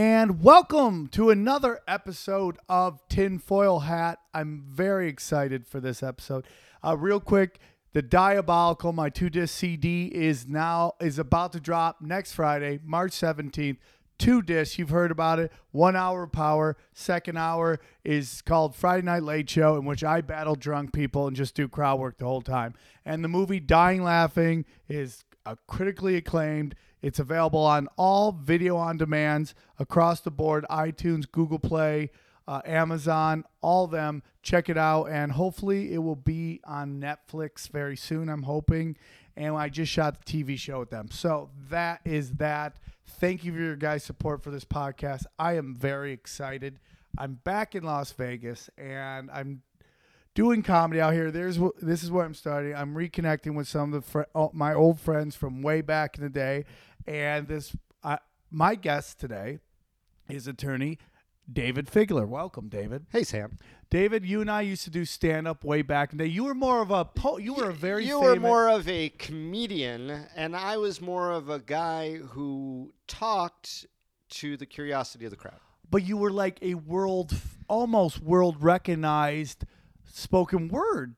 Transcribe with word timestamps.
And 0.00 0.44
welcome 0.44 1.08
to 1.08 1.30
another 1.30 1.80
episode 1.88 2.56
of 2.68 3.00
Tinfoil 3.08 3.80
Hat. 3.80 4.20
I'm 4.32 4.62
very 4.64 5.08
excited 5.08 5.66
for 5.66 5.80
this 5.80 6.04
episode. 6.04 6.46
Uh, 6.84 6.96
real 6.96 7.18
quick, 7.18 7.58
the 7.94 8.02
Diabolical, 8.02 8.92
my 8.92 9.10
two 9.10 9.28
disc 9.28 9.58
CD, 9.58 10.06
is 10.06 10.46
now 10.46 10.92
is 11.00 11.18
about 11.18 11.50
to 11.54 11.58
drop 11.58 12.00
next 12.00 12.34
Friday, 12.34 12.78
March 12.84 13.10
17th. 13.10 13.78
Two 14.20 14.40
discs, 14.40 14.78
you've 14.78 14.90
heard 14.90 15.10
about 15.10 15.40
it. 15.40 15.50
One 15.72 15.96
hour 15.96 16.28
power. 16.28 16.76
Second 16.92 17.36
hour 17.36 17.80
is 18.04 18.40
called 18.42 18.76
Friday 18.76 19.04
Night 19.04 19.24
Late 19.24 19.50
Show, 19.50 19.74
in 19.74 19.84
which 19.84 20.04
I 20.04 20.20
battle 20.20 20.54
drunk 20.54 20.92
people 20.92 21.26
and 21.26 21.34
just 21.34 21.56
do 21.56 21.66
crowd 21.66 21.98
work 21.98 22.18
the 22.18 22.24
whole 22.24 22.40
time. 22.40 22.74
And 23.04 23.24
the 23.24 23.28
movie 23.28 23.58
Dying 23.58 24.04
Laughing 24.04 24.64
is 24.88 25.24
uh, 25.44 25.56
critically 25.66 26.14
acclaimed. 26.14 26.76
It's 27.02 27.18
available 27.18 27.64
on 27.64 27.88
all 27.96 28.32
video 28.32 28.76
on 28.76 28.96
demands 28.96 29.54
across 29.78 30.20
the 30.20 30.30
board 30.30 30.66
iTunes, 30.70 31.30
Google 31.30 31.58
Play, 31.58 32.10
uh, 32.48 32.62
Amazon, 32.64 33.44
all 33.60 33.84
of 33.84 33.90
them. 33.90 34.22
Check 34.42 34.68
it 34.68 34.78
out. 34.78 35.04
And 35.04 35.32
hopefully 35.32 35.92
it 35.92 35.98
will 35.98 36.16
be 36.16 36.60
on 36.64 37.00
Netflix 37.00 37.68
very 37.68 37.96
soon, 37.96 38.28
I'm 38.28 38.42
hoping. 38.42 38.96
And 39.36 39.54
I 39.54 39.68
just 39.68 39.92
shot 39.92 40.24
the 40.24 40.44
TV 40.44 40.58
show 40.58 40.80
with 40.80 40.90
them. 40.90 41.10
So 41.12 41.50
that 41.70 42.00
is 42.04 42.32
that. 42.32 42.76
Thank 43.06 43.44
you 43.44 43.52
for 43.52 43.58
your 43.58 43.76
guys' 43.76 44.04
support 44.04 44.42
for 44.42 44.50
this 44.50 44.64
podcast. 44.64 45.24
I 45.38 45.54
am 45.56 45.76
very 45.76 46.12
excited. 46.12 46.80
I'm 47.16 47.34
back 47.44 47.74
in 47.74 47.84
Las 47.84 48.12
Vegas 48.12 48.70
and 48.76 49.30
I'm 49.30 49.62
doing 50.38 50.62
comedy 50.62 51.00
out 51.00 51.12
here. 51.14 51.32
There's 51.32 51.56
wh- 51.56 51.76
this 51.82 52.04
is 52.04 52.12
where 52.12 52.24
I'm 52.24 52.32
starting. 52.32 52.72
I'm 52.72 52.94
reconnecting 52.94 53.56
with 53.56 53.66
some 53.66 53.92
of 53.92 54.04
the 54.04 54.08
fr- 54.08 54.30
oh, 54.36 54.52
my 54.54 54.72
old 54.72 55.00
friends 55.00 55.34
from 55.34 55.62
way 55.62 55.80
back 55.80 56.16
in 56.16 56.22
the 56.22 56.30
day, 56.30 56.64
and 57.08 57.48
this 57.48 57.74
my 58.50 58.76
guest 58.76 59.18
today 59.18 59.58
is 60.30 60.46
attorney 60.46 60.98
David 61.52 61.88
Figler. 61.88 62.26
Welcome, 62.28 62.68
David. 62.68 63.06
Hey 63.10 63.24
Sam, 63.24 63.58
David, 63.90 64.24
you 64.24 64.40
and 64.40 64.48
I 64.48 64.60
used 64.60 64.84
to 64.84 64.90
do 64.90 65.04
stand 65.04 65.48
up 65.48 65.64
way 65.64 65.82
back 65.82 66.12
in 66.12 66.18
the 66.18 66.24
day. 66.24 66.30
You 66.30 66.44
were 66.44 66.54
more 66.54 66.82
of 66.82 66.92
a 66.92 67.04
po- 67.04 67.38
you 67.38 67.54
were 67.54 67.70
a 67.70 67.74
very 67.74 68.06
you 68.06 68.20
were 68.20 68.36
more 68.36 68.68
of 68.68 68.88
a 68.88 69.08
comedian, 69.08 70.24
and 70.36 70.54
I 70.54 70.76
was 70.76 71.00
more 71.00 71.32
of 71.32 71.50
a 71.50 71.58
guy 71.58 72.14
who 72.14 72.92
talked 73.08 73.86
to 74.30 74.56
the 74.56 74.66
curiosity 74.66 75.24
of 75.24 75.32
the 75.32 75.36
crowd. 75.36 75.58
but 75.90 76.04
you 76.06 76.16
were 76.16 76.30
like 76.30 76.58
a 76.62 76.74
world 76.74 77.34
almost 77.68 78.22
world 78.22 78.62
recognized 78.62 79.64
spoken 80.12 80.68
word. 80.68 81.14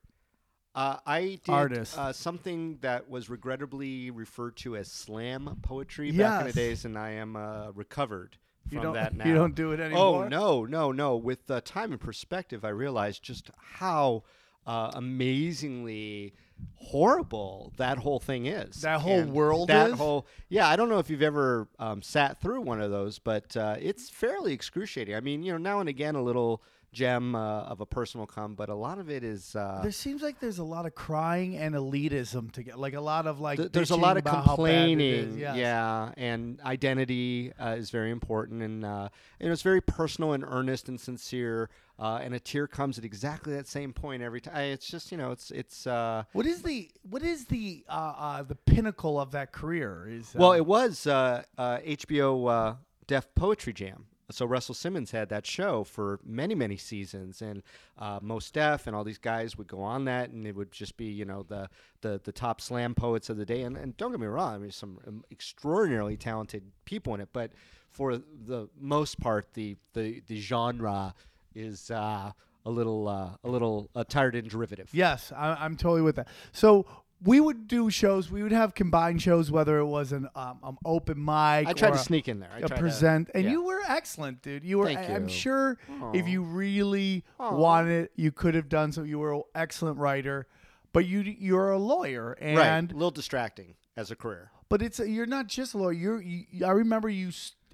Uh, 0.75 0.99
I 1.05 1.41
did 1.45 1.49
Artist. 1.53 1.99
Uh, 1.99 2.13
something 2.13 2.79
that 2.83 3.09
was 3.11 3.29
regrettably 3.29 4.11
referred 4.13 4.57
to 4.59 4.77
as 4.77 4.87
slam 4.91 5.59
poetry 5.63 6.13
back 6.13 6.41
in 6.41 6.47
Yes. 6.47 6.55
the 6.55 6.61
days, 6.61 6.85
and 6.85 6.97
I 6.97 7.11
am 7.13 7.35
uh, 7.35 7.71
recovered 7.73 8.37
from 8.69 8.77
You 8.79 8.83
don't 8.85 8.95
that 8.95 9.15
now. 9.17 9.25
you 9.27 9.35
don't 9.35 9.55
do 9.57 9.73
it 9.73 9.81
anymore. 9.81 10.25
Oh 10.27 10.29
no, 10.29 10.65
no, 10.65 10.93
no! 10.93 11.17
With 11.17 11.51
uh, 11.51 11.61
time 11.65 11.91
and 11.91 12.01
perspective, 12.01 12.65
I 12.65 12.69
realized 12.69 13.23
just 13.25 13.51
how 13.59 14.23
uh, 14.65 14.93
amazingly 14.95 16.35
horrible 16.77 17.73
that 17.79 17.99
whole 17.99 18.21
thing 18.21 18.47
is. 18.47 18.83
That 18.83 19.01
whole 19.01 19.19
And 19.21 19.33
world 19.33 19.69
That 19.69 19.91
is? 19.91 19.97
whole 19.99 20.27
yeah. 20.49 20.69
I 20.69 20.77
don't 20.77 20.89
know 20.89 20.99
if 20.99 21.11
you've 21.11 21.23
ever 21.23 21.69
um, 21.79 22.01
sat 22.03 22.41
through 22.41 22.61
one 22.61 22.81
of 22.81 22.91
those, 22.93 23.19
but 23.19 23.57
uh, 23.57 23.77
it's 23.81 24.09
fairly 24.09 24.53
excruciating. 24.53 25.15
I 25.15 25.21
mean, 25.21 25.43
you 25.43 25.53
know, 25.53 25.59
now 25.59 25.81
and 25.81 25.89
again 25.89 26.15
a 26.15 26.23
little 26.23 26.63
gem 26.93 27.35
uh, 27.35 27.63
of 27.63 27.81
a 27.81 27.87
personal 27.87 28.27
come, 28.27 28.55
but 28.55 28.69
a 28.69 28.75
lot 28.75 28.99
of 28.99 29.09
it 29.11 29.23
is. 29.23 29.55
Uh, 29.55 29.81
There 29.83 29.93
seems 29.93 30.23
like 30.23 30.41
there's 30.41 30.59
a 30.59 30.65
lot 30.65 30.87
of 30.87 30.95
crying 30.95 31.57
and 31.57 31.75
elitism 31.75 32.51
to 32.53 32.63
get 32.63 32.79
like 32.79 32.95
a 32.95 33.01
lot 33.01 33.27
of 33.27 33.41
like 33.41 33.59
Th- 33.59 33.71
there's 33.73 33.91
a 33.91 33.97
lot 33.97 34.17
of 34.17 34.23
about 34.25 34.45
how 34.45 34.57
bad 34.57 34.89
it 34.89 35.01
is. 35.01 35.25
complaining, 35.27 35.39
Yes. 35.39 35.57
yeah, 35.57 36.13
and 36.17 36.61
identity 36.63 37.53
uh, 37.61 37.77
is 37.79 37.91
very 37.91 38.11
important, 38.11 38.63
and 38.63 38.85
uh, 38.85 39.09
you 39.39 39.47
know, 39.47 39.53
it's 39.53 39.63
very 39.63 39.81
personal 39.81 40.33
and 40.33 40.45
earnest 40.45 40.89
and 40.89 41.01
sincere, 41.01 41.71
uh, 41.99 42.19
and 42.23 42.35
a 42.35 42.41
tear 42.41 42.67
comes 42.67 42.99
at 42.99 43.05
exactly 43.05 43.53
that 43.55 43.69
same 43.69 43.93
point 43.93 44.23
every 44.23 44.41
time. 44.41 44.57
It's 44.73 44.87
just 44.87 45.13
you 45.13 45.19
know, 45.19 45.31
it's 45.31 45.51
it's. 45.51 45.87
Uh, 45.87 46.25
What 46.33 46.47
is 46.47 46.63
the 46.63 46.91
what 47.09 47.23
is 47.23 47.45
the 47.47 47.85
uh, 47.89 47.93
uh, 48.17 48.43
the 48.43 48.57
pinnacle 48.57 49.21
of 49.21 49.31
that 49.33 49.53
career? 49.53 50.09
Is 50.11 50.35
uh, 50.35 50.39
well, 50.41 50.53
it 50.55 50.67
was 50.67 51.07
uh, 51.07 51.43
uh, 51.57 51.79
HBO 51.79 52.49
uh, 52.51 52.75
Def 53.07 53.33
Poetry 53.35 53.73
Jam. 53.73 54.07
So 54.31 54.47
Russell 54.47 54.75
Simmons 54.75 55.11
had 55.11 55.29
that 55.31 55.47
show 55.47 55.85
for 55.85 56.21
many, 56.25 56.55
many 56.55 56.77
seasons, 56.77 57.43
and 57.43 57.63
uh, 57.99 58.19
Mos 58.23 58.51
Def 58.51 58.87
and 58.87 58.95
all 58.95 59.05
these 59.05 59.19
guys 59.19 59.57
would 59.57 59.69
go 59.69 59.83
on 59.83 60.05
that, 60.07 60.31
and 60.31 60.47
it 60.47 60.55
would 60.57 60.73
just 60.73 60.97
be, 60.97 61.07
you 61.07 61.25
know, 61.25 61.45
the 61.49 61.69
the, 62.01 62.21
the 62.25 62.33
top 62.33 62.61
slam 62.61 62.95
poets 62.95 63.29
of 63.29 63.37
the 63.37 63.45
day. 63.45 63.63
And, 63.63 63.77
and 63.77 63.97
don't 63.97 64.11
get 64.11 64.21
me 64.21 64.27
wrong, 64.27 64.55
I 64.55 64.59
mean, 64.59 64.71
some 64.71 65.25
extraordinarily 65.31 66.17
talented 66.17 66.63
people 66.85 67.15
in 67.15 67.21
it, 67.21 67.29
but 67.33 67.53
for 67.91 68.17
the 68.17 68.69
most 68.79 69.21
part, 69.21 69.53
the 69.55 69.77
the, 69.93 70.23
the 70.27 70.41
genre 70.41 71.15
is 71.55 71.91
uh, 71.91 72.33
a 72.65 72.71
little 72.71 73.09
uh, 73.09 73.31
a 73.45 73.49
little 73.49 73.91
uh, 73.95 74.05
tired 74.05 74.35
and 74.35 74.49
derivative. 74.49 74.91
yes, 74.93 75.33
I, 75.37 75.55
I'm 75.55 75.77
totally 75.77 76.03
with 76.03 76.17
that. 76.17 76.29
So 76.53 76.87
we 77.23 77.39
would 77.41 77.69
do 77.69 77.91
shows. 77.91 78.31
We 78.31 78.43
would 78.43 78.53
have 78.53 78.75
combined 78.75 79.21
shows, 79.21 79.51
whether 79.51 79.79
it 79.79 79.87
was 79.87 80.13
an 80.13 80.29
um, 80.35 80.59
um 80.63 80.79
open 80.85 81.19
mic. 81.23 81.67
I 81.69 81.73
tried 81.75 81.91
to 81.91 81.95
a- 81.97 81.99
sneak 81.99 82.29
in 82.29 82.41
there. 82.41 82.51
I 82.53 82.59
a 82.59 82.61
tried 82.61 82.77
to- 82.77 82.81
present, 82.81 83.31
and 83.35 83.45
yeah. 83.45 83.51
you 83.51 83.65
were 83.65 83.81
excellent, 83.87 84.43
dude. 84.43 84.65
You 84.65 84.79
were. 84.79 84.87
Thank 84.87 84.99
I- 85.11 85.15
I'm 85.15 85.25
you. 85.25 85.29
sure 85.35 85.79
if 86.15 86.27
you 86.29 86.43
really 86.43 87.25
Aw. 87.39 87.55
wanted, 87.55 88.09
you 88.17 88.33
could 88.33 88.55
have 88.55 88.69
done 88.69 88.93
so. 88.93 89.03
You 89.03 89.19
were 89.19 89.35
an 89.35 89.43
excellent 89.55 89.99
writer, 89.99 90.47
but 90.93 91.07
you 91.07 91.21
you're 91.21 91.71
a 91.73 91.79
lawyer, 91.79 92.33
and 92.41 92.57
right, 92.59 92.79
a 92.91 92.95
little 92.95 93.11
distracting 93.11 93.75
as 93.97 94.11
a 94.11 94.17
career. 94.17 94.51
but 94.69 94.81
it's 94.81 94.99
you're 94.99 95.27
not 95.27 95.47
just 95.47 95.75
a 95.75 95.79
lawyer. 95.79 95.93
You're. 95.93 96.23
You, 96.23 96.65
I 96.65 96.71
remember 96.71 97.09
you. 97.09 97.31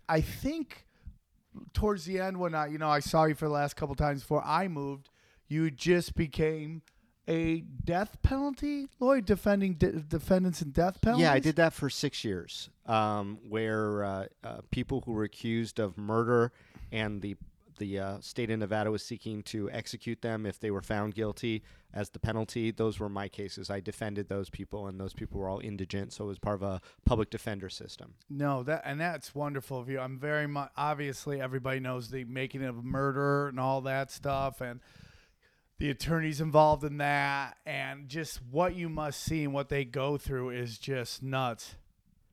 I 0.08 0.20
think 0.20 0.86
towards 1.72 2.04
the 2.04 2.20
end 2.20 2.38
when 2.38 2.54
I, 2.54 2.66
you 2.66 2.78
know, 2.78 2.88
I 2.88 3.00
saw 3.00 3.24
you 3.24 3.34
for 3.34 3.46
the 3.46 3.52
last 3.54 3.76
couple 3.76 3.94
times 3.94 4.20
before 4.22 4.42
I 4.44 4.68
moved, 4.68 5.08
you 5.48 5.70
just 5.70 6.14
became 6.14 6.82
a 7.28 7.60
death 7.84 8.20
penalty 8.22 8.88
lawyer 9.00 9.20
defending 9.20 9.74
de- 9.74 9.92
defendants 9.92 10.62
in 10.62 10.70
death 10.70 11.00
penalties. 11.00 11.24
Yeah, 11.24 11.32
I 11.32 11.40
did 11.40 11.56
that 11.56 11.72
for 11.72 11.90
six 11.90 12.24
years, 12.24 12.70
um, 12.86 13.38
where 13.48 14.04
uh, 14.04 14.26
uh, 14.44 14.60
people 14.70 15.02
who 15.04 15.12
were 15.12 15.24
accused 15.24 15.78
of 15.78 15.98
murder 15.98 16.52
and 16.92 17.22
the 17.22 17.36
the 17.78 17.98
uh, 17.98 18.20
state 18.20 18.50
of 18.50 18.58
Nevada 18.58 18.90
was 18.90 19.04
seeking 19.04 19.42
to 19.42 19.70
execute 19.70 20.22
them 20.22 20.46
if 20.46 20.58
they 20.58 20.70
were 20.70 20.80
found 20.80 21.14
guilty 21.14 21.62
as 21.92 22.08
the 22.08 22.18
penalty. 22.18 22.70
Those 22.70 22.98
were 22.98 23.10
my 23.10 23.28
cases. 23.28 23.68
I 23.68 23.80
defended 23.80 24.28
those 24.28 24.48
people, 24.48 24.86
and 24.86 24.98
those 24.98 25.12
people 25.12 25.40
were 25.40 25.48
all 25.48 25.60
indigent, 25.60 26.14
so 26.14 26.24
it 26.24 26.28
was 26.28 26.38
part 26.38 26.56
of 26.56 26.62
a 26.62 26.80
public 27.04 27.28
defender 27.28 27.68
system. 27.68 28.14
No, 28.30 28.62
that 28.62 28.82
and 28.84 29.00
that's 29.00 29.34
wonderful 29.34 29.78
of 29.78 29.88
you. 29.88 29.98
I'm 29.98 30.18
very 30.18 30.46
much 30.46 30.70
obviously 30.76 31.40
everybody 31.40 31.80
knows 31.80 32.10
the 32.10 32.24
making 32.24 32.64
of 32.64 32.84
murder 32.84 33.48
and 33.48 33.60
all 33.60 33.82
that 33.82 34.10
stuff 34.10 34.60
and 34.60 34.80
the 35.78 35.90
attorneys 35.90 36.40
involved 36.40 36.84
in 36.84 36.98
that 36.98 37.56
and 37.66 38.08
just 38.08 38.40
what 38.50 38.74
you 38.74 38.88
must 38.88 39.22
see 39.22 39.44
and 39.44 39.52
what 39.52 39.68
they 39.68 39.84
go 39.84 40.16
through 40.16 40.50
is 40.50 40.78
just 40.78 41.22
nuts. 41.22 41.74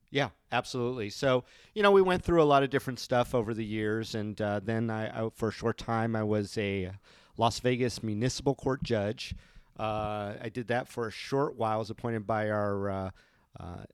Yeah, 0.10 0.30
absolutely. 0.52 1.10
So, 1.10 1.44
you 1.74 1.82
know, 1.82 1.92
we 1.92 2.02
went 2.02 2.24
through 2.24 2.42
a 2.42 2.46
lot 2.46 2.62
of 2.62 2.70
different 2.70 3.00
stuff 3.00 3.34
over 3.34 3.54
the 3.54 3.66
years, 3.66 4.14
and 4.14 4.40
uh, 4.40 4.60
then 4.64 4.92
I, 4.92 5.26
I, 5.26 5.30
for 5.34 5.50
a 5.50 5.52
short 5.52 5.78
time, 5.78 6.16
I 6.16 6.22
was 6.22 6.56
a 6.58 6.92
Las 7.36 7.60
Vegas 7.60 8.04
municipal 8.04 8.54
court 8.54 8.84
judge. 8.84 9.34
Uh, 9.78 10.34
I 10.40 10.50
did 10.54 10.68
that 10.68 10.88
for 10.88 11.08
a 11.08 11.12
short 11.12 11.58
while. 11.58 11.74
I 11.74 11.78
was 11.78 11.90
appointed 11.90 12.28
by 12.28 12.52
our, 12.52 12.90
uh, 12.92 13.10
uh, 13.60 13.86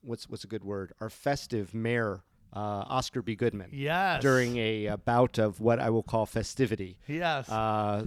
what's 0.00 0.28
what's 0.28 0.44
a 0.44 0.46
good 0.46 0.62
word? 0.62 0.92
Our 1.00 1.10
festive 1.10 1.74
mayor, 1.74 2.22
uh, 2.54 2.58
Oscar 2.88 3.22
B. 3.22 3.34
Goodman, 3.34 3.70
Yes. 3.72 4.22
during 4.22 4.56
a, 4.56 4.88
uh 4.88 4.96
bout 4.96 5.38
of 5.38 5.60
what 5.60 5.78
I 5.80 5.90
will 5.90 6.02
call 6.02 6.26
festivity 6.26 6.98
Yes. 7.06 7.48
uh, 7.50 8.04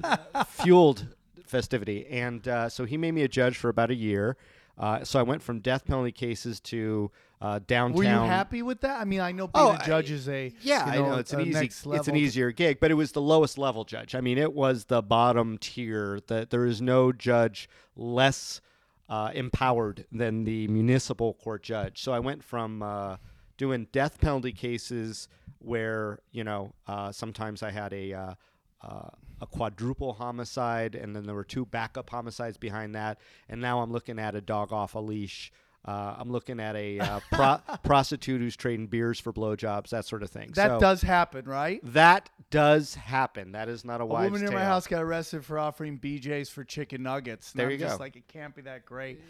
fueled 0.48 1.08
festivity. 1.46 2.06
And 2.08 2.48
uh, 2.48 2.70
so 2.70 2.86
he 2.86 2.98
made 2.98 3.12
me 3.14 3.24
a 3.24 3.28
judge 3.28 3.58
for 3.58 3.70
about 3.70 3.92
a 3.92 3.96
year. 3.96 4.38
Uh, 4.78 5.04
so 5.04 5.20
I 5.20 5.24
went 5.24 5.44
from 5.44 5.60
death 5.60 5.86
penalty 5.86 6.12
cases 6.12 6.60
to 6.62 7.12
uh, 7.42 7.60
downtown. 7.68 7.96
Were 7.98 8.04
you 8.04 8.10
happy 8.10 8.62
with 8.62 8.82
that? 8.82 9.00
I 9.00 9.04
mean, 9.06 9.20
I 9.20 9.32
know 9.32 9.48
being 9.48 9.66
Oh, 9.66 9.72
a 9.80 9.86
judge 9.86 10.10
is 10.12 10.28
a 10.30 10.54
Yeah, 10.62 10.86
you 10.86 10.92
I 10.92 10.96
know 11.10 11.18
it's 11.18 11.34
an 11.34 11.40
a 11.42 11.44
easy 11.44 11.70
it's 11.92 12.08
an 12.08 12.16
easier 12.16 12.52
gig, 12.52 12.80
but 12.80 12.90
it 12.90 12.96
was 12.96 13.12
the 13.12 13.22
lowest 13.22 13.58
level 13.58 13.84
judge. 13.84 14.16
I 14.16 14.22
mean, 14.22 14.38
it 14.38 14.54
was 14.54 14.86
the 14.86 15.02
bottom 15.02 15.58
tier. 15.60 16.20
That 16.28 16.50
there 16.52 16.66
is 16.66 16.82
no 16.82 17.12
judge 17.12 17.70
less 17.96 18.62
uh, 19.10 19.32
empowered 19.34 20.06
than 20.12 20.46
the 20.46 20.68
municipal 20.68 21.34
court 21.34 21.64
judge. 21.64 22.02
So 22.02 22.14
I 22.14 22.20
went 22.20 22.44
from 22.44 22.82
uh, 22.82 23.18
doing 23.62 23.88
death 23.92 24.20
penalty 24.20 24.52
cases 24.52 25.28
where 25.60 26.18
you 26.32 26.44
know 26.44 26.74
uh, 26.88 27.12
sometimes 27.12 27.62
I 27.62 27.70
had 27.70 27.94
a 27.94 28.12
uh, 28.14 28.34
uh, 28.82 29.10
a 29.40 29.46
quadruple 29.46 30.14
homicide, 30.14 30.96
and 30.96 31.16
then 31.16 31.24
there 31.28 31.36
were 31.36 31.44
two 31.44 31.66
backup 31.68 32.10
homicides 32.10 32.58
behind 32.58 32.96
that, 32.96 33.20
and 33.48 33.62
now 33.62 33.82
I'm 33.82 33.92
looking 33.92 34.18
at 34.18 34.34
a 34.34 34.42
dog 34.42 34.74
off 34.74 34.96
a 34.96 35.00
leash. 35.00 35.52
Uh, 35.84 36.16
I'm 36.18 36.32
looking 36.32 36.60
at 36.60 36.76
a 36.76 37.00
uh, 37.00 37.20
pro- 37.32 37.60
prostitute 37.84 38.40
who's 38.42 38.56
trading 38.56 38.86
beers 38.88 39.20
for 39.20 39.34
blowjobs, 39.34 39.90
that 39.90 40.06
sort 40.06 40.22
of 40.24 40.30
thing. 40.30 40.52
That 40.54 40.72
So 40.72 40.80
does 40.80 41.02
happen, 41.04 41.46
right? 41.46 41.80
that 41.94 42.30
does 42.52 42.94
happen. 42.96 43.52
That 43.54 43.68
is 43.68 43.84
not 43.84 44.00
a 44.00 44.04
A 44.04 44.06
wives' 44.08 44.32
woman 44.32 44.42
near 44.42 44.52
my 44.60 44.64
house 44.66 44.86
got 44.86 45.02
arrested 45.02 45.44
for 45.44 45.58
offering 45.58 45.98
BJ's 46.00 46.50
for 46.50 46.64
chicken 46.64 47.02
nuggets. 47.02 47.52
And 47.52 47.60
There 47.60 47.66
I'm 47.68 47.72
you 47.74 47.78
just 47.80 47.98
go. 47.98 48.04
like, 48.04 48.16
it 48.16 48.28
can't 48.28 48.56
be 48.56 48.62
that 48.64 48.86
great. 48.86 49.22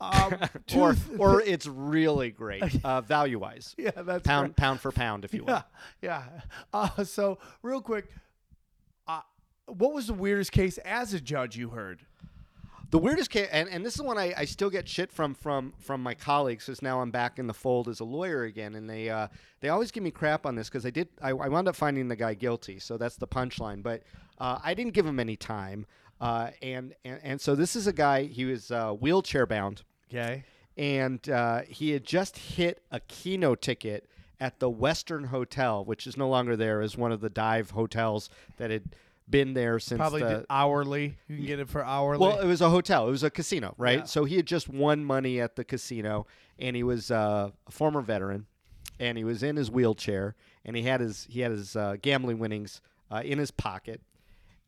Um, 0.00 0.34
or 0.76 0.96
or 1.18 1.42
it's 1.42 1.66
really 1.66 2.30
great 2.30 2.62
uh, 2.84 3.00
value 3.02 3.38
wise. 3.38 3.74
yeah, 3.78 3.90
that's 3.90 4.26
Pound 4.26 4.46
correct. 4.48 4.56
pound 4.56 4.80
for 4.80 4.92
pound, 4.92 5.24
if 5.24 5.34
you 5.34 5.44
will. 5.44 5.62
Yeah, 6.02 6.24
yeah. 6.32 6.40
Uh, 6.72 7.04
so 7.04 7.38
real 7.62 7.82
quick, 7.82 8.08
uh, 9.06 9.20
what 9.66 9.92
was 9.92 10.06
the 10.06 10.14
weirdest 10.14 10.52
case 10.52 10.78
as 10.78 11.12
a 11.12 11.20
judge 11.20 11.56
you 11.56 11.70
heard? 11.70 12.00
The 12.90 12.98
weirdest 12.98 13.30
case, 13.30 13.48
and, 13.52 13.68
and 13.68 13.86
this 13.86 13.94
is 13.94 14.02
one 14.02 14.18
I, 14.18 14.34
I 14.36 14.44
still 14.46 14.68
get 14.70 14.88
shit 14.88 15.12
from 15.12 15.34
from 15.34 15.74
from 15.78 16.02
my 16.02 16.14
colleagues, 16.14 16.66
because 16.66 16.82
now 16.82 17.00
I'm 17.00 17.10
back 17.12 17.38
in 17.38 17.46
the 17.46 17.54
fold 17.54 17.86
as 17.88 18.00
a 18.00 18.04
lawyer 18.04 18.42
again, 18.44 18.74
and 18.74 18.90
they 18.90 19.08
uh, 19.10 19.28
they 19.60 19.68
always 19.68 19.92
give 19.92 20.02
me 20.02 20.10
crap 20.10 20.44
on 20.44 20.56
this 20.56 20.68
because 20.68 20.84
I 20.84 20.90
did 20.90 21.08
I, 21.22 21.30
I 21.30 21.48
wound 21.48 21.68
up 21.68 21.76
finding 21.76 22.08
the 22.08 22.16
guy 22.16 22.34
guilty, 22.34 22.78
so 22.80 22.96
that's 22.96 23.16
the 23.16 23.28
punchline. 23.28 23.82
But 23.82 24.02
uh, 24.38 24.58
I 24.64 24.74
didn't 24.74 24.94
give 24.94 25.06
him 25.06 25.20
any 25.20 25.36
time, 25.36 25.86
uh, 26.20 26.50
and, 26.62 26.94
and 27.04 27.20
and 27.22 27.40
so 27.40 27.54
this 27.54 27.76
is 27.76 27.86
a 27.86 27.92
guy 27.92 28.24
he 28.24 28.44
was 28.46 28.72
uh, 28.72 28.90
wheelchair 28.90 29.46
bound, 29.46 29.82
Okay. 30.12 30.44
and 30.76 31.28
uh, 31.28 31.62
he 31.68 31.90
had 31.90 32.04
just 32.04 32.36
hit 32.36 32.82
a 32.90 33.00
keno 33.00 33.54
ticket 33.54 34.08
at 34.40 34.58
the 34.58 34.70
Western 34.70 35.24
Hotel, 35.24 35.84
which 35.84 36.06
is 36.06 36.16
no 36.16 36.28
longer 36.28 36.56
there, 36.56 36.80
as 36.80 36.96
one 36.96 37.12
of 37.12 37.20
the 37.20 37.28
dive 37.30 37.70
hotels 37.70 38.30
that 38.56 38.70
had 38.70 38.84
been 39.28 39.54
there 39.54 39.78
since 39.78 39.98
Probably 39.98 40.22
the, 40.22 40.44
hourly. 40.50 41.16
You 41.28 41.36
can 41.36 41.46
get 41.46 41.60
it 41.60 41.68
for 41.68 41.84
hourly. 41.84 42.18
well, 42.26 42.40
it 42.40 42.46
was 42.46 42.60
a 42.60 42.70
hotel. 42.70 43.06
It 43.06 43.10
was 43.10 43.22
a 43.22 43.30
casino, 43.30 43.74
right? 43.78 43.98
Yeah. 44.00 44.04
So 44.04 44.24
he 44.24 44.36
had 44.36 44.46
just 44.46 44.68
won 44.68 45.04
money 45.04 45.40
at 45.40 45.54
the 45.56 45.62
casino, 45.64 46.26
and 46.58 46.74
he 46.74 46.82
was 46.82 47.10
uh, 47.10 47.50
a 47.66 47.70
former 47.70 48.00
veteran, 48.00 48.46
and 48.98 49.16
he 49.16 49.22
was 49.24 49.42
in 49.42 49.56
his 49.56 49.70
wheelchair, 49.70 50.34
and 50.64 50.74
he 50.74 50.82
had 50.82 51.00
his 51.00 51.26
he 51.30 51.40
had 51.40 51.52
his 51.52 51.76
uh, 51.76 51.96
gambling 52.02 52.38
winnings 52.38 52.80
uh, 53.10 53.22
in 53.24 53.38
his 53.38 53.50
pocket. 53.50 54.00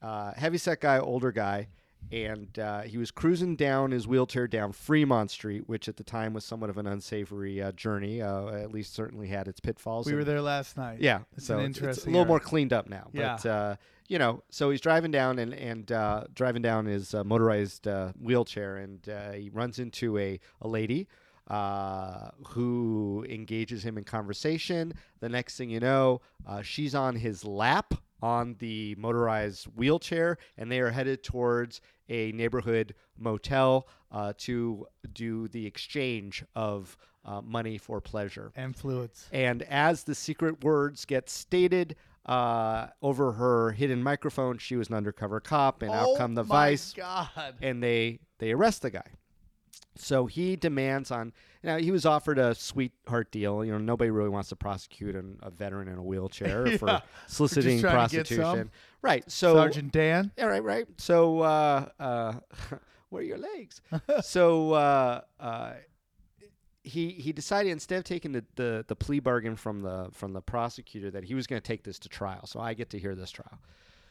Uh, 0.00 0.33
heavyset 0.35 0.81
guy, 0.81 0.99
older 0.99 1.33
guy, 1.33 1.69
and 2.10 2.58
uh, 2.58 2.81
he 2.82 2.99
was 2.99 3.10
cruising 3.10 3.56
down 3.56 3.90
his 3.90 4.06
wheelchair 4.06 4.46
down 4.46 4.72
Fremont 4.72 5.31
Street, 5.31 5.69
which 5.69 5.88
at 5.88 5.96
the 5.96 6.04
time 6.04 6.34
was 6.34 6.44
somewhat 6.44 6.69
of 6.70 6.76
an 6.78 6.87
unsavory 6.87 7.62
uh, 7.62 7.72
journey. 7.72 8.20
Uh, 8.20 8.49
at 8.49 8.70
least 8.72 8.93
certainly 8.94 9.28
had 9.28 9.49
its 9.49 9.60
pitfalls. 9.60 10.06
we 10.06 10.14
were 10.14 10.25
there 10.25 10.43
last 10.43 10.76
night. 10.76 10.99
yeah, 11.00 11.20
It's 11.37 11.46
so 11.46 11.58
an 11.58 11.70
it's- 11.70 11.96
it's, 11.99 12.04
a 12.04 12.08
little 12.08 12.20
area. 12.20 12.28
more 12.28 12.40
cleaned 12.40 12.72
up 12.72 12.88
now. 12.88 13.08
Yeah. 13.12 13.37
But 13.43 13.46
uh, 13.49 13.76
you 14.08 14.19
know, 14.19 14.43
so 14.50 14.70
he's 14.70 14.81
driving 14.81 15.10
down 15.10 15.38
and 15.38 15.54
and 15.54 15.90
uh, 15.93 16.25
driving 16.34 16.60
down 16.60 16.84
his 16.87 17.14
uh, 17.14 17.25
motorized 17.25 17.87
uh, 17.88 18.12
wheelchair, 18.20 18.76
and 18.76 19.08
uh, 19.08 19.32
he 19.32 19.48
runs 19.48 19.78
into 19.78 20.19
a 20.19 20.38
a 20.60 20.69
lady. 20.69 21.08
Uh, 21.48 22.31
who 22.48 23.26
engages 23.28 23.84
him 23.84 23.98
in 23.98 24.05
conversation? 24.05 24.94
The 25.20 25.28
next 25.28 25.56
thing 25.56 25.70
you 25.70 25.81
know, 25.81 26.20
uh, 26.46 26.62
she's 26.62 26.94
on 26.94 27.16
his 27.16 27.44
lap 27.44 27.94
on 28.22 28.55
the 28.60 28.94
motorized 28.96 29.64
wheelchair, 29.75 30.38
and 30.56 30.70
they 30.70 30.78
are 30.81 30.90
headed 30.93 31.25
towards 31.25 31.81
a 32.08 32.32
neighborhood 32.32 32.94
motel 33.19 33.88
uh, 34.10 34.32
to 34.38 34.87
do 35.12 35.49
the 35.49 35.66
exchange 35.66 36.44
of 36.54 36.96
uh, 37.25 37.40
money 37.40 37.78
for 37.78 38.00
pleasure. 38.00 38.52
And 38.56 38.75
fluids. 38.75 39.28
And 39.32 39.62
as 39.62 40.04
the 40.04 40.14
secret 40.14 40.64
words 40.64 41.04
get 41.04 41.31
stated 41.31 41.96
uh, 42.26 42.88
over 43.00 43.32
her 43.32 43.72
hidden 43.72 44.02
microphone, 44.02 44.58
she 44.58 44.76
was 44.76 44.88
an 44.88 44.94
undercover 44.94 45.40
cop, 45.40 45.82
and 45.82 45.90
out 45.90 46.08
oh 46.08 46.16
come 46.16 46.34
the 46.34 46.44
my 46.44 46.70
vice, 46.70 46.93
God. 46.93 47.28
and 47.60 47.82
they 47.82 48.20
they 48.38 48.52
arrest 48.52 48.82
the 48.82 48.90
guy. 48.90 49.06
So 49.94 50.27
he 50.27 50.56
demands 50.56 51.11
on. 51.11 51.33
Now 51.62 51.77
he 51.79 51.91
was 51.91 52.06
offered 52.06 52.39
a 52.39 52.55
sweetheart 52.55 53.31
deal. 53.31 53.65
You 53.65 53.73
know, 53.73 53.79
nobody 53.79 54.11
really 54.11 54.31
wants 54.31 54.49
to 54.49 54.56
prosecute 54.56 55.15
an, 55.15 55.39
a 55.43 55.50
veteran 55.50 55.89
in 55.89 55.99
a 55.99 56.03
wheelchair 56.03 56.67
Yeah. 56.71 56.77
for 56.79 57.03
soliciting 57.27 57.81
trying 57.81 58.09
to 58.09 58.17
get 58.17 58.27
some. 58.27 58.37
prostitution. 58.37 58.71
Right. 59.03 59.31
So 59.31 59.55
Sergeant 59.55 59.93
Dan. 59.93 60.33
yeah, 60.39 60.47
right, 60.47 60.62
right. 60.65 60.87
So, 60.97 61.41
uh, 61.41 61.89
uh, 62.00 62.33
where 63.11 63.21
are 63.21 63.25
your 63.25 63.39
legs? 63.39 63.81
so, 64.23 64.73
uh, 64.73 65.21
uh, 65.39 65.73
he 66.85 67.11
he 67.11 67.33
decided 67.33 67.71
instead 67.71 67.99
of 67.99 68.05
taking 68.05 68.33
the, 68.33 68.44
the, 68.56 68.85
the 68.89 68.97
plea 68.97 69.21
bargain 69.21 69.55
from 69.55 69.83
the 69.83 70.09
from 70.12 70.33
the 70.33 70.41
prosecutor 70.41 71.11
that 71.12 71.25
he 71.25 71.35
was 71.35 71.47
going 71.47 71.61
to 71.61 71.67
take 71.67 71.85
this 71.85 71.99
to 72.00 72.09
trial. 72.09 72.47
So 72.47 72.59
I 72.61 72.75
get 72.75 72.91
to 72.91 72.99
hear 72.99 73.15
this 73.15 73.31
trial. 73.31 73.59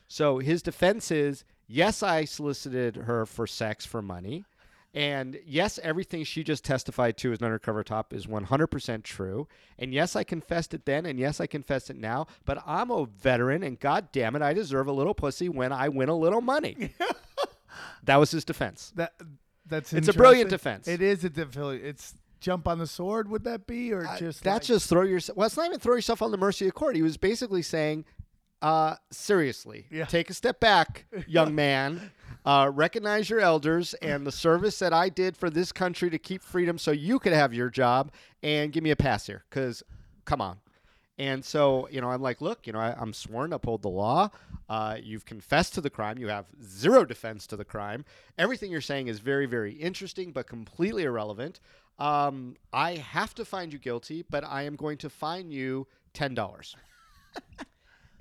So 0.07 0.37
his 0.39 0.61
defense 0.61 1.11
is 1.11 1.43
yes, 1.67 2.01
I 2.03 2.23
solicited 2.25 2.95
her 2.95 3.25
for 3.25 3.45
sex 3.47 3.85
for 3.85 4.01
money. 4.01 4.45
And 4.93 5.39
yes, 5.45 5.79
everything 5.83 6.25
she 6.25 6.43
just 6.43 6.65
testified 6.65 7.17
to 7.19 7.31
as 7.31 7.39
an 7.39 7.45
undercover 7.45 7.81
top 7.83 8.13
is 8.13 8.27
100% 8.27 9.03
true. 9.03 9.47
And 9.79 9.93
yes, 9.93 10.17
I 10.17 10.25
confessed 10.25 10.73
it 10.73 10.85
then. 10.85 11.05
And 11.05 11.17
yes, 11.17 11.39
I 11.39 11.47
confess 11.47 11.89
it 11.89 11.95
now. 11.95 12.27
But 12.43 12.61
I'm 12.65 12.91
a 12.91 13.05
veteran, 13.05 13.63
and 13.63 13.79
God 13.79 14.11
damn 14.11 14.35
it, 14.35 14.41
I 14.41 14.51
deserve 14.53 14.87
a 14.87 14.91
little 14.91 15.13
pussy 15.13 15.47
when 15.47 15.71
I 15.71 15.87
win 15.87 16.09
a 16.09 16.15
little 16.15 16.41
money. 16.41 16.91
that 18.03 18.17
was 18.17 18.31
his 18.31 18.43
defense. 18.43 18.91
That 18.95 19.13
that's 19.65 19.93
It's 19.93 20.09
a 20.09 20.13
brilliant 20.13 20.49
defense. 20.49 20.87
It 20.89 21.01
is 21.01 21.23
a 21.23 21.29
defense. 21.29 21.79
It's 21.83 22.13
jump 22.41 22.67
on 22.67 22.79
the 22.79 22.87
sword. 22.87 23.29
Would 23.29 23.45
that 23.45 23.67
be 23.67 23.93
or 23.93 24.05
Uh, 24.05 24.17
just 24.17 24.43
that's 24.43 24.67
like- 24.67 24.75
just 24.75 24.89
throw 24.89 25.03
yourself. 25.03 25.37
Well, 25.37 25.45
it's 25.47 25.55
not 25.55 25.67
even 25.67 25.79
throw 25.79 25.95
yourself 25.95 26.21
on 26.21 26.31
the 26.31 26.37
mercy 26.37 26.67
of 26.67 26.73
court. 26.73 26.95
He 26.97 27.01
was 27.01 27.15
basically 27.15 27.61
saying, 27.61 28.03
uh, 28.61 28.95
seriously, 29.11 29.85
Yeah. 29.89 30.05
take 30.05 30.29
a 30.29 30.33
step 30.33 30.59
back, 30.59 31.05
young 31.27 31.55
man. 31.55 32.11
Uh, 32.45 32.71
recognize 32.73 33.29
your 33.29 33.39
elders 33.39 33.93
and 33.95 34.25
the 34.25 34.31
service 34.31 34.79
that 34.79 34.93
I 34.93 35.09
did 35.09 35.37
for 35.37 35.49
this 35.49 35.71
country 35.71 36.09
to 36.09 36.17
keep 36.17 36.43
freedom, 36.43 36.77
so 36.77 36.91
you 36.91 37.19
could 37.19 37.33
have 37.33 37.53
your 37.53 37.69
job, 37.69 38.11
and 38.41 38.71
give 38.71 38.83
me 38.83 38.91
a 38.91 38.95
pass 38.95 39.27
here. 39.27 39.43
Because, 39.49 39.83
come 40.25 40.41
on. 40.41 40.57
And 41.17 41.45
so, 41.45 41.87
you 41.91 42.01
know, 42.01 42.09
I'm 42.09 42.21
like, 42.21 42.41
look, 42.41 42.65
you 42.65 42.73
know, 42.73 42.79
I, 42.79 42.95
I'm 42.99 43.13
sworn 43.13 43.51
to 43.51 43.57
uphold 43.57 43.83
the 43.83 43.89
law. 43.89 44.29
Uh, 44.67 44.97
you've 44.99 45.25
confessed 45.25 45.75
to 45.75 45.81
the 45.81 45.89
crime. 45.89 46.17
You 46.17 46.29
have 46.29 46.45
zero 46.63 47.05
defense 47.05 47.45
to 47.47 47.57
the 47.57 47.65
crime. 47.65 48.05
Everything 48.39 48.71
you're 48.71 48.81
saying 48.81 49.07
is 49.07 49.19
very, 49.19 49.45
very 49.45 49.73
interesting, 49.73 50.31
but 50.31 50.47
completely 50.47 51.03
irrelevant. 51.03 51.59
Um, 51.99 52.55
I 52.73 52.95
have 52.95 53.35
to 53.35 53.45
find 53.45 53.71
you 53.71 53.77
guilty, 53.77 54.25
but 54.27 54.43
I 54.43 54.63
am 54.63 54.75
going 54.75 54.97
to 54.99 55.09
fine 55.09 55.51
you 55.51 55.87
ten 56.13 56.33
dollars. 56.33 56.75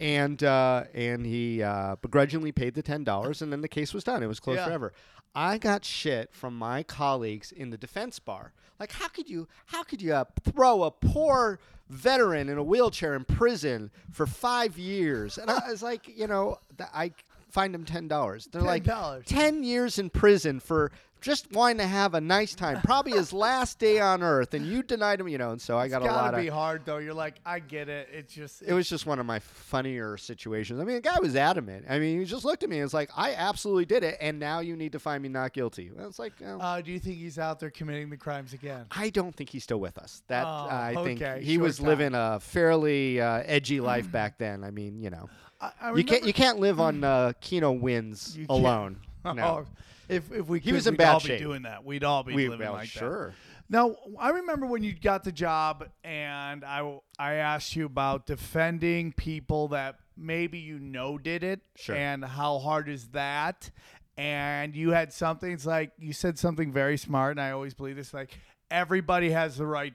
and 0.00 0.42
uh, 0.42 0.84
and 0.94 1.24
he 1.24 1.62
uh, 1.62 1.96
begrudgingly 2.02 2.50
paid 2.52 2.74
the 2.74 2.82
ten 2.82 3.04
dollars, 3.04 3.42
and 3.42 3.52
then 3.52 3.60
the 3.60 3.68
case 3.68 3.94
was 3.94 4.02
done. 4.02 4.22
It 4.22 4.26
was 4.26 4.40
closed 4.40 4.58
Yeah. 4.58 4.66
forever. 4.66 4.92
I 5.34 5.58
got 5.58 5.84
shit 5.84 6.30
from 6.34 6.56
my 6.58 6.82
colleagues 6.82 7.52
in 7.52 7.70
the 7.70 7.76
defense 7.78 8.18
bar. 8.18 8.52
Like, 8.80 8.92
how 8.92 9.08
could 9.08 9.28
you? 9.28 9.46
How 9.66 9.82
could 9.84 10.02
you 10.02 10.14
uh, 10.14 10.24
throw 10.44 10.82
a 10.82 10.90
poor 10.90 11.60
veteran 11.88 12.48
in 12.48 12.56
a 12.58 12.62
wheelchair 12.64 13.14
in 13.14 13.24
prison 13.24 13.90
for 14.10 14.26
five 14.26 14.78
years? 14.78 15.38
And 15.38 15.50
I 15.50 15.60
was 15.68 15.82
like, 15.82 16.08
you 16.18 16.26
know, 16.26 16.58
th- 16.78 16.90
I 16.92 17.12
fined 17.50 17.74
him 17.74 17.84
ten 17.84 18.08
dollars. 18.08 18.48
They're 18.50 18.62
like 18.62 18.84
$10. 18.84 19.24
ten 19.26 19.62
years 19.62 19.98
in 19.98 20.08
prison 20.10 20.60
for 20.60 20.90
just 21.20 21.50
wanting 21.52 21.78
to 21.78 21.86
have 21.86 22.14
a 22.14 22.20
nice 22.20 22.54
time, 22.54 22.80
probably 22.82 23.12
his 23.12 23.32
last 23.32 23.78
day 23.78 24.00
on 24.00 24.22
earth, 24.22 24.54
and 24.54 24.64
you 24.66 24.82
denied 24.82 25.20
him. 25.20 25.28
You 25.28 25.38
know, 25.38 25.50
and 25.50 25.60
so 25.60 25.78
I 25.78 25.88
got 25.88 26.02
a 26.02 26.06
lot 26.06 26.14
gotta 26.14 26.36
of. 26.38 26.42
be 26.42 26.48
hard 26.48 26.82
though. 26.84 26.98
You're 26.98 27.14
like, 27.14 27.40
I 27.44 27.58
get 27.58 27.88
it. 27.88 28.08
It's 28.12 28.32
just 28.32 28.62
It 28.62 28.72
was 28.72 28.88
just 28.88 29.06
one 29.06 29.18
of 29.18 29.26
my 29.26 29.38
funnier 29.38 30.16
situations. 30.16 30.80
I 30.80 30.84
mean, 30.84 30.96
the 30.96 31.02
guy 31.02 31.18
was 31.20 31.36
adamant. 31.36 31.86
I 31.88 31.98
mean, 31.98 32.18
he 32.18 32.24
just 32.24 32.44
looked 32.44 32.62
at 32.62 32.68
me 32.70 32.76
and 32.76 32.84
was 32.84 32.94
like, 32.94 33.10
I 33.16 33.34
absolutely 33.34 33.84
did 33.86 34.02
it, 34.04 34.16
and 34.20 34.38
now 34.38 34.60
you 34.60 34.76
need 34.76 34.92
to 34.92 34.98
find 34.98 35.22
me 35.22 35.28
not 35.28 35.52
guilty. 35.52 35.88
And 35.96 36.06
it's 36.06 36.18
like, 36.18 36.32
oh, 36.44 36.58
Uh, 36.58 36.80
do 36.80 36.90
you 36.92 36.98
think 36.98 37.16
he's 37.18 37.38
out 37.38 37.60
there 37.60 37.70
committing 37.70 38.10
the 38.10 38.16
crimes 38.16 38.52
again? 38.52 38.86
I 38.90 39.10
don't 39.10 39.34
think 39.34 39.50
he's 39.50 39.62
still 39.64 39.80
with 39.80 39.98
us. 39.98 40.22
That 40.28 40.44
Oh, 40.46 40.68
I 40.70 40.94
think 41.04 41.20
he 41.42 41.54
short 41.54 41.62
was 41.62 41.76
time. 41.78 41.86
living 41.86 42.14
a 42.14 42.40
fairly 42.40 43.20
uh, 43.20 43.42
edgy 43.44 43.80
life 43.80 44.10
back 44.10 44.38
then. 44.38 44.64
I 44.64 44.70
mean, 44.70 45.00
you 45.00 45.10
know, 45.10 45.28
I, 45.60 45.70
I 45.80 45.92
you 45.94 46.04
can't 46.04 46.24
you 46.24 46.32
can't 46.32 46.58
live 46.58 46.80
on 46.80 47.04
uh, 47.04 47.32
Keno 47.40 47.72
wins 47.72 48.38
alone. 48.48 49.00
No. 49.22 49.66
If 50.10 50.32
if 50.32 50.46
we 50.48 50.58
He 50.58 50.64
could, 50.66 50.74
was 50.74 50.86
in 50.86 50.92
we'd 50.94 50.98
bad 50.98 51.12
all 51.14 51.20
shape. 51.20 51.38
be 51.38 51.44
doing 51.44 51.62
that. 51.62 51.84
We'd 51.84 52.04
all 52.04 52.22
be 52.22 52.34
We- 52.34 52.48
living 52.48 52.66
well, 52.66 52.74
like 52.74 52.92
that. 52.92 52.98
sure. 52.98 53.34
Now, 53.68 53.94
I 54.18 54.30
remember 54.30 54.66
when 54.66 54.82
you 54.82 54.92
got 54.92 55.22
the 55.22 55.30
job, 55.32 55.88
and 56.02 56.64
I 56.64 56.98
I 57.18 57.34
asked 57.34 57.76
you 57.76 57.86
about 57.86 58.26
defending 58.26 59.12
people 59.12 59.68
that 59.68 59.96
maybe 60.16 60.58
you 60.58 60.78
know 60.80 61.16
did 61.18 61.44
it, 61.44 61.60
Sure. 61.76 61.94
and 61.94 62.24
how 62.24 62.58
hard 62.58 62.88
is 62.88 63.08
that? 63.10 63.70
And 64.16 64.74
you 64.74 64.90
had 64.90 65.12
something. 65.12 65.52
It's 65.52 65.64
like 65.66 65.92
you 65.98 66.12
said 66.12 66.38
something 66.38 66.72
very 66.72 66.96
smart, 66.96 67.32
and 67.32 67.40
I 67.40 67.52
always 67.52 67.74
believe 67.74 67.96
this. 67.96 68.12
Like 68.12 68.36
everybody 68.70 69.30
has 69.30 69.56
the 69.56 69.66
right 69.66 69.94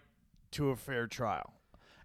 to 0.52 0.70
a 0.70 0.76
fair 0.78 1.06
trial. 1.08 1.54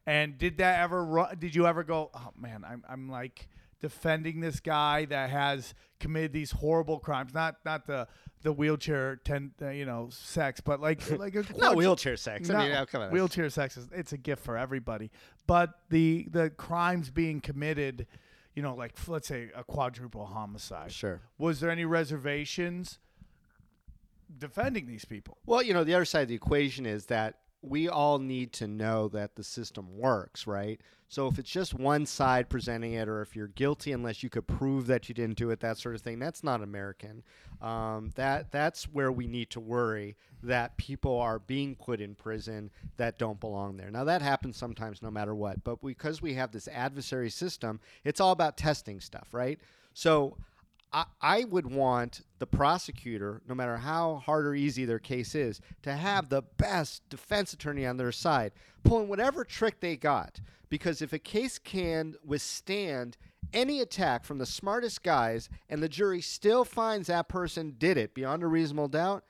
And 0.06 0.36
did 0.38 0.58
that 0.58 0.80
ever? 0.80 1.04
ru- 1.04 1.34
Did 1.38 1.54
you 1.54 1.66
ever 1.68 1.84
go? 1.84 2.10
Oh 2.12 2.30
man, 2.36 2.64
I'm 2.68 2.82
I'm 2.88 3.08
like 3.08 3.48
defending 3.80 4.40
this 4.40 4.60
guy 4.60 5.06
that 5.06 5.30
has 5.30 5.74
committed 5.98 6.32
these 6.32 6.50
horrible 6.50 6.98
crimes. 6.98 7.34
Not 7.34 7.56
not 7.64 7.86
the 7.86 8.08
the 8.42 8.52
wheelchair 8.52 9.16
ten 9.16 9.52
uh, 9.60 9.68
you 9.68 9.84
know 9.84 10.08
sex, 10.10 10.60
but 10.60 10.80
like 10.80 11.08
like 11.18 11.34
a 11.34 11.44
Not 11.56 11.76
wheelchair 11.76 12.16
sex. 12.16 12.50
I 12.50 12.52
no, 12.52 12.58
mean, 12.60 12.72
oh, 12.72 12.86
come 12.86 13.02
on. 13.02 13.10
wheelchair 13.10 13.48
sex 13.50 13.76
is 13.76 13.88
it's 13.92 14.12
a 14.12 14.18
gift 14.18 14.44
for 14.44 14.56
everybody. 14.56 15.10
But 15.46 15.70
the 15.88 16.28
the 16.30 16.50
crimes 16.50 17.10
being 17.10 17.40
committed, 17.40 18.06
you 18.54 18.62
know, 18.62 18.74
like 18.74 18.94
let's 19.08 19.28
say 19.28 19.50
a 19.54 19.64
quadruple 19.64 20.26
homicide. 20.26 20.92
Sure. 20.92 21.20
Was 21.38 21.60
there 21.60 21.70
any 21.70 21.84
reservations 21.84 22.98
defending 24.38 24.86
these 24.86 25.04
people? 25.04 25.38
Well, 25.46 25.62
you 25.62 25.74
know, 25.74 25.84
the 25.84 25.94
other 25.94 26.04
side 26.04 26.22
of 26.22 26.28
the 26.28 26.34
equation 26.34 26.86
is 26.86 27.06
that 27.06 27.36
we 27.62 27.88
all 27.88 28.18
need 28.18 28.52
to 28.54 28.66
know 28.66 29.08
that 29.08 29.36
the 29.36 29.44
system 29.44 29.98
works, 29.98 30.46
right? 30.46 30.80
So 31.10 31.26
if 31.26 31.40
it's 31.40 31.50
just 31.50 31.74
one 31.74 32.06
side 32.06 32.48
presenting 32.48 32.92
it, 32.92 33.08
or 33.08 33.20
if 33.20 33.34
you're 33.34 33.48
guilty 33.48 33.90
unless 33.90 34.22
you 34.22 34.30
could 34.30 34.46
prove 34.46 34.86
that 34.86 35.08
you 35.08 35.14
didn't 35.14 35.36
do 35.36 35.50
it, 35.50 35.58
that 35.58 35.76
sort 35.76 35.96
of 35.96 36.02
thing, 36.02 36.20
that's 36.20 36.44
not 36.44 36.62
American. 36.62 37.24
Um, 37.60 38.12
that 38.14 38.52
that's 38.52 38.84
where 38.84 39.10
we 39.10 39.26
need 39.26 39.50
to 39.50 39.60
worry 39.60 40.16
that 40.44 40.76
people 40.76 41.18
are 41.18 41.40
being 41.40 41.74
put 41.74 42.00
in 42.00 42.14
prison 42.14 42.70
that 42.96 43.18
don't 43.18 43.40
belong 43.40 43.76
there. 43.76 43.90
Now 43.90 44.04
that 44.04 44.22
happens 44.22 44.56
sometimes, 44.56 45.02
no 45.02 45.10
matter 45.10 45.34
what. 45.34 45.64
But 45.64 45.82
because 45.82 46.22
we 46.22 46.34
have 46.34 46.52
this 46.52 46.68
adversary 46.68 47.28
system, 47.28 47.80
it's 48.04 48.20
all 48.20 48.30
about 48.30 48.56
testing 48.56 49.00
stuff, 49.00 49.26
right? 49.32 49.58
So 49.94 50.36
I, 50.92 51.06
I 51.20 51.44
would 51.44 51.72
want 51.72 52.20
the 52.38 52.46
prosecutor, 52.46 53.42
no 53.48 53.56
matter 53.56 53.76
how 53.76 54.22
hard 54.24 54.46
or 54.46 54.54
easy 54.54 54.84
their 54.84 55.00
case 55.00 55.34
is, 55.34 55.60
to 55.82 55.92
have 55.92 56.28
the 56.28 56.42
best 56.56 57.02
defense 57.08 57.52
attorney 57.52 57.84
on 57.84 57.96
their 57.96 58.12
side, 58.12 58.52
pulling 58.84 59.08
whatever 59.08 59.44
trick 59.44 59.80
they 59.80 59.96
got. 59.96 60.40
Because 60.70 61.02
if 61.02 61.12
a 61.12 61.18
case 61.18 61.58
can 61.58 62.14
withstand 62.24 63.18
any 63.52 63.80
attack 63.80 64.24
from 64.24 64.38
the 64.38 64.46
smartest 64.46 65.02
guys 65.02 65.48
and 65.68 65.82
the 65.82 65.88
jury 65.88 66.20
still 66.20 66.64
finds 66.64 67.08
that 67.08 67.28
person 67.28 67.74
did 67.76 67.98
it 67.98 68.14
beyond 68.14 68.42
a 68.42 68.46
reasonable 68.46 68.88
doubt, 68.88 69.24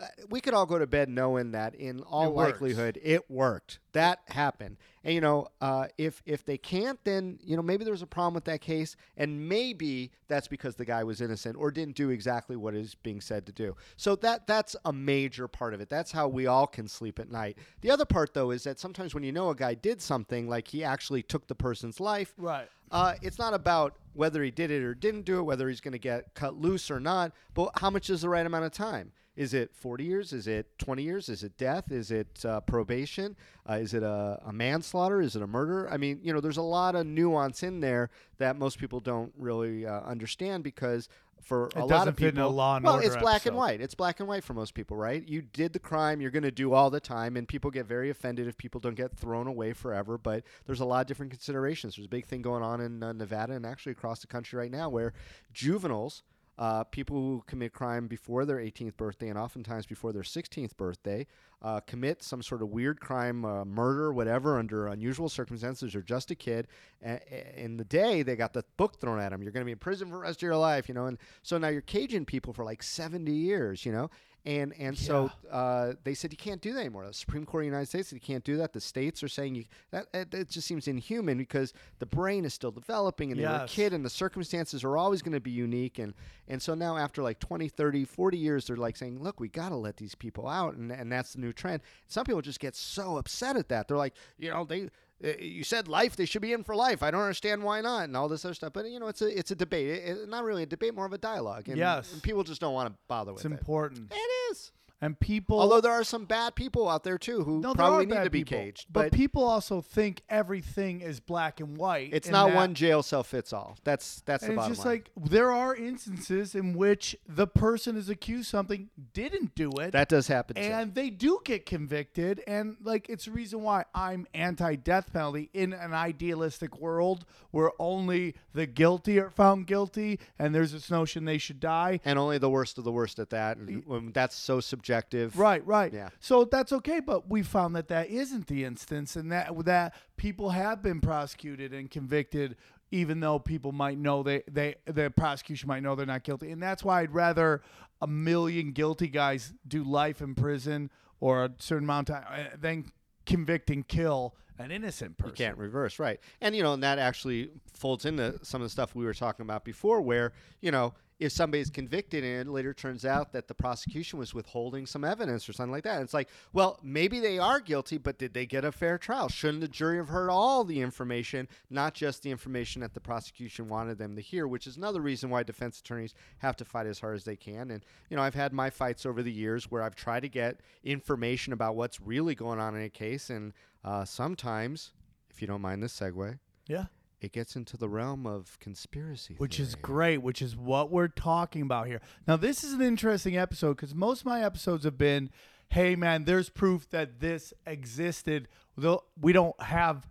uh, 0.00 0.06
we 0.30 0.40
could 0.40 0.54
all 0.54 0.66
go 0.66 0.78
to 0.78 0.86
bed 0.86 1.08
knowing 1.10 1.52
that 1.52 1.74
in 1.74 2.00
all 2.02 2.28
It 2.28 2.34
works. 2.34 2.52
likelihood 2.52 2.98
it 3.02 3.30
worked. 3.30 3.78
That 3.92 4.20
happened. 4.28 4.78
And 5.04 5.14
you 5.14 5.20
know, 5.20 5.48
uh, 5.60 5.88
if 5.98 6.22
if 6.26 6.44
they 6.44 6.56
can't, 6.58 6.98
then 7.04 7.38
you 7.42 7.56
know 7.56 7.62
maybe 7.62 7.84
there's 7.84 8.02
a 8.02 8.06
problem 8.06 8.34
with 8.34 8.44
that 8.44 8.60
case, 8.60 8.96
and 9.16 9.48
maybe 9.48 10.10
that's 10.28 10.46
because 10.48 10.76
the 10.76 10.84
guy 10.84 11.04
was 11.04 11.20
innocent 11.20 11.56
or 11.56 11.70
didn't 11.70 11.96
do 11.96 12.10
exactly 12.10 12.54
what 12.56 12.74
is 12.74 12.94
being 12.94 13.20
said 13.20 13.46
to 13.46 13.52
do. 13.52 13.76
So 13.96 14.14
that 14.16 14.46
that's 14.46 14.76
a 14.84 14.92
major 14.92 15.48
part 15.48 15.74
of 15.74 15.80
it. 15.80 15.88
That's 15.88 16.12
how 16.12 16.28
we 16.28 16.46
all 16.46 16.66
can 16.66 16.86
sleep 16.88 17.18
at 17.18 17.30
night. 17.30 17.58
The 17.80 17.90
other 17.90 18.04
part, 18.04 18.34
though, 18.34 18.50
is 18.50 18.64
that 18.64 18.78
sometimes 18.78 19.14
when 19.14 19.22
you 19.24 19.32
know 19.32 19.50
a 19.50 19.54
guy 19.54 19.74
did 19.74 20.00
something, 20.02 20.48
like 20.48 20.68
he 20.68 20.84
actually 20.84 21.22
took 21.22 21.46
the 21.46 21.54
person's 21.54 21.98
life, 22.00 22.32
Right. 22.36 22.68
uh, 22.90 23.14
it's 23.22 23.38
not 23.38 23.54
about 23.54 23.96
whether 24.12 24.42
he 24.42 24.50
did 24.50 24.70
it 24.70 24.82
or 24.82 24.94
didn't 24.94 25.22
do 25.24 25.38
it, 25.40 25.42
whether 25.44 25.68
he's 25.68 25.80
going 25.80 25.92
to 25.92 25.98
get 25.98 26.34
cut 26.34 26.54
loose 26.60 26.90
or 26.90 27.00
not, 27.00 27.32
but 27.54 27.70
how 27.80 27.88
much 27.90 28.10
is 28.10 28.20
the 28.22 28.28
right 28.28 28.44
amount 28.46 28.64
of 28.66 28.72
time? 28.72 29.12
Is 29.40 29.54
it 29.54 29.74
40 29.74 30.04
years? 30.04 30.34
Is 30.34 30.46
it 30.46 30.66
20 30.78 31.02
years? 31.02 31.30
Is 31.30 31.42
it 31.42 31.56
death? 31.56 31.90
Is 31.90 32.10
it 32.10 32.44
uh, 32.44 32.60
probation? 32.60 33.36
Uh, 33.66 33.78
is 33.80 33.94
it 33.94 34.02
a, 34.02 34.38
a 34.44 34.52
manslaughter? 34.52 35.22
Is 35.22 35.34
it 35.34 35.40
a 35.40 35.46
murder? 35.46 35.88
I 35.90 35.96
mean, 35.96 36.20
you 36.22 36.34
know, 36.34 36.40
there's 36.40 36.58
a 36.58 36.62
lot 36.62 36.94
of 36.94 37.06
nuance 37.06 37.62
in 37.62 37.80
there 37.80 38.10
that 38.36 38.58
most 38.58 38.78
people 38.78 39.00
don't 39.00 39.32
really 39.38 39.86
uh, 39.86 40.02
understand 40.02 40.62
because 40.62 41.08
for 41.40 41.70
a 41.74 41.86
lot 41.86 42.06
of 42.06 42.18
fit 42.18 42.26
in 42.26 42.34
people, 42.34 42.50
a 42.50 42.52
Law 42.52 42.76
and 42.76 42.84
well, 42.84 42.98
it's 42.98 43.16
black 43.16 43.46
and 43.46 43.56
white. 43.56 43.80
It's 43.80 43.94
black 43.94 44.20
and 44.20 44.28
white 44.28 44.44
for 44.44 44.52
most 44.52 44.74
people, 44.74 44.98
right? 44.98 45.26
You 45.26 45.40
did 45.40 45.72
the 45.72 45.78
crime, 45.78 46.20
you're 46.20 46.30
going 46.30 46.42
to 46.42 46.50
do 46.50 46.74
all 46.74 46.90
the 46.90 47.00
time, 47.00 47.38
and 47.38 47.48
people 47.48 47.70
get 47.70 47.86
very 47.86 48.10
offended 48.10 48.46
if 48.46 48.58
people 48.58 48.78
don't 48.78 48.94
get 48.94 49.16
thrown 49.16 49.46
away 49.46 49.72
forever. 49.72 50.18
But 50.18 50.44
there's 50.66 50.80
a 50.80 50.84
lot 50.84 51.00
of 51.00 51.06
different 51.06 51.32
considerations. 51.32 51.96
There's 51.96 52.04
a 52.04 52.10
big 52.10 52.26
thing 52.26 52.42
going 52.42 52.62
on 52.62 52.82
in 52.82 53.02
uh, 53.02 53.14
Nevada 53.14 53.54
and 53.54 53.64
actually 53.64 53.92
across 53.92 54.20
the 54.20 54.26
country 54.26 54.58
right 54.58 54.70
now 54.70 54.90
where 54.90 55.14
juveniles. 55.54 56.24
Uh, 56.60 56.84
people 56.84 57.16
who 57.16 57.42
commit 57.46 57.72
crime 57.72 58.06
before 58.06 58.44
their 58.44 58.58
18th 58.58 58.94
birthday 58.98 59.30
and 59.30 59.38
oftentimes 59.38 59.86
before 59.86 60.12
their 60.12 60.22
16th 60.22 60.76
birthday 60.76 61.26
uh, 61.62 61.80
commit 61.80 62.22
some 62.22 62.42
sort 62.42 62.62
of 62.62 62.68
weird 62.70 63.00
crime, 63.00 63.44
uh, 63.44 63.64
murder, 63.64 64.12
whatever, 64.12 64.58
under 64.58 64.86
unusual 64.86 65.28
circumstances, 65.28 65.94
or 65.94 66.02
just 66.02 66.30
a 66.30 66.34
kid. 66.34 66.66
A- 67.04 67.20
a- 67.30 67.62
in 67.64 67.76
the 67.76 67.84
day, 67.84 68.22
they 68.22 68.34
got 68.36 68.52
the 68.52 68.64
book 68.76 68.98
thrown 68.98 69.20
at 69.20 69.30
them. 69.30 69.42
You're 69.42 69.52
going 69.52 69.62
to 69.62 69.66
be 69.66 69.72
in 69.72 69.78
prison 69.78 70.08
for 70.08 70.14
the 70.14 70.20
rest 70.22 70.38
of 70.38 70.42
your 70.42 70.56
life, 70.56 70.88
you 70.88 70.94
know. 70.94 71.06
And 71.06 71.18
so 71.42 71.58
now 71.58 71.68
you're 71.68 71.82
caging 71.82 72.24
people 72.24 72.52
for 72.52 72.64
like 72.64 72.82
70 72.82 73.30
years, 73.30 73.84
you 73.84 73.92
know. 73.92 74.10
And 74.46 74.72
and 74.78 74.96
so 74.96 75.30
uh, 75.50 75.92
they 76.02 76.14
said 76.14 76.32
you 76.32 76.38
can't 76.38 76.62
do 76.62 76.72
that 76.72 76.80
anymore. 76.80 77.06
The 77.06 77.12
Supreme 77.12 77.44
Court 77.44 77.60
of 77.60 77.64
the 77.64 77.72
United 77.72 77.88
States 77.90 78.08
said 78.08 78.14
you 78.16 78.22
can't 78.22 78.42
do 78.42 78.56
that. 78.56 78.72
The 78.72 78.80
states 78.80 79.22
are 79.22 79.28
saying 79.28 79.54
you 79.54 79.64
that 79.90 80.06
it, 80.14 80.32
it 80.32 80.48
just 80.48 80.66
seems 80.66 80.88
inhuman 80.88 81.36
because 81.36 81.74
the 81.98 82.06
brain 82.06 82.46
is 82.46 82.54
still 82.54 82.70
developing 82.70 83.32
and 83.32 83.38
they 83.38 83.44
were 83.44 83.50
a 83.64 83.68
kid 83.68 83.92
and 83.92 84.02
the 84.02 84.08
circumstances 84.08 84.82
are 84.82 84.96
always 84.96 85.20
going 85.20 85.34
to 85.34 85.40
be 85.40 85.50
unique 85.50 85.98
and 85.98 86.14
and 86.48 86.62
so 86.62 86.72
now 86.74 86.96
after 86.96 87.22
like 87.22 87.38
20 87.38 87.68
30 87.68 88.06
40 88.06 88.38
years 88.38 88.66
they're 88.66 88.78
like 88.78 88.96
saying 88.96 89.22
look 89.22 89.40
we 89.40 89.48
got 89.50 89.68
to 89.68 89.76
let 89.76 89.98
these 89.98 90.14
people 90.14 90.48
out 90.48 90.74
and 90.74 90.90
and 90.90 91.12
that's 91.12 91.34
the 91.34 91.38
new 91.38 91.49
trend. 91.52 91.82
Some 92.06 92.24
people 92.24 92.42
just 92.42 92.60
get 92.60 92.74
so 92.76 93.16
upset 93.18 93.56
at 93.56 93.68
that. 93.68 93.88
They're 93.88 93.96
like 93.96 94.14
you 94.38 94.50
know 94.50 94.64
they 94.64 94.90
uh, 95.22 95.36
you 95.38 95.64
said 95.64 95.86
life 95.88 96.16
they 96.16 96.24
should 96.24 96.42
be 96.42 96.52
in 96.52 96.64
for 96.64 96.74
life. 96.74 97.02
I 97.02 97.10
don't 97.10 97.20
understand 97.22 97.62
why 97.62 97.80
not 97.80 98.04
and 98.04 98.16
all 98.16 98.28
this 98.28 98.44
other 98.44 98.54
stuff. 98.54 98.72
But 98.72 98.90
you 98.90 98.98
know 99.00 99.08
it's 99.08 99.22
a 99.22 99.38
it's 99.38 99.50
a 99.50 99.54
debate. 99.56 99.88
It, 99.88 100.18
it- 100.18 100.28
not 100.28 100.44
really 100.44 100.62
a 100.62 100.66
debate 100.66 100.94
more 100.94 101.06
of 101.06 101.12
a 101.12 101.18
dialogue 101.18 101.68
and, 101.68 101.76
Yes. 101.76 102.12
and 102.12 102.22
people 102.22 102.42
just 102.44 102.60
don't 102.60 102.74
want 102.74 102.88
to 102.92 102.98
bother 103.08 103.32
It's 103.32 103.42
with 103.44 103.52
it. 103.52 103.54
It's 103.54 103.60
important. 103.60 104.12
it 104.12 104.30
is 104.52 104.72
And 105.02 105.18
people 105.18 105.58
although 105.60 105.80
there 105.80 105.92
are 105.92 106.04
some 106.04 106.26
bad 106.26 106.54
people 106.54 106.88
out 106.88 107.04
there 107.04 107.16
too 107.16 107.42
who 107.42 107.60
no, 107.60 107.72
probably 107.74 108.04
need 108.06 108.22
to 108.24 108.30
be 108.30 108.40
people, 108.44 108.58
caged 108.58 108.86
but, 108.92 109.04
but, 109.04 109.12
people 109.12 109.44
also 109.44 109.80
think 109.80 110.20
everything 110.28 111.00
is 111.00 111.20
black 111.20 111.60
and 111.60 111.76
white. 111.78 112.10
it's 112.12 112.26
and 112.26 112.32
not 112.34 112.48
that- 112.48 112.56
one 112.56 112.74
jail 112.74 113.02
cell 113.02 113.22
fits 113.22 113.52
all 113.52 113.78
that's 113.82 114.20
that's 114.26 114.44
the 114.44 114.50
And 114.50 114.58
it's 114.58 114.68
just 114.68 114.84
line 114.84 114.96
like 114.96 115.10
there 115.16 115.50
are 115.52 115.74
instances 115.74 116.54
in 116.54 116.74
which 116.74 117.16
the 117.26 117.46
person 117.46 117.96
is 117.96 118.10
accused 118.10 118.50
something 118.50 118.90
didn't 119.14 119.54
do 119.54 119.70
it, 119.80 119.92
that 119.92 120.10
does 120.10 120.28
happen 120.28 120.56
too. 120.56 120.62
and 120.62 120.94
they 120.94 121.08
do 121.08 121.40
get 121.44 121.64
convicted. 121.64 122.42
And 122.46 122.76
like 122.82 123.08
it's 123.08 123.24
the 123.24 123.30
reason 123.30 123.62
why 123.62 123.84
I'm 123.94 124.26
anti-death 124.34 125.12
penalty 125.14 125.48
in 125.54 125.72
an 125.72 125.94
idealistic 125.94 126.78
world 126.78 127.24
where 127.52 127.70
only 127.78 128.34
the 128.52 128.66
guilty 128.66 129.18
are 129.18 129.30
found 129.30 129.66
guilty, 129.66 130.20
and 130.38 130.54
there's 130.54 130.72
this 130.72 130.90
notion 130.90 131.24
they 131.24 131.38
should 131.38 131.60
die. 131.60 132.00
and 132.04 132.18
only 132.18 132.36
the 132.36 132.50
worst 132.50 132.76
of 132.76 132.84
the 132.84 132.92
worst 132.92 133.18
at 133.18 133.30
that. 133.30 133.56
And 133.56 133.84
when 133.86 134.12
that's 134.12 134.36
so 134.36 134.60
subjective, 134.60 134.89
Right, 135.36 135.66
right. 135.66 135.92
Yeah. 135.92 136.10
So 136.20 136.44
that's 136.44 136.72
okay, 136.72 137.00
but 137.00 137.28
we 137.30 137.42
found 137.42 137.74
that 137.76 137.88
that 137.88 138.10
isn't 138.10 138.46
the 138.46 138.64
instance, 138.64 139.16
and 139.16 139.30
that 139.32 139.52
that 139.64 139.94
people 140.16 140.50
have 140.50 140.82
been 140.82 141.00
prosecuted 141.00 141.72
and 141.72 141.90
convicted, 141.90 142.56
even 142.90 143.20
though 143.20 143.38
people 143.38 143.72
might 143.72 143.98
know 143.98 144.22
they 144.22 144.42
they 144.50 144.76
the 144.84 145.10
prosecution 145.10 145.68
might 145.68 145.82
know 145.82 145.94
they're 145.94 146.06
not 146.06 146.24
guilty, 146.24 146.50
and 146.50 146.62
that's 146.62 146.84
why 146.84 147.00
I'd 147.00 147.14
rather 147.14 147.62
a 148.02 148.06
million 148.06 148.72
guilty 148.72 149.08
guys 149.08 149.52
do 149.66 149.84
life 149.84 150.20
in 150.20 150.34
prison 150.34 150.90
or 151.20 151.44
a 151.44 151.50
certain 151.58 151.84
amount 151.84 152.10
of 152.10 152.16
time 152.16 152.26
uh, 152.32 152.56
than 152.58 152.90
convict 153.26 153.70
and 153.70 153.86
kill 153.86 154.34
an 154.60 154.70
innocent 154.70 155.16
person. 155.16 155.34
You 155.36 155.46
can't 155.46 155.58
reverse, 155.58 155.98
right? 155.98 156.20
And 156.40 156.54
you 156.54 156.62
know, 156.62 156.74
and 156.74 156.82
that 156.82 156.98
actually 156.98 157.50
folds 157.72 158.04
into 158.04 158.38
some 158.44 158.60
of 158.60 158.66
the 158.66 158.70
stuff 158.70 158.94
we 158.94 159.04
were 159.04 159.14
talking 159.14 159.44
about 159.44 159.64
before, 159.64 160.00
where 160.00 160.32
you 160.60 160.70
know, 160.70 160.94
if 161.20 161.32
somebody's 161.32 161.68
convicted 161.68 162.24
and 162.24 162.48
it 162.48 162.50
later 162.50 162.72
turns 162.72 163.04
out 163.04 163.32
that 163.32 163.46
the 163.46 163.54
prosecution 163.54 164.18
was 164.18 164.32
withholding 164.32 164.86
some 164.86 165.04
evidence 165.04 165.46
or 165.48 165.52
something 165.52 165.70
like 165.70 165.84
that, 165.84 166.00
it's 166.00 166.14
like, 166.14 166.30
well, 166.54 166.80
maybe 166.82 167.20
they 167.20 167.38
are 167.38 167.60
guilty, 167.60 167.98
but 167.98 168.18
did 168.18 168.32
they 168.32 168.46
get 168.46 168.64
a 168.64 168.72
fair 168.72 168.96
trial? 168.96 169.28
Shouldn't 169.28 169.60
the 169.60 169.68
jury 169.68 169.98
have 169.98 170.08
heard 170.08 170.30
all 170.30 170.64
the 170.64 170.80
information, 170.80 171.46
not 171.68 171.92
just 171.92 172.22
the 172.22 172.30
information 172.30 172.80
that 172.80 172.94
the 172.94 173.00
prosecution 173.00 173.68
wanted 173.68 173.98
them 173.98 174.16
to 174.16 174.22
hear? 174.22 174.48
Which 174.48 174.66
is 174.66 174.78
another 174.78 175.02
reason 175.02 175.28
why 175.28 175.42
defense 175.42 175.78
attorneys 175.78 176.14
have 176.38 176.56
to 176.56 176.64
fight 176.64 176.86
as 176.86 177.00
hard 177.00 177.16
as 177.16 177.24
they 177.24 177.36
can. 177.36 177.70
And 177.70 177.84
you 178.08 178.16
know, 178.16 178.22
I've 178.22 178.34
had 178.34 178.54
my 178.54 178.70
fights 178.70 179.04
over 179.04 179.22
the 179.22 179.30
years 179.30 179.70
where 179.70 179.82
I've 179.82 179.96
tried 179.96 180.20
to 180.20 180.28
get 180.30 180.60
information 180.84 181.52
about 181.52 181.76
what's 181.76 182.00
really 182.00 182.34
going 182.34 182.58
on 182.58 182.74
in 182.74 182.82
a 182.82 182.88
case, 182.88 183.28
and 183.28 183.52
uh, 183.84 184.04
sometimes, 184.04 184.92
if 185.30 185.40
you 185.40 185.46
don't 185.48 185.60
mind 185.62 185.82
this 185.82 185.98
segue, 185.98 186.38
Yeah. 186.66 186.86
it 187.20 187.32
gets 187.32 187.56
into 187.56 187.76
the 187.76 187.88
realm 187.88 188.26
of 188.26 188.58
conspiracy. 188.60 189.34
which 189.38 189.58
is 189.60 189.74
great, 189.74 190.18
which 190.18 190.40
is 190.42 190.56
what 190.56 190.90
we're 190.90 191.08
talking 191.08 191.62
about 191.62 191.86
here. 191.86 192.00
Now, 192.26 192.36
this 192.36 192.64
is 192.64 192.72
an 192.72 192.82
interesting 192.82 193.36
episode 193.36 193.74
because 193.76 193.94
most 193.94 194.20
of 194.20 194.26
my 194.26 194.42
episodes 194.42 194.84
have 194.84 194.96
been, 194.98 195.30
hey, 195.68 195.96
man, 195.96 196.24
there's 196.24 196.48
proof 196.48 196.88
that 196.90 197.20
this 197.20 197.52
existed. 197.66 198.48
Though 198.76 199.04
We 199.20 199.32
don't 199.32 199.60
have 199.62 200.06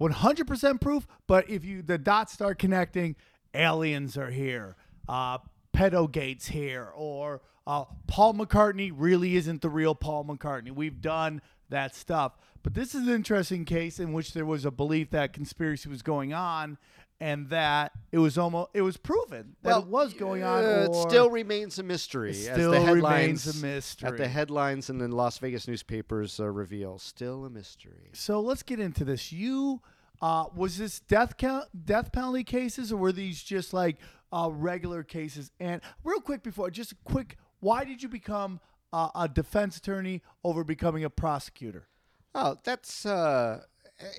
100% 0.00 0.80
proof, 0.80 1.06
but 1.26 1.48
if 1.50 1.64
you 1.64 1.82
the 1.82 1.98
dots 1.98 2.32
start 2.32 2.58
connecting, 2.58 3.16
aliens 3.54 4.16
are 4.16 4.30
here, 4.30 4.76
uh, 5.08 5.38
pedo 5.74 6.10
gates 6.10 6.48
here, 6.48 6.90
or 6.94 7.42
uh, 7.66 7.84
Paul 8.06 8.34
McCartney 8.34 8.92
really 8.94 9.36
isn't 9.36 9.60
the 9.62 9.68
real 9.68 9.94
Paul 9.94 10.24
McCartney. 10.24 10.70
We've 10.70 11.00
done 11.00 11.42
that 11.70 11.94
stuff. 11.94 12.38
But 12.62 12.74
this 12.74 12.94
is 12.94 13.06
an 13.06 13.14
interesting 13.14 13.64
case 13.64 13.98
in 13.98 14.12
which 14.12 14.32
there 14.32 14.46
was 14.46 14.64
a 14.64 14.70
belief 14.70 15.10
that 15.10 15.32
conspiracy 15.32 15.88
was 15.88 16.02
going 16.02 16.32
on 16.32 16.78
and 17.20 17.48
that 17.50 17.92
it 18.12 18.18
was 18.18 18.38
almost 18.38 18.70
it 18.74 18.82
was 18.82 18.96
proven 18.96 19.56
that 19.62 19.78
it 19.78 19.86
was 19.86 20.14
going 20.14 20.42
on. 20.42 20.64
uh, 20.64 20.86
it 20.88 20.94
still 21.08 21.30
remains 21.30 21.78
a 21.78 21.82
mystery. 21.82 22.30
It 22.30 22.48
as 22.48 22.54
still 22.54 22.70
the 22.70 22.80
remains 22.80 23.44
headlines, 23.44 23.62
a 23.62 23.66
mystery. 23.66 24.08
At 24.08 24.16
the 24.16 24.28
headlines 24.28 24.90
in 24.90 24.98
the 24.98 25.08
Las 25.08 25.38
Vegas 25.38 25.66
newspapers 25.66 26.38
uh, 26.38 26.48
reveal, 26.48 26.98
still 26.98 27.44
a 27.44 27.50
mystery. 27.50 28.10
So 28.12 28.40
let's 28.40 28.62
get 28.62 28.78
into 28.80 29.04
this. 29.04 29.32
You 29.32 29.80
uh, 30.20 30.46
was 30.54 30.78
this 30.78 31.00
death 31.00 31.36
count, 31.36 31.66
death 31.84 32.12
penalty 32.12 32.44
cases, 32.44 32.92
or 32.92 32.96
were 32.96 33.12
these 33.12 33.42
just 33.42 33.72
like 33.72 33.96
uh, 34.32 34.50
regular 34.52 35.02
cases? 35.02 35.50
And 35.58 35.80
real 36.04 36.20
quick 36.20 36.42
before, 36.42 36.70
just 36.70 36.92
a 36.92 36.96
quick, 37.04 37.36
why 37.60 37.84
did 37.84 38.02
you 38.02 38.08
become 38.08 38.60
a 38.92 39.28
defense 39.32 39.76
attorney 39.76 40.22
over 40.44 40.64
becoming 40.64 41.04
a 41.04 41.10
prosecutor? 41.10 41.88
Oh, 42.34 42.56
that's 42.64 43.04
uh, 43.06 43.62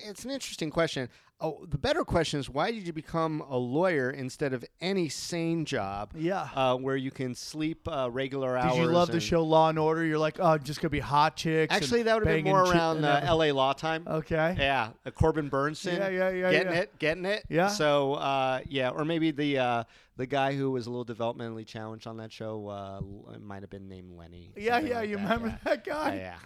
it's 0.04 0.24
an 0.24 0.30
interesting 0.30 0.70
question. 0.70 1.08
Oh, 1.42 1.64
the 1.66 1.78
better 1.78 2.04
question 2.04 2.38
is 2.38 2.50
why 2.50 2.70
did 2.70 2.86
you 2.86 2.92
become 2.92 3.42
a 3.48 3.56
lawyer 3.56 4.10
instead 4.10 4.52
of 4.52 4.64
any 4.80 5.08
sane 5.08 5.64
job? 5.64 6.10
Yeah. 6.14 6.48
Uh, 6.54 6.76
where 6.76 6.96
you 6.96 7.10
can 7.10 7.34
sleep 7.34 7.88
uh, 7.88 8.10
regular 8.10 8.58
hours. 8.58 8.74
Did 8.74 8.82
you 8.82 8.88
love 8.88 9.10
the 9.10 9.20
show 9.20 9.42
Law 9.42 9.70
and 9.70 9.78
Order? 9.78 10.04
You're 10.04 10.18
like, 10.18 10.38
oh, 10.38 10.52
I'm 10.52 10.62
just 10.62 10.80
gonna 10.80 10.90
be 10.90 11.00
hot 11.00 11.36
chicks. 11.36 11.74
Actually, 11.74 12.02
that 12.02 12.18
would 12.18 12.26
have 12.26 12.36
been 12.36 12.44
more 12.44 12.64
around 12.64 13.04
uh. 13.04 13.20
L.A. 13.24 13.52
law 13.52 13.72
time. 13.72 14.06
Okay. 14.06 14.56
Yeah, 14.58 14.90
Corbin 15.14 15.48
Bernsen. 15.48 15.96
Yeah, 15.96 16.08
yeah, 16.08 16.28
yeah, 16.30 16.50
Getting 16.50 16.72
yeah. 16.72 16.80
it, 16.80 16.98
getting 16.98 17.24
it. 17.24 17.44
Yeah. 17.48 17.68
So, 17.68 18.14
uh, 18.14 18.60
yeah, 18.68 18.90
or 18.90 19.04
maybe 19.04 19.30
the 19.30 19.58
uh, 19.58 19.84
the 20.16 20.26
guy 20.26 20.54
who 20.54 20.70
was 20.70 20.86
a 20.86 20.90
little 20.90 21.06
developmentally 21.06 21.66
challenged 21.66 22.06
on 22.06 22.18
that 22.18 22.30
show 22.30 22.68
uh, 22.68 23.00
might 23.38 23.62
have 23.62 23.70
been 23.70 23.88
named 23.88 24.12
Lenny. 24.12 24.52
Yeah, 24.56 24.78
yeah. 24.78 24.98
like 24.98 25.08
you 25.08 25.16
that, 25.16 25.22
remember 25.22 25.48
yeah. 25.48 25.56
that 25.64 25.84
guy? 25.84 26.16
Yeah. 26.16 26.36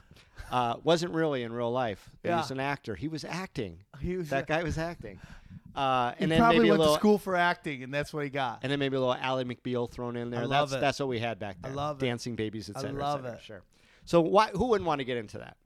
Uh, 0.50 0.76
wasn't 0.84 1.12
really 1.12 1.42
in 1.42 1.52
real 1.52 1.70
life. 1.72 2.10
He 2.22 2.28
Yeah. 2.28 2.36
was 2.38 2.50
an 2.50 2.60
actor. 2.60 2.94
He 2.94 3.08
was 3.08 3.24
acting. 3.24 3.78
He 4.00 4.16
was. 4.16 4.30
That 4.30 4.46
guy 4.46 4.62
was 4.62 4.78
acting. 4.78 5.18
Uh, 5.76 6.12
he 6.20 6.26
then 6.26 6.38
probably 6.38 6.58
maybe 6.60 6.70
went 6.70 6.78
a 6.78 6.82
little, 6.82 6.94
to 6.94 7.00
school 7.00 7.18
for 7.18 7.34
acting, 7.34 7.82
and 7.82 7.92
that's 7.92 8.14
what 8.14 8.22
he 8.22 8.30
got. 8.30 8.60
and 8.62 8.70
then 8.70 8.78
maybe 8.78 8.94
a 8.94 9.00
little 9.00 9.12
Ally 9.12 9.42
McBeal 9.42 9.90
thrown 9.90 10.14
in 10.14 10.30
there. 10.30 10.42
I 10.42 10.44
love 10.44 10.70
that's 10.70 10.78
it. 10.78 10.80
that's 10.80 11.00
what 11.00 11.08
we 11.08 11.18
had 11.18 11.40
back 11.40 11.56
I 11.64 11.66
then. 11.66 11.74
love 11.76 12.00
it. 12.00 12.06
Dancing 12.06 12.36
babies, 12.36 12.70
I 12.72 12.78
etc. 12.78 12.96
love 13.00 13.24
it. 13.24 13.40
Sure. 13.42 13.60
So 14.04 14.20
why 14.20 14.50
who 14.50 14.66
wouldn't 14.66 14.86
want 14.86 15.00
to 15.00 15.04
get 15.04 15.16
into 15.16 15.38
that? 15.38 15.56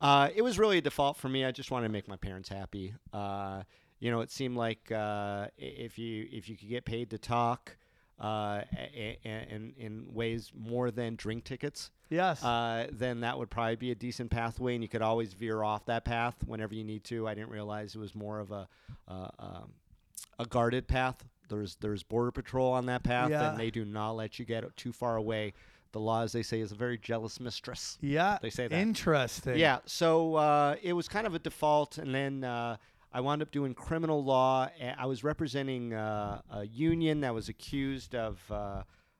Uh, 0.00 0.30
it 0.34 0.42
was 0.42 0.58
really 0.58 0.78
a 0.78 0.80
default 0.80 1.16
for 1.16 1.28
me. 1.28 1.44
I 1.44 1.52
just 1.52 1.70
wanted 1.70 1.86
to 1.86 1.92
make 1.92 2.08
my 2.08 2.16
parents 2.16 2.48
happy. 2.48 2.92
Uh, 3.12 3.62
you 4.00 4.10
know, 4.10 4.20
it 4.20 4.32
seemed 4.32 4.56
like 4.56 4.90
uh, 4.90 5.46
if 5.56 5.96
you 5.96 6.26
if 6.32 6.48
you 6.48 6.56
could 6.56 6.68
get 6.68 6.84
paid 6.84 7.10
to 7.10 7.18
talk 7.18 7.76
uh, 8.20 8.62
a- 8.76 9.18
a- 9.24 9.46
in 9.48 9.74
in 9.78 10.06
ways 10.12 10.50
more 10.58 10.90
than 10.90 11.14
drink 11.14 11.44
tickets, 11.44 11.92
yes. 12.12 12.42
uh, 12.44 12.86
then 12.92 13.20
that 13.20 13.38
would 13.38 13.50
probably 13.50 13.76
be 13.76 13.90
a 13.90 13.94
decent 13.94 14.30
pathway, 14.30 14.74
and 14.74 14.82
you 14.84 14.88
could 14.88 15.02
always 15.02 15.32
veer 15.32 15.62
off 15.62 15.86
that 15.86 16.04
path 16.04 16.36
whenever 16.46 16.74
you 16.74 16.84
need 16.84 17.04
to. 17.04 17.26
I 17.26 17.34
didn't 17.34 17.50
realize 17.50 17.94
it 17.94 17.98
was 17.98 18.14
more 18.14 18.38
of 18.38 18.50
a 18.52 18.68
uh, 19.08 19.28
um, 19.38 19.72
a 20.38 20.44
guarded 20.46 20.86
path. 20.88 21.24
There's 21.48 21.76
there's 21.76 22.02
border 22.02 22.30
patrol 22.30 22.72
on 22.72 22.86
that 22.86 23.02
path, 23.02 23.30
Yeah. 23.30 23.50
and 23.50 23.58
they 23.58 23.70
do 23.70 23.84
not 23.84 24.12
let 24.12 24.38
you 24.38 24.44
get 24.44 24.64
too 24.76 24.92
far 24.92 25.16
away. 25.16 25.54
The 25.92 26.00
law, 26.00 26.22
as 26.22 26.32
they 26.32 26.42
say, 26.42 26.60
is 26.60 26.72
a 26.72 26.74
very 26.74 26.96
jealous 26.96 27.38
mistress. 27.38 27.98
yeah. 28.00 28.38
they 28.40 28.48
say 28.48 28.66
that. 28.66 28.78
Interesting. 28.78 29.58
Yeah, 29.58 29.80
so 29.84 30.36
uh, 30.36 30.76
it 30.82 30.94
was 30.94 31.06
kind 31.06 31.26
of 31.26 31.34
a 31.34 31.38
default, 31.38 31.98
and 31.98 32.14
then 32.14 32.44
uh, 32.44 32.78
I 33.12 33.20
wound 33.20 33.42
up 33.42 33.50
doing 33.50 33.74
criminal 33.74 34.24
law. 34.24 34.70
I 34.98 35.04
was 35.04 35.22
representing 35.22 35.92
uh, 35.92 36.40
a 36.50 36.64
union 36.64 37.20
that 37.20 37.34
was 37.34 37.50
accused 37.50 38.14
of 38.14 38.40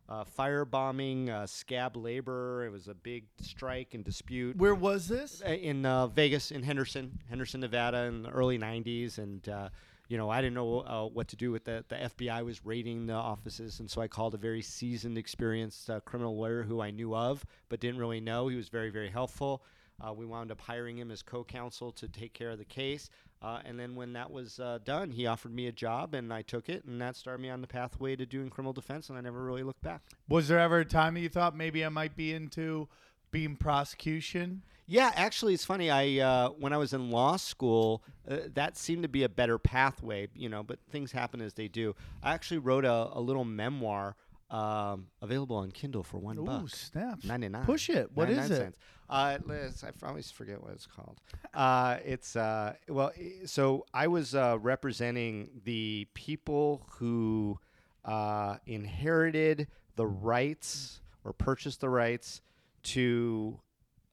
uh, 0.09 0.25
firebombing 0.39 1.29
uh, 1.31 1.47
scab 1.47 1.97
labor. 1.97 2.65
It 2.67 2.71
was 2.71 2.89
a 2.89 2.95
big 2.95 3.25
strike 3.41 3.95
and 3.95 4.05
dispute 4.05 4.57
Where 4.57 4.75
was 4.75 5.09
this? 5.09 5.43
uh, 5.47 5.51
in 5.51 5.87
uh, 5.87 6.07
Vegas, 6.09 6.51
in 6.51 6.63
Henderson, 6.63 7.19
Henderson, 7.29 7.61
Nevada, 7.61 8.05
in 8.05 8.23
the 8.25 8.31
early 8.31 8.59
'90s, 8.59 9.19
and 9.19 9.49
uh, 9.49 9.69
you 10.09 10.19
know 10.19 10.29
I 10.29 10.41
didn't 10.41 10.55
know 10.55 10.81
uh, 10.81 11.07
what 11.07 11.29
to 11.29 11.37
do 11.37 11.51
with 11.51 11.65
the 11.65 11.85
the 11.89 11.97
FBI 11.97 12.45
was 12.45 12.65
raiding 12.67 13.07
the 13.07 13.15
offices, 13.15 13.81
and 13.81 13.91
so 13.91 14.01
I 14.01 14.09
called 14.09 14.35
a 14.35 14.39
very 14.39 14.63
seasoned, 14.63 15.17
experienced 15.17 15.89
uh, 15.89 16.01
criminal 16.01 16.37
lawyer 16.37 16.63
who 16.63 16.81
I 16.83 16.91
knew 16.91 17.15
of 17.15 17.45
but 17.69 17.81
didn't 17.81 18.01
really 18.01 18.21
know. 18.21 18.49
He 18.49 18.57
was 18.57 18.69
very, 18.69 18.91
very 18.91 19.09
helpful. 19.11 19.63
Uh, 20.01 20.13
we 20.13 20.27
wound 20.27 20.51
up 20.51 20.61
hiring 20.61 20.99
him 20.99 21.11
as 21.11 21.23
co-counsel 21.23 21.93
to 21.93 22.09
take 22.09 22.33
care 22.33 22.51
of 22.51 22.59
the 22.59 22.65
case, 22.65 23.11
uh, 23.41 23.61
and 23.65 23.79
then 23.79 23.95
when 23.95 24.13
that 24.13 24.31
was 24.31 24.61
uh, 24.61 24.79
done, 24.85 25.11
he 25.11 25.27
offered 25.27 25.55
me 25.55 25.67
a 25.67 25.73
job, 25.73 26.15
and 26.15 26.33
I 26.33 26.43
took 26.43 26.69
it, 26.69 26.85
and 26.85 27.01
that 27.01 27.17
started 27.17 27.43
me 27.43 27.51
on 27.51 27.61
the 27.61 27.67
pathway 27.67 28.17
to 28.17 28.27
doing 28.27 28.51
criminal 28.51 28.73
defense, 28.73 29.09
and 29.09 29.19
I 29.19 29.21
never 29.21 29.43
really 29.43 29.63
looked 29.63 29.83
back. 29.83 30.03
Was 30.29 30.49
there 30.49 30.59
ever 30.59 30.81
a 30.81 30.85
time 30.85 31.15
that 31.15 31.21
you 31.21 31.29
thought 31.29 31.57
maybe 31.57 31.85
I 31.85 31.89
might 31.89 32.17
be 32.17 32.33
into 32.33 32.89
being 33.31 33.57
prosecution? 33.57 34.63
Yeah, 34.87 35.11
actually, 35.15 35.55
it's 35.55 35.65
funny. 35.65 35.91
I 35.91 36.19
uh, 36.19 36.49
when 36.51 36.73
I 36.73 36.77
was 36.77 36.93
in 36.93 37.11
law 37.11 37.37
school, 37.37 38.03
uh, 38.29 38.39
that 38.55 38.77
seemed 38.77 39.03
to 39.03 39.09
be 39.09 39.23
a 39.23 39.29
better 39.29 39.57
pathway, 39.59 40.29
you 40.35 40.49
know. 40.49 40.63
But 40.63 40.81
things 40.91 41.13
happen 41.13 41.41
as 41.41 41.55
they 41.55 41.69
do. 41.69 41.95
I 42.23 42.35
actually 42.35 42.59
wrote 42.59 42.85
a, 42.85 43.09
a 43.13 43.21
little 43.21 43.45
memoir 43.45 44.17
um, 44.53 45.07
available 45.21 45.57
on 45.57 45.71
Kindle 45.71 46.03
for 46.03 46.19
one 46.19 46.39
Ooh, 46.39 46.45
buck, 46.45 46.69
snaps. 46.69 47.25
ninety 47.25 47.49
nine. 47.49 47.65
Push 47.65 47.91
it. 47.91 48.11
What 48.13 48.29
is 48.31 48.37
99 48.37 48.69
it? 48.69 48.75
Uh, 49.09 49.39
Liz, 49.45 49.85
I 49.85 50.07
always 50.07 50.31
forget 50.31 50.63
what 50.63 50.73
it's 50.73 50.87
called. 50.87 51.21
Uh, 51.53 51.99
it's 52.05 52.37
uh, 52.37 52.75
well, 52.89 53.13
so 53.47 53.85
I 53.93 54.07
was 54.07 54.35
uh, 54.35 54.59
representing 54.61 55.51
the 55.65 56.07
people 56.15 56.87
who 56.99 57.59
uh, 58.05 58.57
inherited 58.67 59.69
the 59.97 60.07
rights 60.07 61.01
or 61.25 61.33
purchased 61.33 61.81
the 61.81 61.91
rights 61.91 62.41
to 62.85 63.59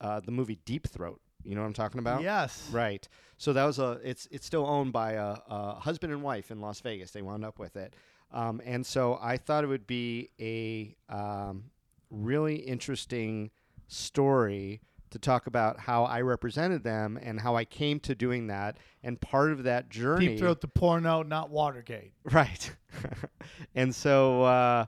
uh, 0.01 0.19
the 0.19 0.31
movie 0.31 0.59
Deep 0.65 0.87
Throat. 0.87 1.21
You 1.43 1.55
know 1.55 1.61
what 1.61 1.67
I'm 1.67 1.73
talking 1.73 1.99
about? 1.99 2.21
Yes. 2.21 2.67
Right. 2.71 3.07
So 3.37 3.53
that 3.53 3.63
was 3.63 3.79
a. 3.79 3.99
It's 4.03 4.27
it's 4.31 4.45
still 4.45 4.65
owned 4.67 4.91
by 4.91 5.13
a, 5.13 5.37
a 5.47 5.75
husband 5.79 6.11
and 6.11 6.21
wife 6.21 6.51
in 6.51 6.59
Las 6.59 6.81
Vegas. 6.81 7.11
They 7.11 7.21
wound 7.21 7.45
up 7.45 7.57
with 7.57 7.77
it, 7.77 7.95
um, 8.31 8.61
and 8.63 8.85
so 8.85 9.17
I 9.21 9.37
thought 9.37 9.63
it 9.63 9.67
would 9.67 9.87
be 9.87 10.29
a 10.39 10.95
um, 11.13 11.65
really 12.09 12.55
interesting 12.55 13.51
story 13.87 14.81
to 15.11 15.19
talk 15.19 15.47
about 15.47 15.79
how 15.79 16.03
I 16.03 16.21
represented 16.21 16.83
them 16.83 17.19
and 17.21 17.39
how 17.39 17.55
I 17.55 17.65
came 17.65 17.99
to 18.01 18.13
doing 18.13 18.47
that. 18.47 18.77
And 19.03 19.19
part 19.19 19.51
of 19.51 19.63
that 19.63 19.89
journey, 19.89 20.27
Deep 20.29 20.39
throat 20.39 20.61
the 20.61 20.67
porno, 20.67 21.23
not 21.23 21.49
Watergate. 21.49 22.13
right? 22.23 22.75
and 23.75 23.93
so, 23.93 24.43
uh, 24.43 24.85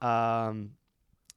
um, 0.00 0.70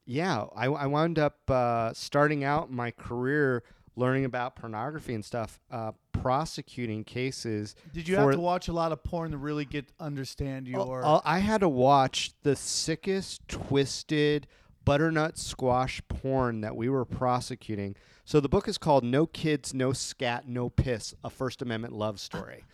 yeah, 0.06 0.46
I, 0.56 0.68
I 0.68 0.86
wound 0.88 1.20
up 1.20 1.40
uh, 1.50 1.94
starting 1.94 2.44
out 2.44 2.72
my 2.72 2.92
career 2.92 3.64
learning 3.96 4.26
about 4.26 4.56
pornography 4.56 5.14
and 5.14 5.24
stuff, 5.24 5.60
uh, 5.70 5.92
prosecuting 6.12 7.04
cases. 7.04 7.76
Did 7.94 8.08
you 8.08 8.16
have 8.16 8.32
to 8.32 8.40
watch 8.40 8.68
a 8.68 8.74
lot 8.74 8.92
of 8.92 9.04
porn 9.04 9.32
to 9.32 9.38
really 9.38 9.66
get 9.66 9.86
understand 10.00 10.68
your? 10.68 11.06
oh, 11.06 11.22
I 11.26 11.40
had 11.40 11.62
to 11.62 11.70
watch 11.70 12.32
the 12.44 12.56
sickest, 12.56 13.48
twisted 13.48 14.48
butternut 14.84 15.38
squash 15.38 16.02
porn 16.08 16.62
that 16.62 16.76
we 16.76 16.90
were 16.90 17.06
prosecuting. 17.06 17.96
So 18.26 18.40
the 18.40 18.50
book 18.50 18.68
is 18.68 18.78
called 18.78 19.04
"No 19.04 19.26
Kids, 19.26 19.74
No 19.74 19.94
Scat, 19.94 20.48
No 20.48 20.70
Piss: 20.70 21.14
A 21.24 21.30
First 21.30 21.62
Amendment 21.62 21.94
Love 21.94 22.20
Story." 22.20 22.64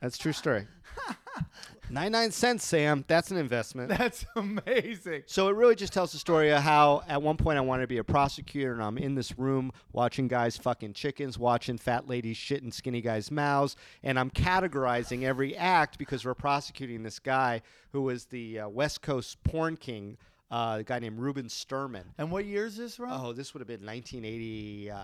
That's 0.00 0.16
a 0.16 0.18
true 0.18 0.32
story. 0.32 0.66
Ninety-nine 1.88 2.32
cents, 2.32 2.64
Sam. 2.64 3.04
That's 3.06 3.30
an 3.30 3.36
investment. 3.36 3.90
That's 3.90 4.26
amazing. 4.34 5.22
So 5.26 5.46
it 5.48 5.54
really 5.54 5.76
just 5.76 5.92
tells 5.92 6.10
the 6.10 6.18
story 6.18 6.50
of 6.50 6.60
how 6.60 7.04
at 7.06 7.22
one 7.22 7.36
point 7.36 7.58
I 7.58 7.60
wanted 7.60 7.82
to 7.82 7.86
be 7.86 7.98
a 7.98 8.04
prosecutor 8.04 8.72
and 8.72 8.82
I'm 8.82 8.98
in 8.98 9.14
this 9.14 9.38
room 9.38 9.70
watching 9.92 10.26
guys 10.26 10.56
fucking 10.56 10.94
chickens, 10.94 11.38
watching 11.38 11.78
fat 11.78 12.08
ladies 12.08 12.36
shit 12.36 12.64
in 12.64 12.72
skinny 12.72 13.00
guys' 13.00 13.30
mouths, 13.30 13.76
and 14.02 14.18
I'm 14.18 14.30
categorizing 14.30 15.22
every 15.22 15.56
act 15.56 15.96
because 15.96 16.24
we're 16.24 16.34
prosecuting 16.34 17.04
this 17.04 17.20
guy 17.20 17.62
who 17.92 18.02
was 18.02 18.24
the 18.26 18.58
uh, 18.60 18.68
West 18.68 19.00
Coast 19.02 19.40
porn 19.44 19.76
king, 19.76 20.18
uh, 20.50 20.78
a 20.80 20.82
guy 20.82 20.98
named 20.98 21.20
Reuben 21.20 21.46
Sturman. 21.46 22.06
And 22.18 22.32
what 22.32 22.46
year 22.46 22.66
is 22.66 22.76
this? 22.76 22.98
Oh, 23.00 23.32
this 23.32 23.54
would 23.54 23.60
have 23.60 23.68
been 23.68 23.86
1980, 23.86 24.90
uh, 24.90 24.96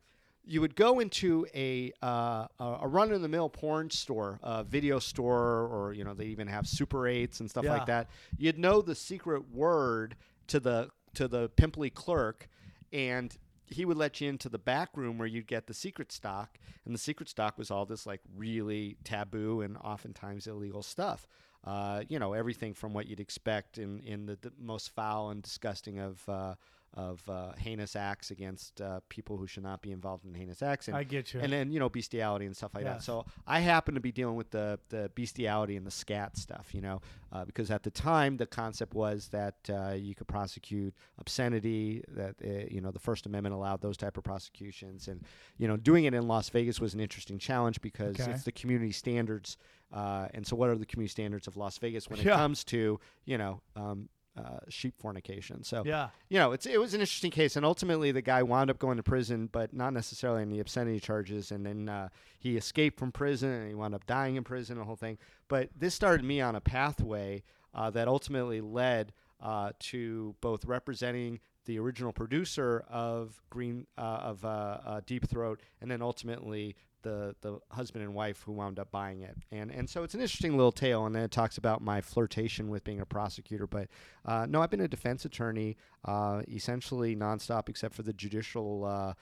you 0.49 0.61
would 0.61 0.75
go 0.75 0.99
into 1.01 1.45
a 1.53 1.91
uh, 2.01 2.47
a 2.59 2.77
a 2.83 2.87
run-of-the-mill 2.87 3.49
porn 3.49 3.89
store, 3.89 4.39
a 4.41 4.63
video 4.63 4.97
store, 4.99 5.67
or 5.67 5.93
you 5.93 6.03
know 6.05 6.13
they 6.13 6.25
even 6.27 6.47
have 6.47 6.65
Super 6.65 7.05
Eights 7.07 7.41
and 7.41 7.49
stuff 7.49 7.65
Yeah. 7.65 7.73
like 7.73 7.85
that. 7.87 8.09
You'd 8.37 8.57
know 8.57 8.81
the 8.81 8.95
secret 8.95 9.51
word 9.51 10.15
to 10.47 10.59
the 10.61 10.89
to 11.15 11.27
the 11.27 11.49
pimply 11.49 11.89
clerk, 11.89 12.47
and 12.93 13.35
he 13.65 13.83
would 13.83 13.97
let 13.97 14.21
you 14.21 14.29
into 14.29 14.47
the 14.47 14.57
back 14.57 14.95
room 14.95 15.17
where 15.17 15.27
you'd 15.27 15.47
get 15.47 15.67
the 15.67 15.73
secret 15.73 16.13
stock, 16.13 16.57
and 16.85 16.93
the 16.95 16.99
secret 16.99 17.27
stock 17.27 17.57
was 17.57 17.69
all 17.69 17.85
this 17.85 18.05
like 18.05 18.21
really 18.37 18.95
taboo 19.03 19.59
and 19.59 19.75
oftentimes 19.77 20.47
illegal 20.47 20.81
stuff. 20.81 21.27
Uh, 21.67 22.03
you 22.07 22.17
know 22.17 22.31
everything 22.31 22.73
from 22.73 22.93
what 22.93 23.07
you'd 23.07 23.19
expect 23.19 23.77
in 23.77 23.99
in 23.99 24.25
the, 24.25 24.37
the 24.41 24.53
most 24.57 24.95
foul 24.95 25.31
and 25.31 25.43
disgusting 25.43 25.99
of 25.99 26.29
uh, 26.29 26.55
of 26.93 27.21
uh, 27.29 27.51
heinous 27.57 27.95
acts 27.95 28.31
against 28.31 28.81
uh, 28.81 28.99
people 29.09 29.37
who 29.37 29.45
should 29.45 29.61
not 29.63 29.81
be 29.81 29.91
involved 29.91 30.25
in 30.25 30.33
heinous 30.33 30.61
acts, 30.63 30.87
and 30.87 30.97
I 30.97 31.03
get 31.03 31.33
you. 31.33 31.39
and 31.41 31.51
then 31.51 31.69
you 31.71 31.79
know 31.79 31.89
bestiality 31.89 32.45
and 32.45 32.55
stuff 32.57 32.73
like 32.73 32.85
that. 32.85 33.03
So 33.03 33.25
I 33.45 33.59
happen 33.59 33.93
to 33.95 33.99
be 34.01 34.11
dealing 34.11 34.35
with 34.35 34.49
the 34.51 34.79
the 34.89 35.11
bestiality 35.13 35.75
and 35.75 35.85
the 35.85 35.91
scat 35.91 36.37
stuff, 36.37 36.73
you 36.73 36.81
know, 36.81 37.01
uh, 37.31 37.45
because 37.45 37.69
at 37.69 37.83
the 37.83 37.91
time 37.91 38.37
the 38.37 38.47
concept 38.47 38.93
was 38.95 39.27
that 39.29 39.55
uh, 39.69 39.93
you 39.93 40.15
could 40.15 40.27
prosecute 40.27 40.93
obscenity, 41.19 42.03
that 42.07 42.35
uh, 42.43 42.65
you 42.71 42.81
know 42.81 42.91
the 42.91 42.99
First 42.99 43.25
Amendment 43.25 43.53
allowed 43.53 43.81
those 43.81 43.97
type 43.97 44.17
of 44.17 44.23
prosecutions, 44.23 45.07
and 45.07 45.21
you 45.57 45.67
know 45.67 45.77
doing 45.77 46.05
it 46.05 46.13
in 46.13 46.27
Las 46.27 46.49
Vegas 46.49 46.79
was 46.79 46.93
an 46.93 46.99
interesting 46.99 47.37
challenge 47.37 47.81
because 47.81 48.19
Okay. 48.19 48.31
it's 48.31 48.43
the 48.43 48.51
community 48.51 48.91
standards, 48.91 49.57
uh, 49.93 50.27
and 50.33 50.47
so 50.47 50.55
what 50.55 50.69
are 50.69 50.75
the 50.77 50.85
community 50.85 51.11
standards 51.11 51.47
of 51.47 51.57
Las 51.57 51.77
Vegas 51.77 52.09
when 52.09 52.19
it 52.19 52.25
Yeah. 52.25 52.35
comes 52.37 52.63
to 52.65 52.99
you 53.25 53.37
know. 53.37 53.61
Um, 53.75 54.09
uh, 54.37 54.59
sheep 54.69 54.93
fornication. 54.99 55.63
So 55.63 55.83
yeah. 55.85 56.09
you 56.29 56.37
know, 56.37 56.51
it's 56.51 56.65
it 56.65 56.79
was 56.79 56.93
an 56.93 57.01
interesting 57.01 57.31
case, 57.31 57.55
and 57.55 57.65
ultimately 57.65 58.11
the 58.11 58.21
guy 58.21 58.43
wound 58.43 58.69
up 58.69 58.79
going 58.79 58.97
to 58.97 59.03
prison, 59.03 59.49
but 59.51 59.73
not 59.73 59.93
necessarily 59.93 60.41
on 60.41 60.49
the 60.49 60.59
obscenity 60.59 60.99
charges. 60.99 61.51
And 61.51 61.65
then 61.65 61.89
uh, 61.89 62.09
he 62.39 62.57
escaped 62.57 62.99
from 62.99 63.11
prison, 63.11 63.49
and 63.49 63.67
he 63.67 63.73
wound 63.73 63.95
up 63.95 64.05
dying 64.05 64.35
in 64.35 64.43
prison, 64.43 64.77
the 64.77 64.83
whole 64.83 64.95
thing. 64.95 65.17
But 65.47 65.69
this 65.75 65.95
started 65.95 66.25
me 66.25 66.41
on 66.41 66.55
a 66.55 66.61
pathway 66.61 67.43
uh, 67.73 67.89
that 67.91 68.07
ultimately 68.07 68.61
led 68.61 69.13
uh, 69.41 69.71
to 69.79 70.35
both 70.41 70.65
representing 70.65 71.39
the 71.65 71.77
original 71.79 72.13
producer 72.13 72.85
of 72.89 73.41
Green 73.49 73.85
uh, 73.97 74.01
of 74.01 74.45
uh, 74.45 74.47
uh, 74.85 75.01
Deep 75.05 75.27
Throat, 75.27 75.61
and 75.81 75.91
then 75.91 76.01
ultimately 76.01 76.75
the 77.07 77.35
the 77.41 77.59
husband 77.71 78.03
and 78.03 78.13
wife 78.13 78.41
who 78.45 78.51
wound 78.51 78.79
up 78.79 78.91
buying 78.91 79.21
it. 79.21 79.35
And 79.51 79.71
and 79.71 79.89
so 79.89 80.03
it's 80.03 80.13
an 80.13 80.21
interesting 80.21 80.55
little 80.57 80.71
tale, 80.71 81.05
and 81.05 81.15
then 81.15 81.23
it 81.23 81.31
talks 81.31 81.57
about 81.57 81.81
my 81.81 82.01
flirtation 82.01 82.69
with 82.69 82.83
being 82.83 82.99
a 83.01 83.05
prosecutor. 83.05 83.67
But 83.67 83.87
uh, 84.25 84.45
no, 84.49 84.61
I've 84.61 84.69
been 84.69 84.81
a 84.81 84.87
defense 84.87 85.25
attorney 85.25 85.77
uh, 86.05 86.41
essentially 86.51 87.15
nonstop, 87.15 87.69
except 87.69 87.93
for 87.95 88.03
the 88.03 88.13
judicial 88.13 88.85
uh, 88.85 89.13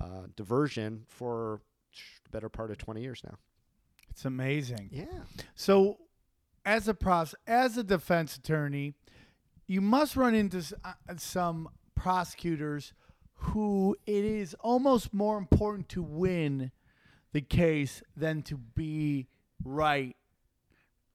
uh, 0.00 0.26
diversion 0.36 1.04
for 1.08 1.60
the 2.24 2.30
better 2.30 2.48
part 2.48 2.70
of 2.70 2.78
twenty 2.78 3.02
years 3.02 3.22
now. 3.24 3.36
It's 4.10 4.24
amazing. 4.24 4.88
Yeah. 4.90 5.04
So, 5.54 5.98
as 6.64 6.88
a 6.88 6.94
pros, 6.94 7.34
as 7.46 7.76
a 7.76 7.84
defense 7.84 8.36
attorney, 8.36 8.94
you 9.66 9.80
must 9.82 10.16
run 10.16 10.34
into 10.34 10.58
s- 10.58 10.72
uh, 10.84 10.92
some 11.18 11.68
prosecutors 11.94 12.92
who 13.38 13.94
it 14.06 14.24
is 14.24 14.54
almost 14.60 15.12
more 15.12 15.36
important 15.36 15.88
to 15.90 16.02
win 16.02 16.70
the 17.32 17.40
case 17.40 18.02
than 18.16 18.42
to 18.42 18.56
be 18.56 19.26
right 19.64 20.16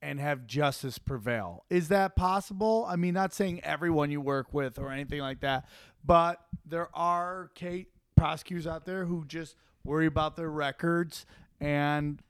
and 0.02 0.19
have 0.19 0.47
justice 0.47 0.97
prevail. 0.97 1.63
Is 1.69 1.89
that 1.89 2.15
possible? 2.15 2.86
I 2.89 2.95
mean, 2.95 3.13
not 3.13 3.34
saying 3.34 3.63
everyone 3.63 4.12
you 4.12 4.19
work 4.19 4.54
with 4.54 4.80
or 4.80 4.91
anything 4.91 5.19
like 5.19 5.41
that, 5.41 5.67
but 6.04 6.39
there 6.65 6.89
are 6.95 7.52
Kate 7.54 7.89
prosecutors 8.15 8.67
out 8.67 8.86
there 8.86 9.06
who 9.06 9.26
just 9.26 9.56
worry 9.84 10.08
about 10.08 10.36
their 10.36 10.50
records 10.50 11.26
and 11.60 12.21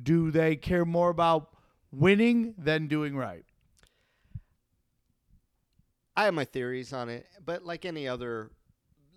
do 0.00 0.30
they 0.30 0.56
care 0.56 0.84
more 0.84 1.10
about 1.10 1.50
winning 1.90 2.54
than 2.56 2.86
doing 2.86 3.16
right? 3.16 3.44
I 6.16 6.24
have 6.24 6.34
my 6.34 6.44
theories 6.44 6.92
on 6.92 7.08
it, 7.08 7.26
but 7.44 7.64
like 7.64 7.84
any 7.84 8.08
other 8.08 8.50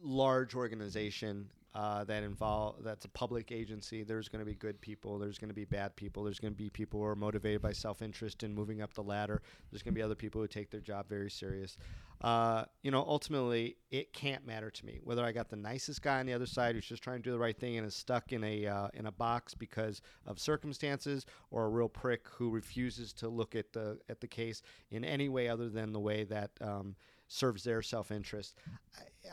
large 0.03 0.55
organization 0.55 1.49
uh, 1.73 2.03
that 2.03 2.23
involve 2.23 2.75
that's 2.83 3.05
a 3.05 3.09
public 3.09 3.51
agency, 3.51 4.03
there's 4.03 4.27
going 4.27 4.39
to 4.39 4.45
be 4.45 4.55
good 4.55 4.79
people, 4.81 5.17
there's 5.17 5.37
going 5.37 5.49
to 5.49 5.55
be 5.55 5.65
bad 5.65 5.95
people, 5.95 6.23
there's 6.23 6.39
going 6.39 6.53
to 6.53 6.57
be 6.57 6.69
people 6.69 6.99
who 6.99 7.05
are 7.05 7.15
motivated 7.15 7.61
by 7.61 7.71
self-interest 7.71 8.43
in 8.43 8.53
moving 8.53 8.81
up 8.81 8.93
the 8.93 9.03
ladder. 9.03 9.41
There's 9.71 9.81
going 9.81 9.93
to 9.93 9.97
be 9.97 10.03
other 10.03 10.15
people 10.15 10.41
who 10.41 10.47
take 10.47 10.69
their 10.69 10.81
job 10.81 11.07
very 11.07 11.29
serious. 11.29 11.77
Uh, 12.21 12.65
you 12.83 12.91
know, 12.91 13.03
ultimately, 13.07 13.77
it 13.89 14.13
can't 14.13 14.45
matter 14.45 14.69
to 14.69 14.85
me 14.85 14.99
whether 15.03 15.25
I 15.25 15.31
got 15.31 15.49
the 15.49 15.55
nicest 15.55 16.03
guy 16.03 16.19
on 16.19 16.27
the 16.27 16.33
other 16.33 16.45
side 16.45 16.75
who's 16.75 16.85
just 16.85 17.01
trying 17.01 17.17
to 17.17 17.23
do 17.23 17.31
the 17.31 17.39
right 17.39 17.57
thing 17.57 17.77
and 17.77 17.87
is 17.87 17.95
stuck 17.95 18.31
in 18.31 18.43
a 18.43 18.67
uh, 18.67 18.89
in 18.93 19.07
a 19.07 19.11
box 19.11 19.55
because 19.55 20.01
of 20.27 20.39
circumstances, 20.39 21.25
or 21.49 21.65
a 21.65 21.69
real 21.69 21.89
prick 21.89 22.27
who 22.29 22.51
refuses 22.51 23.11
to 23.13 23.27
look 23.27 23.55
at 23.55 23.73
the 23.73 23.97
at 24.07 24.21
the 24.21 24.27
case 24.27 24.61
in 24.91 25.03
any 25.03 25.29
way 25.29 25.49
other 25.49 25.67
than 25.67 25.93
the 25.93 25.99
way 25.99 26.23
that 26.25 26.51
um, 26.61 26.95
serves 27.31 27.63
their 27.63 27.81
self-interest. 27.81 28.55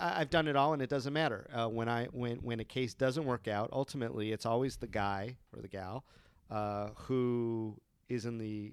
I, 0.01 0.21
I've 0.21 0.31
done 0.31 0.47
it 0.47 0.57
all, 0.57 0.73
and 0.73 0.81
it 0.81 0.89
doesn't 0.89 1.13
matter. 1.13 1.49
Uh, 1.53 1.69
when 1.69 1.89
I 1.89 2.07
when 2.07 2.37
when 2.39 2.61
a 2.61 2.65
case 2.65 2.95
doesn't 2.95 3.25
work 3.25 3.49
out, 3.49 3.71
ultimately, 3.73 4.33
it's 4.33 4.47
always 4.47 4.77
the 4.77 4.87
guy 4.87 5.37
or 5.55 5.61
the 5.61 5.69
gal 5.69 6.05
uh, 6.51 6.91
who 6.95 7.77
is 8.09 8.25
in 8.25 8.39
the 8.39 8.73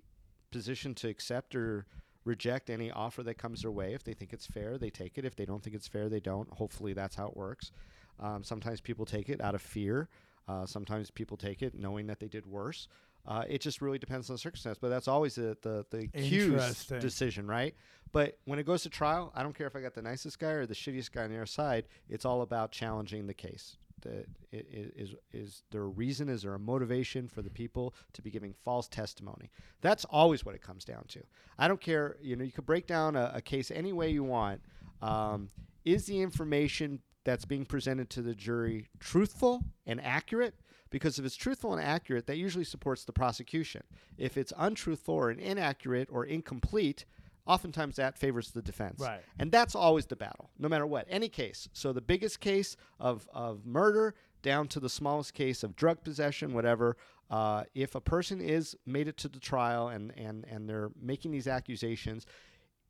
position 0.52 0.94
to 0.96 1.10
accept 1.10 1.56
or 1.56 1.86
reject 2.24 2.70
any 2.70 2.92
offer 2.92 3.24
that 3.24 3.38
comes 3.38 3.64
their 3.64 3.72
way. 3.72 3.94
If 3.94 4.04
they 4.04 4.14
think 4.14 4.32
it's 4.32 4.46
fair, 4.46 4.78
they 4.78 4.90
take 4.90 5.18
it. 5.18 5.26
If 5.26 5.36
they 5.36 5.46
don't 5.46 5.64
think 5.64 5.76
it's 5.76 5.88
fair, 5.88 6.08
they 6.08 6.20
don't. 6.20 6.50
Hopefully, 6.54 6.94
that's 6.94 7.16
how 7.16 7.28
it 7.28 7.36
works. 7.36 7.72
Um, 8.20 8.44
sometimes 8.44 8.80
people 8.80 9.06
take 9.06 9.30
it 9.30 9.42
out 9.42 9.56
of 9.56 9.62
fear. 9.62 10.08
Uh, 10.48 10.66
sometimes 10.68 11.10
people 11.10 11.36
take 11.36 11.64
it 11.64 11.74
knowing 11.74 12.06
that 12.08 12.20
they 12.20 12.28
did 12.28 12.46
worse. 12.46 12.88
Uh, 13.28 13.44
it 13.50 13.60
just 13.62 13.82
really 13.82 13.98
depends 13.98 14.30
on 14.30 14.36
the 14.36 14.38
circumstance, 14.40 14.78
but 14.80 14.90
that's 14.90 15.08
always 15.08 15.36
the 15.36 15.58
the, 15.62 15.86
the 15.90 16.08
accused 16.26 16.90
decision, 17.00 17.48
right? 17.48 17.76
But 18.12 18.38
when 18.46 18.60
it 18.60 18.66
goes 18.66 18.84
to 18.84 18.90
trial, 18.90 19.32
I 19.36 19.44
don't 19.44 19.54
care 19.58 19.68
if 19.68 19.76
I 19.76 19.82
got 19.82 19.94
the 19.94 20.02
nicest 20.02 20.40
guy 20.40 20.52
or 20.52 20.66
the 20.66 20.76
shittiest 20.76 21.12
guy 21.12 21.24
on 21.24 21.30
the 21.32 21.36
other 21.38 21.46
side. 21.46 21.86
It's 22.08 22.24
all 22.26 22.42
about 22.44 22.72
challenging 22.72 23.28
the 23.28 23.34
case. 23.34 23.78
The, 24.02 24.20
i- 24.54 24.58
i- 24.58 24.92
is 24.96 25.16
is 25.34 25.64
there 25.72 25.82
a 25.82 25.88
reason? 25.88 26.30
Is 26.30 26.44
there 26.44 26.54
a 26.54 26.60
motivation 26.60 27.28
for 27.28 27.42
the 27.42 27.50
people 27.50 27.96
to 28.14 28.22
be 28.22 28.30
giving 28.30 28.54
false 28.64 28.88
testimony? 28.88 29.50
That's 29.82 30.06
always 30.06 30.46
what 30.46 30.54
it 30.54 30.62
comes 30.62 30.86
down 30.86 31.06
to. 31.10 31.22
I 31.58 31.68
don't 31.68 31.82
care. 31.82 32.18
You 32.22 32.36
know, 32.36 32.44
you 32.44 32.52
could 32.52 32.66
break 32.68 32.86
down 32.88 33.16
a, 33.16 33.32
a 33.36 33.42
case 33.42 33.72
any 33.72 33.92
way 33.94 34.12
you 34.12 34.24
want. 34.24 34.62
Um, 35.02 35.50
is 35.84 36.06
the 36.06 36.22
information 36.22 37.00
that's 37.24 37.46
being 37.46 37.66
presented 37.66 38.10
to 38.12 38.22
the 38.22 38.36
jury 38.36 38.88
truthful 39.00 39.64
and 39.88 40.00
accurate? 40.02 40.54
Because 40.90 41.20
if 41.20 41.26
it's 41.26 41.36
truthful 41.36 41.74
and 41.74 41.84
accurate, 41.84 42.28
that 42.28 42.38
usually 42.38 42.64
supports 42.64 43.04
the 43.04 43.12
prosecution. 43.12 43.84
If 44.18 44.38
it's 44.38 44.54
untruthful 44.58 45.16
or 45.16 45.32
inaccurate 45.32 46.10
or 46.12 46.26
incomplete, 46.26 47.06
oftentimes 47.46 47.96
that 47.98 48.18
favors 48.18 48.52
the 48.52 48.62
defense. 48.62 49.00
Right. 49.00 49.22
And 49.40 49.52
that's 49.52 49.76
always 49.76 50.06
the 50.06 50.16
battle, 50.16 50.50
no 50.58 50.68
matter 50.70 50.86
what, 50.86 51.06
any 51.10 51.30
case. 51.30 51.70
So 51.74 51.94
the 51.94 52.02
biggest 52.02 52.40
case 52.40 52.78
of, 53.00 53.28
of 53.34 53.66
murder 53.66 54.16
down 54.42 54.68
to 54.70 54.80
the 54.80 54.90
smallest 54.90 55.34
case 55.34 55.64
of 55.64 55.76
drug 55.76 56.04
possession, 56.04 56.54
whatever. 56.54 56.98
Uh, 57.30 57.64
if 57.74 57.96
a 57.96 58.02
person 58.02 58.40
is 58.40 58.76
made 58.86 59.08
it 59.08 59.18
to 59.18 59.28
the 59.28 59.40
trial 59.40 59.88
and, 59.88 60.14
and, 60.16 60.46
and 60.46 60.70
they're 60.70 60.92
making 61.02 61.32
these 61.32 61.48
accusations, 61.48 62.28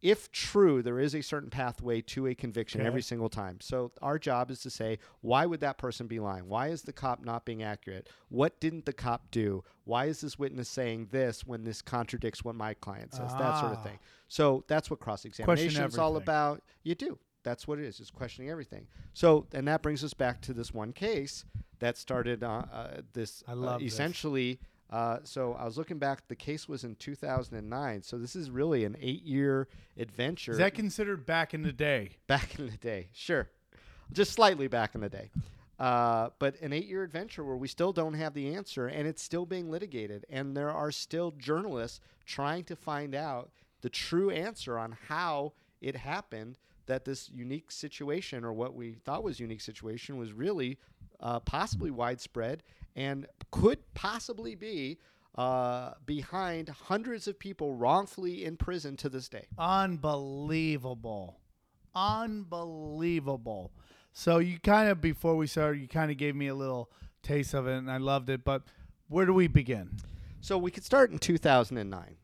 if 0.05 0.31
true, 0.31 0.83
there 0.83 0.99
is 0.99 1.15
a 1.15 1.21
certain 1.23 1.49
pathway 1.49 1.99
to 1.99 2.27
a 2.27 2.35
conviction 2.35 2.81
Okay. 2.81 2.87
every 2.87 3.01
single 3.01 3.27
time. 3.27 3.59
So 3.59 3.91
our 4.03 4.19
job 4.19 4.51
is 4.51 4.59
to 4.61 4.69
say, 4.69 4.99
why 5.21 5.47
would 5.47 5.61
that 5.61 5.79
person 5.79 6.05
be 6.05 6.19
lying? 6.19 6.47
Why 6.47 6.67
is 6.67 6.83
the 6.83 6.93
cop 6.93 7.25
not 7.25 7.43
being 7.43 7.63
accurate? 7.63 8.07
What 8.29 8.59
didn't 8.59 8.85
the 8.85 8.93
cop 8.93 9.31
do? 9.31 9.63
Why 9.83 10.05
is 10.05 10.21
this 10.21 10.37
witness 10.37 10.69
saying 10.69 11.07
this 11.09 11.43
when 11.47 11.63
this 11.63 11.81
contradicts 11.81 12.45
what 12.45 12.53
my 12.53 12.75
client 12.75 13.15
says? 13.15 13.31
That 13.33 13.59
sort 13.59 13.71
of 13.71 13.79
Ah. 13.79 13.83
thing. 13.83 13.99
So 14.27 14.63
that's 14.67 14.91
what 14.91 14.99
cross 14.99 15.25
examination 15.25 15.83
is 15.85 15.97
all 15.97 16.17
about. 16.17 16.61
You 16.83 16.93
do. 16.93 17.17
That's 17.41 17.67
what 17.67 17.79
it 17.79 17.85
is. 17.85 17.99
It's 17.99 18.11
questioning 18.11 18.49
everything. 18.51 18.87
So, 19.13 19.47
and 19.53 19.67
that 19.67 19.81
brings 19.81 20.03
us 20.03 20.13
back 20.13 20.41
to 20.41 20.53
this 20.53 20.71
one 20.73 20.93
case 20.93 21.45
that 21.79 21.97
started 21.97 22.43
uh, 22.43 22.63
uh, 22.71 23.01
this. 23.13 23.43
I 23.47 23.53
love 23.53 23.81
uh, 23.81 23.83
this. 23.85 23.95
Uh, 24.95 25.19
so 25.25 25.57
I 25.59 25.65
was 25.65 25.77
looking 25.77 25.99
back. 25.99 26.25
The 26.29 26.37
case 26.37 26.69
was 26.69 26.85
in 26.85 26.95
2009. 26.95 28.01
So 28.01 28.17
this 28.17 28.33
is 28.33 28.49
really 28.49 28.85
an 28.85 28.95
eight-year 29.01 29.67
adventure 29.97 30.53
Is 30.53 30.57
that 30.59 30.73
considered 30.73 31.25
back 31.25 31.53
in 31.53 31.63
the 31.63 31.73
day? 31.73 32.11
back 32.27 32.57
in 32.57 32.67
the 32.67 32.77
day. 32.77 33.09
Sure, 33.11 33.49
just 34.13 34.31
slightly 34.31 34.69
back 34.69 34.95
in 34.95 35.01
the 35.01 35.09
day. 35.09 35.31
Uh, 35.77 36.29
but 36.39 36.57
an 36.61 36.71
eight-year 36.71 37.03
adventure 37.03 37.43
where 37.43 37.57
we 37.57 37.67
still 37.67 37.91
don't 37.91 38.13
have 38.13 38.33
the 38.33 38.55
answer, 38.55 38.87
and 38.87 39.05
it's 39.05 39.21
still 39.21 39.45
being 39.45 39.69
litigated, 39.69 40.25
and 40.29 40.55
there 40.55 40.71
are 40.71 40.91
still 40.93 41.31
journalists 41.31 41.99
trying 42.25 42.63
to 42.63 42.77
find 42.77 43.13
out 43.13 43.51
the 43.81 43.89
true 43.89 44.29
answer 44.29 44.79
on 44.79 44.97
how 45.09 45.51
it 45.81 45.97
happened 45.97 46.57
that 46.85 47.03
this 47.03 47.29
unique 47.29 47.69
situation, 47.69 48.45
or 48.45 48.53
what 48.53 48.73
we 48.73 48.93
thought 48.93 49.25
was 49.25 49.41
unique 49.41 49.59
situation, 49.59 50.15
was 50.15 50.31
really 50.31 50.79
uh, 51.19 51.39
possibly 51.39 51.91
widespread 51.91 52.63
and 52.95 53.27
could 53.51 53.79
possibly 53.93 54.55
be 54.55 54.97
uh, 55.35 55.91
behind 56.05 56.69
hundreds 56.69 57.27
of 57.27 57.37
people 57.37 57.73
wrongfully 57.73 58.45
in 58.45 58.55
prison 58.55 58.95
to 58.97 59.09
this 59.09 59.27
day. 59.27 59.45
Unbelievable. 59.57 61.39
Unbelievable. 61.93 63.71
So 64.13 64.37
you 64.39 64.59
kind 64.59 64.89
of 64.89 65.01
before 65.01 65.35
we 65.35 65.47
started, 65.47 65.81
you 65.81 65.87
kind 65.87 66.09
of 66.09 66.17
gave 66.17 66.35
me 66.35 66.47
a 66.47 66.55
little 66.55 66.89
taste 67.21 67.53
of 67.53 67.67
it 67.67 67.77
and 67.77 67.91
I 67.91 67.97
loved 67.97 68.29
it, 68.29 68.45
but 68.45 68.63
where 69.09 69.25
do 69.25 69.33
we 69.33 69.47
begin? 69.47 69.97
So 70.39 70.57
we 70.57 70.71
could 70.71 70.85
start 70.85 71.11
in 71.11 71.19
2009. 71.19 72.15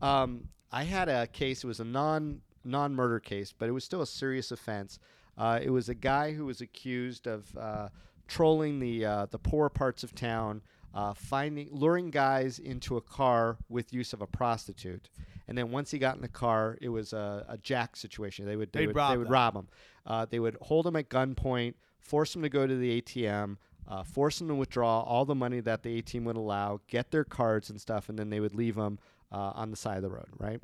Um, 0.00 0.48
I 0.70 0.84
had 0.84 1.08
a 1.08 1.26
case. 1.26 1.64
It 1.64 1.66
was 1.66 1.80
a 1.80 1.84
non 1.84 2.42
non 2.64 2.94
murder 2.94 3.18
case, 3.18 3.52
but 3.56 3.68
it 3.68 3.72
was 3.72 3.84
still 3.84 4.02
a 4.02 4.06
serious 4.06 4.50
offense. 4.52 4.98
Uh, 5.36 5.58
it 5.62 5.70
was 5.70 5.88
a 5.88 5.94
guy 5.94 6.32
who 6.32 6.44
was 6.44 6.60
accused 6.60 7.26
of 7.26 7.56
uh, 7.56 7.88
trolling 8.28 8.78
the 8.78 9.04
uh, 9.04 9.26
the 9.26 9.38
poor 9.38 9.68
parts 9.68 10.04
of 10.04 10.14
town 10.14 10.62
uh, 10.94 11.12
finding 11.14 11.68
luring 11.72 12.10
guys 12.10 12.58
into 12.58 12.96
a 12.96 13.00
car 13.00 13.56
with 13.68 13.92
use 13.92 14.12
of 14.12 14.22
a 14.22 14.26
prostitute, 14.26 15.08
and 15.48 15.58
then 15.58 15.70
once 15.70 15.90
he 15.90 15.98
got 15.98 16.14
in 16.16 16.22
the 16.22 16.28
car, 16.28 16.78
it 16.80 16.88
was 16.90 17.12
a, 17.12 17.44
a 17.48 17.58
jack 17.58 17.96
situation. 17.96 18.46
They 18.46 18.56
would 18.56 18.72
they 18.72 18.80
They'd 18.80 18.86
would 18.88 18.96
rob 18.96 19.10
they 19.12 19.18
would 19.18 19.26
them. 19.26 19.32
rob 19.32 19.56
him. 19.56 19.68
Uh, 20.06 20.26
they 20.28 20.38
would 20.38 20.56
hold 20.62 20.86
him 20.86 20.96
at 20.96 21.08
gunpoint, 21.08 21.74
force 21.98 22.34
him 22.36 22.42
to 22.42 22.48
go 22.48 22.66
to 22.66 22.76
the 22.76 23.00
ATM. 23.02 23.56
Uh, 23.90 24.02
force 24.02 24.38
them 24.38 24.48
to 24.48 24.54
withdraw 24.54 25.00
all 25.00 25.24
the 25.24 25.34
money 25.34 25.60
that 25.60 25.82
the 25.82 26.02
ATM 26.02 26.24
would 26.24 26.36
allow, 26.36 26.78
get 26.88 27.10
their 27.10 27.24
cards 27.24 27.70
and 27.70 27.80
stuff, 27.80 28.10
and 28.10 28.18
then 28.18 28.28
they 28.28 28.38
would 28.38 28.54
leave 28.54 28.74
them 28.74 28.98
uh, 29.32 29.52
on 29.54 29.70
the 29.70 29.78
side 29.78 29.96
of 29.96 30.02
the 30.02 30.10
road, 30.10 30.28
right? 30.36 30.60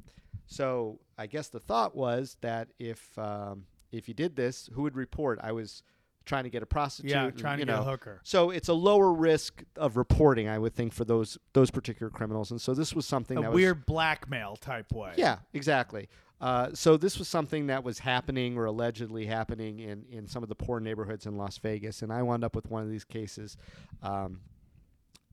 So 0.46 0.98
I 1.16 1.26
guess 1.26 1.48
the 1.48 1.58
thought 1.58 1.96
was 1.96 2.36
that 2.42 2.68
if 2.78 3.18
um, 3.18 3.64
if 3.92 4.08
you 4.08 4.14
did 4.14 4.36
this, 4.36 4.68
who 4.74 4.82
would 4.82 4.94
report? 4.94 5.38
I 5.42 5.52
was 5.52 5.82
trying 6.24 6.44
to 6.44 6.50
get 6.50 6.62
a 6.62 6.66
prostitute. 6.66 7.10
Yeah, 7.10 7.26
and, 7.26 7.38
trying 7.38 7.58
to 7.58 7.62
you 7.62 7.66
get 7.66 7.78
a 7.78 7.82
hooker. 7.82 8.20
So 8.24 8.50
it's 8.50 8.68
a 8.68 8.74
lower 8.74 9.12
risk 9.12 9.62
of 9.76 9.96
reporting, 9.96 10.48
I 10.48 10.58
would 10.58 10.74
think, 10.74 10.92
for 10.92 11.04
those 11.04 11.38
those 11.52 11.70
particular 11.70 12.10
criminals. 12.10 12.50
And 12.50 12.60
so 12.60 12.74
this 12.74 12.94
was 12.94 13.06
something 13.06 13.38
A 13.38 13.42
that 13.42 13.52
weird 13.52 13.86
blackmail 13.86 14.56
type 14.56 14.92
way. 14.92 15.10
was 15.10 15.18
yeah, 15.18 15.38
exactly. 15.52 16.08
Uh, 16.40 16.70
so 16.74 16.96
this 16.96 17.18
was 17.18 17.28
something 17.28 17.68
that 17.68 17.84
was 17.84 18.00
happening 18.00 18.58
or 18.58 18.66
allegedly 18.66 19.26
happening 19.26 19.78
in 19.78 20.04
in 20.10 20.26
some 20.26 20.42
of 20.42 20.48
the 20.48 20.54
poor 20.54 20.80
neighborhoods 20.80 21.26
in 21.26 21.36
Las 21.36 21.58
Vegas, 21.58 22.02
and 22.02 22.12
I 22.12 22.22
wound 22.22 22.44
up 22.44 22.54
with 22.54 22.70
one 22.70 22.82
of 22.82 22.90
these 22.90 23.04
cases. 23.04 23.56
Um, 24.02 24.40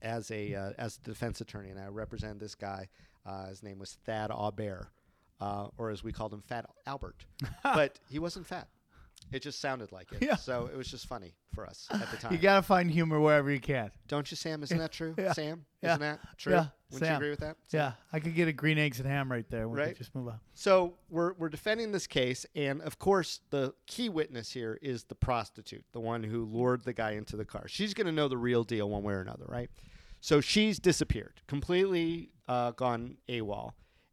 as 0.00 0.30
a 0.30 0.54
uh, 0.54 0.72
as 0.78 0.98
a 0.98 1.00
defense 1.00 1.40
attorney, 1.40 1.70
and 1.70 1.78
I 1.78 1.86
represented 1.86 2.40
this 2.40 2.54
guy. 2.54 2.88
Uh, 3.24 3.46
his 3.46 3.62
name 3.62 3.78
was 3.78 3.98
Thad 4.04 4.30
Aubert, 4.32 4.88
uh, 5.40 5.68
or 5.78 5.90
as 5.90 6.02
we 6.02 6.12
called 6.12 6.32
him, 6.32 6.42
Fat 6.42 6.66
Albert. 6.86 7.24
but 7.62 7.98
he 8.10 8.18
wasn't 8.18 8.46
fat. 8.46 8.68
It 9.32 9.42
just 9.42 9.60
sounded 9.60 9.92
like 9.92 10.12
it. 10.12 10.18
Yeah. 10.22 10.36
So 10.36 10.68
it 10.72 10.76
was 10.76 10.88
just 10.88 11.06
funny 11.06 11.34
for 11.54 11.66
us 11.66 11.86
at 11.90 12.10
the 12.10 12.16
time. 12.20 12.32
You 12.32 12.38
gotta 12.38 12.62
find 12.62 12.90
humor 12.90 13.18
wherever 13.20 13.50
you 13.50 13.60
can. 13.60 13.90
Don't 14.08 14.30
you, 14.30 14.36
Sam? 14.36 14.62
Isn't 14.62 14.78
that 14.78 14.92
true? 14.92 15.14
Yeah. 15.18 15.32
Sam, 15.32 15.64
Yeah. 15.82 15.90
isn't 15.90 16.00
that 16.00 16.20
true? 16.38 16.52
Yeah. 16.52 16.66
Wouldn't 16.92 17.10
you 17.10 17.16
agree 17.16 17.30
with 17.30 17.40
that? 17.40 17.56
Sam? 17.68 17.78
Yeah, 17.80 17.92
I 18.12 18.20
could 18.20 18.34
get 18.34 18.48
a 18.48 18.52
green 18.52 18.76
eggs 18.78 19.00
and 19.00 19.08
ham 19.08 19.32
right 19.32 19.48
there. 19.48 19.66
We 19.68 19.78
Right. 19.78 19.96
just 19.96 20.14
move 20.14 20.28
on. 20.28 20.38
So 20.54 20.94
we're 21.08 21.32
we're 21.34 21.48
defending 21.48 21.90
this 21.92 22.06
case, 22.06 22.44
and 22.54 22.82
of 22.82 22.98
course, 22.98 23.40
the 23.50 23.74
key 23.86 24.08
witness 24.10 24.50
here 24.52 24.78
is 24.82 25.04
the 25.04 25.14
prostitute, 25.14 25.84
the 25.92 26.00
one 26.00 26.22
who 26.22 26.44
lured 26.44 26.84
the 26.84 26.92
guy 26.92 27.12
into 27.12 27.36
the 27.36 27.44
car. 27.46 27.66
She's 27.68 27.94
going 27.94 28.06
to 28.06 28.12
know 28.12 28.28
the 28.28 28.36
real 28.36 28.62
deal 28.64 28.90
one 28.90 29.02
way 29.02 29.14
or 29.14 29.20
another, 29.20 29.46
right? 29.48 29.70
So 30.20 30.40
she's 30.42 30.78
disappeared, 30.78 31.40
completely 31.48 32.30
uh, 32.46 32.72
gone 32.72 33.16
AWOL, 33.28 33.72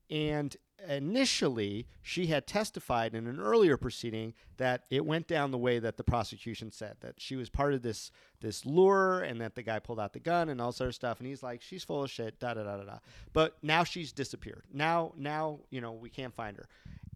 and 0.10 0.55
initially 0.88 1.88
she 2.02 2.28
had 2.28 2.48
testified 2.48 3.13
in 3.13 3.28
an 3.28 3.39
earlier 3.39 3.78
proceeding 3.78 4.34
that 4.58 4.84
it 4.89 5.06
went 5.06 5.28
down 5.28 5.52
the 5.52 5.58
way 5.58 5.80
that 5.80 5.98
the 5.98 6.04
prosecution 6.04 6.72
said 6.72 6.96
that 7.02 7.20
she 7.20 7.36
was 7.36 7.50
part 7.50 7.74
of 7.74 7.82
this 7.82 8.12
this 8.42 8.65
lure 8.65 9.22
and 9.22 9.42
that 9.42 9.56
the 9.56 9.63
guy 9.63 9.80
pulled 9.80 10.00
out 10.00 10.13
the 10.13 10.20
gun 10.20 10.50
and 10.50 10.62
all 10.62 10.72
sort 10.72 10.88
of 10.88 10.96
stuff. 10.96 11.20
And 11.20 11.28
he's 11.28 11.44
like 11.44 11.62
she's 11.62 11.84
full 11.84 12.04
of 12.04 12.10
shit 12.10 12.39
da 12.39 12.54
da 12.54 12.63
da 12.63 12.78
da 12.78 12.84
da. 12.84 12.98
But 13.34 13.58
now 13.62 13.84
she's 13.84 14.12
disappeared. 14.12 14.63
Now 14.74 15.13
now 15.18 15.60
you 15.70 15.82
know 15.82 15.94
we 15.94 16.10
can't 16.10 16.34
find 16.34 16.58
her. 16.58 16.68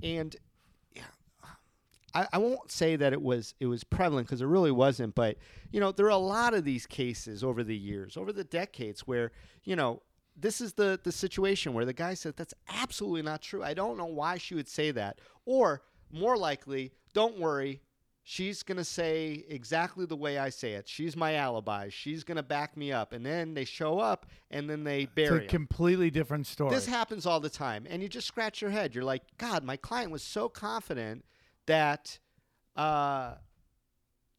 And 0.01 0.35
yeah 0.93 1.03
I, 2.13 2.27
I 2.33 2.37
won't 2.37 2.71
say 2.71 2.95
that 2.95 3.13
it 3.13 3.21
was 3.21 3.55
it 3.59 3.65
was 3.65 3.83
prevalent 3.83 4.27
because 4.27 4.41
it 4.41 4.45
really 4.45 4.71
wasn't, 4.71 5.15
but 5.15 5.37
you 5.71 5.79
know 5.79 5.91
there 5.91 6.05
are 6.05 6.09
a 6.09 6.17
lot 6.17 6.53
of 6.53 6.63
these 6.63 6.85
cases 6.85 7.43
over 7.43 7.63
the 7.63 7.75
years, 7.75 8.17
over 8.17 8.31
the 8.31 8.43
decades, 8.43 9.01
where 9.01 9.31
you 9.63 9.75
know 9.75 10.01
this 10.35 10.61
is 10.61 10.73
the 10.73 10.99
the 11.03 11.11
situation 11.11 11.73
where 11.73 11.85
the 11.85 11.93
guy 11.93 12.13
said 12.13 12.35
that's 12.35 12.53
absolutely 12.69 13.21
not 13.21 13.41
true. 13.41 13.63
I 13.63 13.73
don't 13.73 13.97
know 13.97 14.05
why 14.05 14.37
she 14.37 14.55
would 14.55 14.67
say 14.67 14.91
that, 14.91 15.19
or 15.45 15.83
more 16.11 16.37
likely, 16.37 16.91
don't 17.13 17.39
worry, 17.39 17.81
she's 18.23 18.63
gonna 18.63 18.83
say 18.83 19.43
exactly 19.47 20.05
the 20.05 20.15
way 20.15 20.37
I 20.37 20.49
say 20.49 20.73
it. 20.73 20.87
She's 20.87 21.15
my 21.15 21.35
alibi. 21.35 21.89
She's 21.89 22.23
gonna 22.23 22.43
back 22.43 22.75
me 22.77 22.91
up, 22.91 23.13
and 23.13 23.25
then 23.25 23.53
they 23.53 23.65
show 23.65 23.99
up 23.99 24.25
and 24.49 24.69
then 24.69 24.83
they 24.83 25.05
bury 25.05 25.27
It's 25.27 25.39
a 25.39 25.43
him. 25.43 25.49
completely 25.49 26.09
different 26.09 26.47
story. 26.47 26.73
This 26.73 26.85
happens 26.87 27.25
all 27.25 27.39
the 27.39 27.49
time, 27.49 27.85
and 27.89 28.01
you 28.01 28.09
just 28.09 28.27
scratch 28.27 28.61
your 28.61 28.71
head. 28.71 28.95
You're 28.95 29.03
like, 29.03 29.23
God, 29.37 29.63
my 29.63 29.77
client 29.77 30.11
was 30.11 30.23
so 30.23 30.49
confident 30.49 31.25
that 31.67 32.19
uh, 32.75 33.35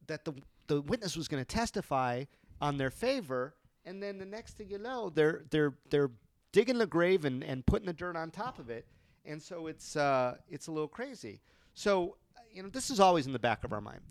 that 0.07 0.25
the 0.25 0.33
the 0.67 0.81
witness 0.81 1.15
was 1.15 1.27
going 1.27 1.43
to 1.43 1.47
testify 1.47 2.23
on 2.59 2.77
their 2.77 2.89
favor, 2.89 3.53
and 3.85 4.01
then 4.01 4.17
the 4.17 4.25
next 4.25 4.57
thing 4.57 4.69
you 4.69 4.77
know, 4.77 5.09
they're 5.09 5.43
they're 5.49 5.75
they're 5.89 6.11
digging 6.51 6.77
the 6.77 6.87
grave 6.87 7.25
and, 7.25 7.43
and 7.43 7.65
putting 7.65 7.85
the 7.85 7.93
dirt 7.93 8.15
on 8.15 8.31
top 8.31 8.59
of 8.59 8.69
it, 8.69 8.85
and 9.25 9.41
so 9.41 9.67
it's 9.67 9.95
uh, 9.95 10.35
it's 10.49 10.67
a 10.67 10.71
little 10.71 10.87
crazy. 10.87 11.41
So 11.73 12.17
you 12.53 12.63
know, 12.63 12.69
this 12.69 12.89
is 12.89 12.99
always 12.99 13.27
in 13.27 13.33
the 13.33 13.39
back 13.39 13.63
of 13.63 13.73
our 13.73 13.81
mind. 13.81 14.01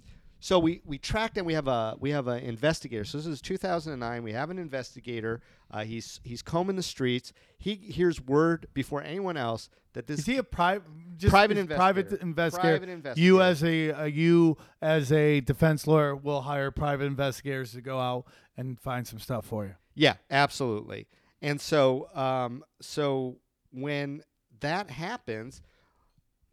So 0.44 0.58
we, 0.58 0.82
we 0.84 0.98
tracked 0.98 1.38
and 1.38 1.46
we 1.46 1.54
have 1.54 1.68
a 1.68 1.96
we 1.98 2.10
have 2.10 2.28
an 2.28 2.44
investigator. 2.44 3.04
So 3.04 3.16
this 3.16 3.26
is 3.26 3.40
2009. 3.40 4.22
We 4.22 4.32
have 4.32 4.50
an 4.50 4.58
investigator. 4.58 5.40
Uh, 5.70 5.84
he's 5.84 6.20
he's 6.22 6.42
combing 6.42 6.76
the 6.76 6.82
streets. 6.82 7.32
He 7.56 7.76
hears 7.76 8.20
word 8.20 8.66
before 8.74 9.02
anyone 9.02 9.38
else 9.38 9.70
that 9.94 10.06
this 10.06 10.20
Is 10.20 10.26
he 10.26 10.36
a 10.36 10.42
private, 10.42 10.82
just 11.16 11.30
Private 11.30 11.56
is 11.56 11.66
private 11.68 12.20
investigator. 12.20 12.84
investigator? 12.84 13.20
You 13.24 13.40
as 13.40 13.64
a, 13.64 13.88
a 13.88 14.06
you 14.08 14.58
as 14.82 15.10
a 15.12 15.40
defense 15.40 15.86
lawyer 15.86 16.14
will 16.14 16.42
hire 16.42 16.70
private 16.70 17.04
investigators 17.06 17.72
to 17.72 17.80
go 17.80 17.98
out 17.98 18.26
and 18.56 18.78
find 18.80 19.06
some 19.06 19.18
stuff 19.18 19.46
for 19.46 19.64
you. 19.64 19.74
Yeah, 19.94 20.14
absolutely. 20.30 21.06
And 21.42 21.60
so, 21.60 22.08
um, 22.14 22.64
so 22.80 23.36
when 23.70 24.22
that 24.60 24.90
happens, 24.90 25.60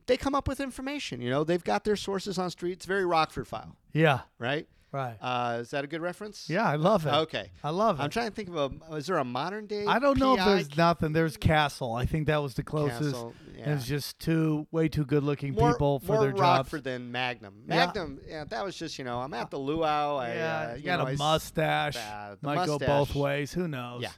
they 0.07 0.17
come 0.17 0.35
up 0.35 0.47
with 0.47 0.59
information. 0.59 1.21
You 1.21 1.29
know, 1.29 1.43
they've 1.43 1.63
got 1.63 1.83
their 1.83 1.95
sources 1.95 2.37
on 2.37 2.49
street. 2.49 2.73
It's 2.73 2.85
very 2.85 3.05
Rockford 3.05 3.47
file, 3.47 3.75
Yeah, 3.93 4.21
right? 4.37 4.67
Right. 4.91 5.17
Uh, 5.21 5.59
is 5.61 5.71
that 5.71 5.83
a 5.83 5.87
good 5.87 6.01
reference? 6.01 6.49
yeah, 6.49 6.67
I 6.67 6.75
love 6.75 7.05
it. 7.05 7.13
Okay. 7.13 7.51
I 7.63 7.69
love 7.69 7.99
it. 7.99 8.03
I'm 8.03 8.09
trying 8.09 8.29
to 8.29 8.35
think 8.35 8.49
of 8.49 8.55
a. 8.55 8.95
Is 8.95 9.07
there 9.07 9.17
a 9.17 9.23
modern 9.23 9.67
day? 9.67 9.85
I 9.85 9.99
don't 9.99 10.17
know 10.17 10.35
if 10.37 10.45
there's 10.45 10.77
nothing. 10.77 11.13
There's 11.13 11.37
Castle. 11.37 11.93
I 11.93 12.05
think 12.05 12.27
that 12.27 12.41
was 12.41 12.53
the 12.55 12.63
closest. 12.63 13.11
Castle? 13.13 13.33
Yeah. 13.57 13.75
It's 13.75 13.85
just 13.85 14.19
two 14.19 14.67
way 14.71 14.87
too 14.87 15.05
good 15.05 15.23
looking 15.23 15.53
more, 15.53 15.71
people 15.71 15.99
for 15.99 16.13
more 16.13 16.21
their 16.23 16.31
jobs. 16.31 16.41
Rockford 16.41 16.83
than 16.83 17.11
Magnum. 17.11 17.63
Magnum, 17.67 18.19
yeah. 18.27 18.43
that 18.45 18.65
was 18.65 18.75
just 18.75 18.97
you 18.97 19.05
know 19.05 19.19
I'm 19.19 19.33
at 19.33 19.51
the 19.51 19.59
luau. 19.59 20.17
I, 20.17 20.33
yeah, 20.33 20.69
uh, 20.71 20.75
you 20.75 20.83
got 20.83 20.99
know, 20.99 21.05
a 21.05 21.11
I 21.11 21.15
mustache. 21.15 21.95
uh, 21.95 22.35
Might 22.41 22.65
go 22.65 22.79
both 22.79 23.13
ways. 23.13 23.53
Who 23.53 23.67
knows? 23.67 24.01
Yeah. 24.01 24.11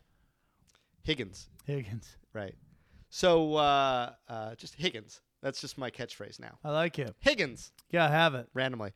Higgins, 1.03 1.49
Higgins. 1.65 2.15
right? 2.33 2.55
So 3.09 3.55
uh, 3.55 4.11
uh, 4.27 4.55
just 4.55 4.75
Higgins. 4.75 5.21
That's 5.41 5.59
just 5.59 5.77
my 5.77 5.91
catchphrase 5.91 6.39
now. 6.39 6.57
I 6.63 6.71
like 6.71 6.97
it. 6.99 7.13
Higgins. 7.19 7.73
Yeah, 7.91 8.07
have 8.09 8.33
it. 8.33 8.47
randomly. 8.53 8.93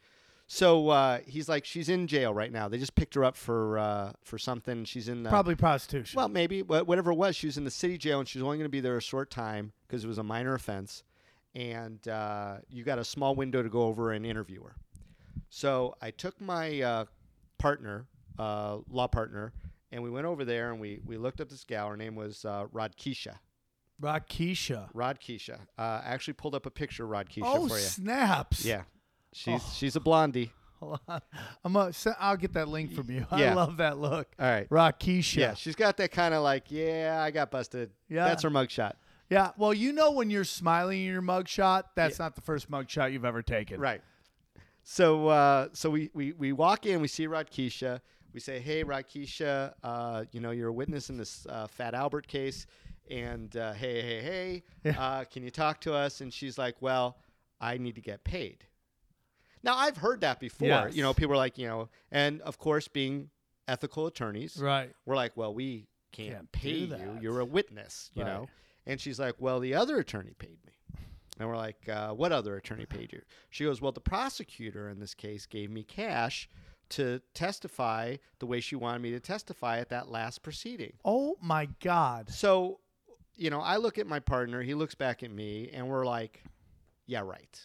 So 0.50 0.88
uh, 0.90 1.20
he's 1.28 1.50
like, 1.50 1.66
she's 1.66 1.90
in 1.90 2.08
jail 2.08 2.34
right 2.34 2.52
now. 2.52 2.70
They 2.70 2.78
just 2.78 2.96
picked 2.96 3.16
her 3.16 3.24
up 3.26 3.36
for 3.36 3.78
uh, 3.78 4.14
for 4.24 4.38
something. 4.38 4.86
She's 4.86 5.10
in 5.10 5.28
uh, 5.28 5.30
Probably 5.30 5.56
prostitution. 5.56 6.18
well, 6.18 6.30
maybe 6.30 6.62
wha- 6.64 6.84
whatever 6.84 7.12
it 7.12 7.16
was. 7.16 7.36
She 7.36 7.48
was 7.48 7.58
in 7.58 7.66
the 7.66 7.72
city 7.72 7.98
jail, 7.98 8.20
and 8.20 8.28
she's 8.28 8.42
only 8.42 8.58
going 8.58 8.66
to 8.66 8.70
be 8.70 8.80
there 8.80 8.96
a 8.98 9.02
short 9.02 9.30
time 9.30 9.74
because 9.88 10.04
it 10.06 10.08
was 10.08 10.18
a 10.18 10.24
minor 10.24 10.54
offense. 10.54 11.04
And 11.54 12.08
uh, 12.08 12.58
you 12.70 12.84
got 12.84 12.98
a 13.00 13.04
small 13.04 13.36
window 13.36 13.62
to 13.62 13.68
go 13.70 13.82
over 13.84 14.14
and 14.14 14.26
interview 14.26 14.64
her. 14.64 14.76
So 15.50 15.96
I 16.02 16.12
took 16.12 16.40
my 16.40 16.82
uh, 16.82 17.06
partner, 17.58 18.06
uh, 18.40 18.78
law 18.90 19.08
partner, 19.08 19.52
and 19.92 20.02
we 20.04 20.10
went 20.10 20.28
over 20.28 20.46
there 20.46 20.72
and 20.72 20.80
we 20.80 21.00
we 21.06 21.18
looked 21.18 21.42
up 21.42 21.50
this 21.50 21.64
gal. 21.66 21.90
Her 21.90 21.98
name 21.98 22.16
was 22.16 22.46
uh, 22.46 22.68
Rodkeisha. 22.74 23.40
Rakisha. 24.02 24.94
Rodkeisha. 24.94 25.56
Uh, 25.78 25.82
I 25.82 26.04
actually 26.06 26.34
pulled 26.36 26.56
up 26.56 26.66
a 26.66 26.70
picture 26.72 27.04
of 27.04 27.10
Rodkeisha 27.10 27.42
Oh 27.44 27.68
for 27.68 27.76
you. 27.76 27.82
snaps! 27.82 28.64
Yeah, 28.64 28.84
she's 29.38 29.62
Oh. 29.62 29.72
she's 29.76 29.96
a 29.96 30.00
blondie. 30.00 30.52
Hold 30.80 31.00
on. 31.08 31.22
I'm 31.66 31.76
a, 31.76 31.92
I'll 32.20 32.38
get 32.38 32.54
that 32.54 32.68
link 32.68 32.94
from 32.94 33.10
you. 33.10 33.26
I 33.32 33.52
love 33.54 33.78
that 33.78 33.98
look. 33.98 34.28
All 34.40 34.46
right. 34.46 34.70
Rakisha. 34.70 35.38
Yeah, 35.38 35.54
she's 35.56 35.76
got 35.76 35.98
that 35.98 36.12
kind 36.12 36.34
of 36.36 36.44
like, 36.44 36.66
yeah, 36.70 37.20
I 37.22 37.32
got 37.32 37.50
busted. 37.50 37.90
Yeah. 38.10 38.26
That's 38.26 38.44
her 38.44 38.52
mugshot. 38.52 38.94
Yeah. 39.30 39.52
Well, 39.58 39.74
you 39.74 39.92
know 39.92 40.12
when 40.12 40.30
you're 40.30 40.44
smiling 40.44 41.00
in 41.00 41.06
your 41.06 41.22
mugshot, 41.24 41.84
that's 41.96 42.20
not 42.20 42.36
the 42.36 42.42
first 42.42 42.70
mugshot 42.70 43.12
you've 43.12 43.26
ever 43.26 43.42
taken. 43.42 43.80
Right. 43.80 44.02
So 44.84 45.28
uh, 45.28 45.68
so 45.74 45.90
we, 45.90 46.10
we, 46.14 46.32
we 46.34 46.52
walk 46.54 46.86
in, 46.86 47.02
we 47.02 47.08
see 47.08 47.28
Rodkeisha. 47.28 48.00
We 48.34 48.40
say, 48.40 48.60
hey, 48.60 48.84
Rodkeisha, 48.84 49.74
uh, 49.84 50.26
you 50.32 50.40
know, 50.42 50.52
you're 50.52 50.70
a 50.70 50.74
witness 50.74 51.10
in 51.10 51.18
this 51.18 51.46
uh, 51.50 51.66
Fat 51.68 51.94
Albert 51.96 52.28
case. 52.28 52.68
And 53.10 53.56
uh, 53.58 53.74
hey, 53.74 54.02
hey, 54.02 54.22
hey, 54.22 54.64
Yeah. 54.84 55.02
uh, 55.02 55.24
can 55.24 55.42
you 55.44 55.50
talk 55.50 55.82
to 55.82 55.94
us? 55.94 56.22
And 56.22 56.32
she's 56.32 56.58
like, 56.58 56.76
well, 56.82 57.18
I 57.60 57.78
need 57.78 57.96
to 57.96 58.02
get 58.02 58.24
paid. 58.24 58.64
Now, 59.68 59.76
I've 59.78 59.98
heard 59.98 60.22
that 60.22 60.40
before. 60.40 60.68
Yes. 60.70 60.96
You 60.96 61.04
know, 61.04 61.14
people 61.14 61.34
are 61.34 61.38
like, 61.38 61.58
you 61.58 61.68
know, 61.68 61.90
and 62.10 62.42
of 62.42 62.58
course, 62.58 62.88
being 62.88 63.30
ethical 63.68 64.08
attorneys, 64.08 64.56
Right. 64.58 64.94
we're 65.06 65.18
like, 65.18 65.36
well, 65.36 65.54
we 65.54 65.88
can't, 66.14 66.32
Can't 66.32 66.52
pay 66.54 66.70
you. 66.72 67.20
You're 67.22 67.42
a 67.42 67.46
witness, 67.46 68.10
you 68.14 68.24
Right. 68.24 68.32
know. 68.34 68.48
And 68.86 69.00
she's 69.00 69.20
like, 69.20 69.36
well, 69.40 69.60
the 69.60 69.76
other 69.76 69.98
attorney 70.00 70.34
paid 70.40 70.58
me. 70.66 70.72
And 71.38 71.50
we're 71.50 71.58
like, 71.58 71.88
uh, 71.90 72.14
what 72.14 72.32
other 72.32 72.56
attorney 72.56 72.86
paid 72.86 73.12
you? 73.12 73.22
She 73.50 73.66
goes, 73.66 73.82
well, 73.82 73.92
the 73.92 74.00
prosecutor 74.00 74.88
in 74.90 75.00
this 75.00 75.14
case 75.14 75.46
gave 75.46 75.70
me 75.70 75.84
cash 75.84 76.50
to 76.90 77.22
testify 77.34 78.16
the 78.40 78.46
way 78.46 78.62
she 78.62 78.78
wanted 78.78 79.02
me 79.02 79.12
to 79.12 79.20
testify 79.20 79.80
at 79.80 79.90
that 79.90 80.08
last 80.10 80.42
proceeding. 80.42 80.94
Oh 81.04 81.36
my 81.42 81.68
God. 81.82 82.30
So, 82.30 82.80
you 83.36 83.50
know, 83.50 83.60
I 83.60 83.76
look 83.76 83.98
at 83.98 84.08
my 84.08 84.20
partner, 84.20 84.62
he 84.64 84.74
looks 84.74 84.96
back 84.96 85.22
at 85.24 85.30
me, 85.30 85.70
and 85.74 85.90
we're 85.90 86.06
like, 86.06 86.42
yeah, 87.06 87.20
right. 87.20 87.62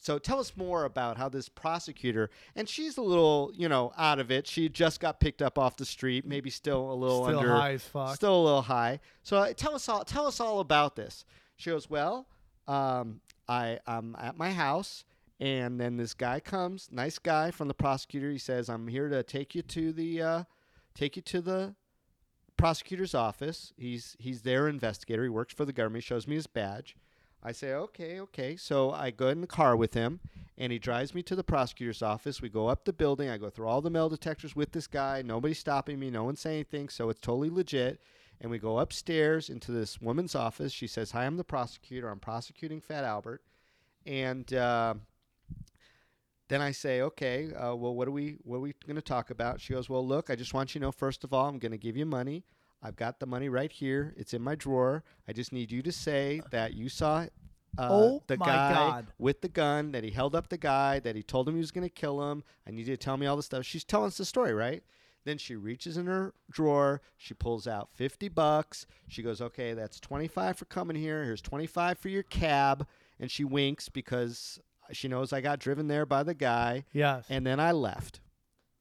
So 0.00 0.18
tell 0.18 0.38
us 0.40 0.56
more 0.56 0.84
about 0.84 1.18
how 1.18 1.28
this 1.28 1.48
prosecutor 1.48 2.30
and 2.56 2.68
she's 2.68 2.96
a 2.96 3.02
little, 3.02 3.52
you 3.54 3.68
know, 3.68 3.92
out 3.98 4.18
of 4.18 4.30
it. 4.30 4.46
She 4.46 4.68
just 4.68 4.98
got 4.98 5.20
picked 5.20 5.42
up 5.42 5.58
off 5.58 5.76
the 5.76 5.84
street, 5.84 6.26
maybe 6.26 6.50
still 6.50 6.90
a 6.90 6.94
little 6.94 7.24
Still 7.24 7.38
under 7.38 7.54
high 7.54 7.72
as 7.72 7.84
fuck. 7.84 8.14
still 8.16 8.34
a 8.34 8.44
little 8.44 8.62
high. 8.62 9.00
So 9.22 9.36
uh, 9.36 9.52
tell 9.52 9.74
us 9.74 9.88
all 9.88 10.04
tell 10.04 10.26
us 10.26 10.40
all 10.40 10.60
about 10.60 10.96
this. 10.96 11.24
She 11.56 11.70
goes, 11.70 11.90
"Well, 11.90 12.26
um, 12.66 13.20
I 13.48 13.78
I'm 13.86 14.16
at 14.18 14.36
my 14.38 14.50
house 14.52 15.04
and 15.38 15.80
then 15.80 15.96
this 15.96 16.12
guy 16.14 16.38
comes, 16.40 16.88
nice 16.92 17.18
guy 17.18 17.50
from 17.50 17.68
the 17.68 17.74
prosecutor. 17.74 18.30
He 18.30 18.38
says, 18.38 18.68
"I'm 18.68 18.88
here 18.88 19.08
to 19.08 19.22
take 19.22 19.54
you 19.54 19.62
to 19.62 19.92
the 19.92 20.22
uh, 20.22 20.44
take 20.94 21.16
you 21.16 21.22
to 21.22 21.40
the 21.40 21.74
prosecutor's 22.56 23.14
office. 23.14 23.72
He's 23.76 24.16
he's 24.18 24.42
their 24.42 24.68
investigator. 24.68 25.22
He 25.22 25.28
works 25.30 25.54
for 25.54 25.64
the 25.64 25.72
government. 25.72 26.04
He 26.04 26.06
shows 26.08 26.26
me 26.26 26.36
his 26.36 26.46
badge. 26.46 26.96
I 27.42 27.52
say, 27.52 27.72
okay, 27.72 28.20
okay. 28.20 28.56
So 28.56 28.90
I 28.90 29.10
go 29.10 29.28
in 29.28 29.40
the 29.40 29.46
car 29.46 29.74
with 29.74 29.94
him, 29.94 30.20
and 30.58 30.70
he 30.70 30.78
drives 30.78 31.14
me 31.14 31.22
to 31.22 31.34
the 31.34 31.42
prosecutor's 31.42 32.02
office. 32.02 32.42
We 32.42 32.50
go 32.50 32.68
up 32.68 32.84
the 32.84 32.92
building. 32.92 33.30
I 33.30 33.38
go 33.38 33.48
through 33.48 33.66
all 33.66 33.80
the 33.80 33.90
metal 33.90 34.10
detectors 34.10 34.54
with 34.54 34.72
this 34.72 34.86
guy. 34.86 35.22
Nobody's 35.22 35.58
stopping 35.58 35.98
me. 35.98 36.10
No 36.10 36.24
one's 36.24 36.40
saying 36.40 36.56
anything. 36.56 36.90
So 36.90 37.08
it's 37.08 37.20
totally 37.20 37.48
legit. 37.48 38.00
And 38.42 38.50
we 38.50 38.58
go 38.58 38.78
upstairs 38.78 39.48
into 39.48 39.72
this 39.72 40.00
woman's 40.00 40.34
office. 40.34 40.72
She 40.72 40.86
says, 40.86 41.10
"Hi, 41.12 41.26
I'm 41.26 41.36
the 41.36 41.44
prosecutor. 41.44 42.08
I'm 42.08 42.20
prosecuting 42.20 42.80
Fat 42.80 43.04
Albert." 43.04 43.42
And 44.06 44.52
uh, 44.54 44.94
then 46.48 46.60
I 46.62 46.72
say, 46.72 47.02
"Okay, 47.02 47.52
uh, 47.54 47.74
well, 47.74 47.94
what 47.94 48.08
are 48.08 48.12
we 48.12 48.38
what 48.44 48.56
are 48.56 48.60
we 48.60 48.74
going 48.86 48.96
to 48.96 49.02
talk 49.02 49.30
about?" 49.30 49.60
She 49.60 49.74
goes, 49.74 49.90
"Well, 49.90 50.06
look, 50.06 50.30
I 50.30 50.36
just 50.36 50.54
want 50.54 50.74
you 50.74 50.80
to 50.80 50.86
know. 50.86 50.92
First 50.92 51.22
of 51.22 51.34
all, 51.34 51.48
I'm 51.48 51.58
going 51.58 51.72
to 51.72 51.78
give 51.78 51.98
you 51.98 52.06
money. 52.06 52.44
I've 52.82 52.96
got 52.96 53.20
the 53.20 53.26
money 53.26 53.48
right 53.48 53.70
here. 53.70 54.14
It's 54.16 54.32
in 54.34 54.42
my 54.42 54.54
drawer. 54.54 55.04
I 55.28 55.32
just 55.32 55.52
need 55.52 55.70
you 55.70 55.82
to 55.82 55.92
say 55.92 56.42
that 56.50 56.74
you 56.74 56.88
saw." 56.88 57.26
Uh, 57.78 57.88
Oh 57.88 58.22
the 58.26 58.36
guy 58.36 58.72
God. 58.74 59.06
with 59.18 59.42
the 59.42 59.48
gun 59.48 59.92
that 59.92 60.02
he 60.02 60.10
held 60.10 60.34
up 60.34 60.48
the 60.48 60.58
guy 60.58 60.98
that 60.98 61.14
he 61.14 61.22
told 61.22 61.46
him 61.48 61.54
he 61.54 61.60
was 61.60 61.70
going 61.70 61.86
to 61.86 61.88
kill 61.94 62.30
him. 62.30 62.42
I 62.66 62.72
need 62.72 62.88
you 62.88 62.96
to 62.96 63.02
tell 63.02 63.16
me 63.16 63.26
all 63.26 63.36
the 63.36 63.44
stuff. 63.44 63.64
She's 63.64 63.84
telling 63.84 64.08
us 64.08 64.16
the 64.16 64.24
story, 64.24 64.52
right? 64.52 64.82
Then 65.24 65.38
she 65.38 65.54
reaches 65.54 65.96
in 65.96 66.06
her 66.06 66.34
drawer. 66.50 67.00
She 67.16 67.32
pulls 67.32 67.68
out 67.68 67.90
50 67.94 68.28
bucks. 68.28 68.86
She 69.06 69.22
goes, 69.22 69.40
okay, 69.40 69.72
that's 69.74 70.00
25 70.00 70.56
for 70.58 70.64
coming 70.64 70.96
here. 70.96 71.22
Here's 71.22 71.40
25 71.42 71.96
for 71.98 72.08
your 72.08 72.24
cab. 72.24 72.88
And 73.20 73.30
she 73.30 73.44
winks 73.44 73.88
because 73.88 74.58
she 74.90 75.06
knows 75.06 75.32
I 75.32 75.40
got 75.40 75.60
driven 75.60 75.86
there 75.86 76.04
by 76.06 76.24
the 76.24 76.34
guy. 76.34 76.86
Yes. 76.92 77.24
And 77.28 77.46
then 77.46 77.60
I 77.60 77.70
left. 77.70 78.18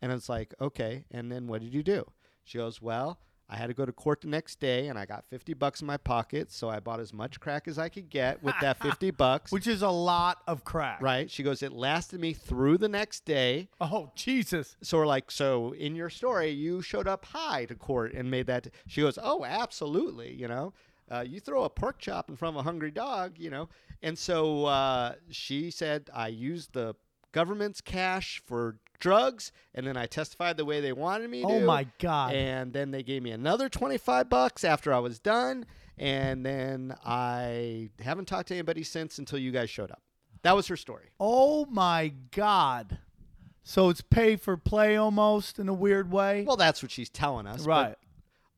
And 0.02 0.12
it's 0.12 0.30
like, 0.30 0.56
okay. 0.60 1.06
And 1.12 1.32
then 1.32 1.46
what 1.46 1.62
did 1.62 1.76
you 1.76 1.84
do? 1.84 2.06
She 2.44 2.58
goes, 2.58 2.82
well, 2.82 3.20
I 3.50 3.56
had 3.56 3.68
to 3.68 3.74
go 3.74 3.86
to 3.86 3.92
court 3.92 4.22
the 4.22 4.28
next 4.28 4.60
day 4.60 4.88
and 4.88 5.00
I 5.00 5.06
got 5.06 5.26
50 5.26 5.54
bucks 5.56 5.82
in 5.82 5.88
my 5.88 5.98
pocket. 5.98 6.52
So 6.52 6.70
I 6.70 6.80
bought 6.80 7.00
as 7.00 7.12
much 7.12 7.40
crack 7.40 7.68
as 7.68 7.80
I 7.80 7.90
could 7.90 8.10
get 8.10 8.44
with 8.44 8.56
that 8.62 8.78
50 8.82 9.12
bucks. 9.12 9.52
Which 9.52 9.66
is 9.66 9.82
a 9.82 9.90
lot 9.90 10.42
of 10.48 10.64
crack. 10.64 11.02
Right. 11.02 11.30
She 11.32 11.42
goes, 11.42 11.64
it 11.64 11.72
lasted 11.72 12.20
me 12.20 12.34
through 12.34 12.78
the 12.78 12.90
next 12.90 13.26
day. 13.26 13.70
Oh 13.82 14.12
Jesus. 14.16 14.76
So 14.82 15.00
we're 15.00 15.08
like, 15.08 15.32
so 15.32 15.74
in 15.74 15.96
your 15.96 16.10
story, 16.10 16.50
you 16.52 16.82
showed 16.82 17.08
up 17.08 17.26
high 17.26 17.66
to 17.66 17.76
court 17.76 18.14
and 18.14 18.30
made 18.30 18.48
that. 18.48 18.68
She 18.88 19.02
goes, 19.02 19.18
oh, 19.22 19.44
absolutely. 19.44 20.34
You 20.34 20.48
know, 20.48 20.74
uh, 21.10 21.24
you 21.28 21.40
throw 21.40 21.64
a 21.64 21.70
pork 21.70 21.98
chop 21.98 22.30
in 22.30 22.36
front 22.36 22.56
of 22.56 22.60
a 22.60 22.64
hungry 22.64 22.92
dog, 22.92 23.34
you 23.38 23.50
know. 23.50 23.70
And 24.04 24.18
so 24.18 24.66
uh, 24.66 25.16
she 25.30 25.72
said, 25.72 26.10
I 26.14 26.28
used 26.28 26.74
the 26.74 26.96
government's 27.32 27.82
cash 27.82 28.42
for 28.46 28.78
drugs, 29.00 29.52
and 29.74 29.88
then 29.88 29.98
I 29.98 30.06
testified 30.06 30.58
the 30.58 30.66
way 30.66 30.82
they 30.82 30.94
wanted 30.94 31.30
me 31.30 31.44
oh 31.44 31.50
to. 31.50 31.56
Oh 31.56 31.66
my 31.66 31.88
God. 32.00 32.34
And 32.34 32.74
then 32.74 32.92
they 32.92 33.04
gave 33.04 33.24
me 33.24 33.32
another 33.32 33.70
25 33.70 34.30
bucks 34.30 34.64
after 34.64 34.94
I 34.94 35.00
was 35.00 35.20
done. 35.20 35.66
And 35.98 36.46
then 36.46 36.96
I 37.06 37.90
haven't 38.02 38.26
talked 38.28 38.48
to 38.50 38.54
anybody 38.54 38.84
since 38.84 39.18
until 39.18 39.40
you 39.40 39.52
guys 39.52 39.70
showed 39.70 39.92
up. 39.92 40.02
That 40.44 40.56
was 40.56 40.68
her 40.68 40.78
story. 40.78 41.10
Oh 41.20 41.66
my 41.66 42.14
God. 42.32 43.00
So 43.64 43.90
it's 43.90 44.02
pay 44.02 44.38
for 44.38 44.56
play 44.56 44.96
almost 44.96 45.60
in 45.60 45.68
a 45.68 45.74
weird 45.74 46.12
way. 46.12 46.46
Well, 46.48 46.56
that's 46.56 46.82
what 46.82 46.92
she's 46.92 47.10
telling 47.10 47.46
us. 47.46 47.66
right. 47.66 47.96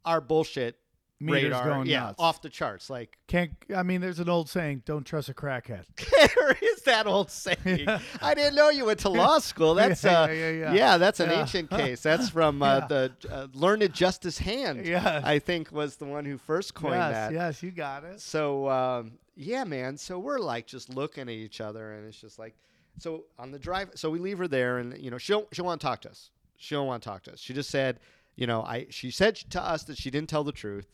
Our 0.06 0.22
bullshit 0.22 0.78
Meter's 1.22 1.44
radar, 1.44 1.66
going 1.66 1.88
yeah, 1.88 2.00
nuts. 2.02 2.16
off 2.20 2.42
the 2.42 2.50
charts. 2.50 2.90
Like 2.90 3.18
Can't. 3.28 3.52
I 3.76 3.84
mean, 3.84 4.02
there's 4.02 4.20
an 4.20 4.28
old 4.30 4.50
saying: 4.50 4.84
"Don't 4.86 5.06
trust 5.06 5.30
a 5.30 5.34
crackhead." 5.34 5.86
there 6.36 6.58
is 6.62 6.82
that 6.84 7.08
old 7.08 7.30
saying. 7.32 7.88
I 8.22 8.34
didn't 8.34 8.56
know 8.56 8.70
you 8.70 8.86
went 8.86 9.00
to 9.00 9.10
law 9.10 9.40
school. 9.40 9.76
That's 9.76 10.04
Yeah, 10.04 10.22
uh, 10.24 10.28
yeah, 10.28 10.50
yeah, 10.52 10.74
yeah. 10.74 10.98
that's 10.98 11.20
an 11.20 11.30
Yeah. 11.30 11.42
ancient 11.42 11.70
case. 11.82 12.02
That's 12.02 12.30
from 12.30 12.62
uh, 12.64 12.80
Yeah. 12.80 12.88
the 12.88 13.12
uh, 13.30 13.48
learned 13.54 13.94
Justice 13.94 14.38
Hand. 14.40 14.86
Yes. 14.86 15.24
I 15.26 15.40
think 15.40 15.72
was 15.72 15.98
the 15.98 16.06
one 16.06 16.26
who 16.26 16.38
first 16.38 16.74
coined 16.74 16.96
yes, 16.96 17.12
that. 17.14 17.34
yes, 17.34 17.64
you 17.64 17.72
got 17.72 18.04
it. 18.04 18.20
So 18.20 18.68
um, 18.70 19.14
yeah, 19.36 19.64
man. 19.64 19.98
So 19.98 20.20
we're 20.20 20.40
like 20.40 20.68
just 20.68 20.90
looking 20.90 21.24
at 21.24 21.30
each 21.30 21.62
other, 21.62 21.94
and 21.94 22.08
it's 22.08 22.20
just 22.20 22.38
like, 22.40 22.56
so 23.00 23.24
on 23.40 23.52
the 23.52 23.60
drive. 23.60 23.92
So 23.96 24.10
we 24.10 24.20
leave 24.20 24.38
her 24.40 24.48
there, 24.48 24.80
and 24.80 24.98
you 24.98 25.12
know 25.12 25.18
she'll 25.18 25.48
she'll 25.52 25.66
want 25.66 25.80
to 25.82 25.86
talk 25.88 26.02
to 26.02 26.10
us. 26.10 26.30
She 26.58 26.76
don't 26.76 26.86
want 26.88 27.02
to 27.02 27.10
talk 27.10 27.24
to 27.24 27.34
us. 27.34 27.40
She 27.40 27.54
just 27.54 27.70
said, 27.72 28.00
you 28.36 28.46
know, 28.46 28.62
I 28.64 28.88
she 28.90 29.10
said 29.12 29.36
to 29.52 29.62
us 29.62 29.84
that 29.86 29.98
she 29.98 30.12
didn't 30.12 30.30
tell 30.30 30.44
the 30.44 30.52
truth, 30.52 30.88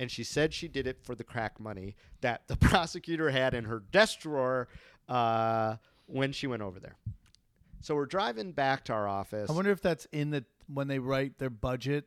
and 0.00 0.10
she 0.10 0.24
said 0.24 0.52
she 0.54 0.66
did 0.66 0.86
it 0.86 0.98
for 1.04 1.14
the 1.14 1.22
crack 1.22 1.60
money 1.60 1.94
that 2.22 2.48
the 2.48 2.56
prosecutor 2.68 3.30
had 3.30 3.54
in 3.54 3.64
her 3.64 3.80
desk 3.92 4.20
drawer 4.20 4.66
uh, 5.08 5.76
when 6.06 6.32
she 6.32 6.46
went 6.48 6.62
over 6.62 6.80
there. 6.80 6.96
So 7.82 7.94
we're 7.94 8.06
driving 8.06 8.52
back 8.52 8.84
to 8.86 8.92
our 8.94 9.06
office. 9.06 9.48
I 9.48 9.52
wonder 9.52 9.70
if 9.70 9.80
that's 9.82 10.06
in 10.10 10.30
the 10.30 10.44
when 10.72 10.88
they 10.88 10.98
write 10.98 11.38
their 11.38 11.50
budget. 11.50 12.06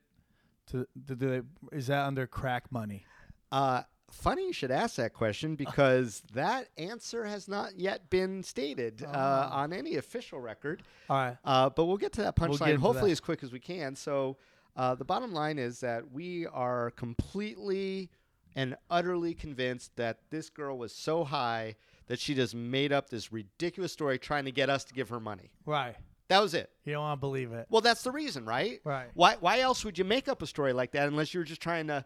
To 0.71 0.87
do 1.05 1.15
they, 1.15 1.41
is 1.71 1.87
that 1.87 2.05
under 2.05 2.25
crack 2.25 2.71
money? 2.71 3.05
Uh, 3.51 3.83
funny 4.09 4.47
you 4.47 4.53
should 4.53 4.71
ask 4.71 4.95
that 4.95 5.13
question 5.13 5.55
because 5.65 6.23
that 6.33 6.69
answer 6.77 7.25
has 7.25 7.47
not 7.47 7.77
yet 7.77 8.09
been 8.09 8.41
stated 8.43 9.03
uh, 9.03 9.49
Oh. 9.51 9.55
on 9.55 9.73
any 9.73 9.97
official 9.97 10.39
record. 10.39 10.81
All 11.09 11.17
right. 11.17 11.37
Uh, 11.45 11.69
but 11.69 11.85
we'll 11.85 11.97
get 11.97 12.13
to 12.13 12.21
that 12.23 12.39
We'll 12.39 12.49
punchline 12.51 12.77
hopefully 12.77 13.09
that. 13.09 13.13
as 13.13 13.19
quick 13.19 13.43
as 13.43 13.51
we 13.51 13.59
can. 13.59 13.95
So 13.95 14.37
uh, 14.75 14.95
the 14.95 15.05
bottom 15.05 15.33
line 15.33 15.59
is 15.59 15.79
that 15.81 16.11
we 16.11 16.47
are 16.47 16.91
completely 16.91 18.09
and 18.55 18.75
utterly 18.89 19.33
convinced 19.33 19.95
that 19.95 20.19
this 20.29 20.49
girl 20.49 20.77
was 20.77 20.93
so 20.93 21.23
high 21.23 21.75
that 22.07 22.19
she 22.19 22.35
just 22.35 22.53
made 22.53 22.91
up 22.91 23.09
this 23.09 23.31
ridiculous 23.31 23.91
story 23.91 24.19
trying 24.19 24.45
to 24.45 24.51
get 24.51 24.69
us 24.69 24.83
to 24.85 24.93
give 24.93 25.09
her 25.09 25.19
money. 25.19 25.51
Right. 25.65 25.95
That 26.27 26.39
was 26.41 26.53
it. 26.53 26.69
You 26.85 26.93
don't 26.93 27.01
want 27.01 27.19
to 27.19 27.21
believe 27.21 27.51
it. 27.51 27.67
Well, 27.69 27.81
that's 27.81 28.03
the 28.03 28.11
reason, 28.11 28.45
right? 28.45 28.79
Right. 28.83 29.07
Why 29.13 29.35
why 29.39 29.59
else 29.59 29.85
would 29.85 29.97
you 29.97 30.03
make 30.03 30.27
up 30.27 30.41
a 30.41 30.47
story 30.47 30.73
like 30.73 30.91
that 30.91 31.07
unless 31.07 31.33
you're 31.33 31.43
just 31.43 31.61
trying 31.61 31.87
to 31.87 32.05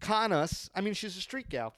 con 0.00 0.32
us? 0.32 0.70
I 0.74 0.80
mean, 0.80 0.94
she's 0.94 1.16
a 1.16 1.20
street 1.20 1.48
gal. 1.48 1.74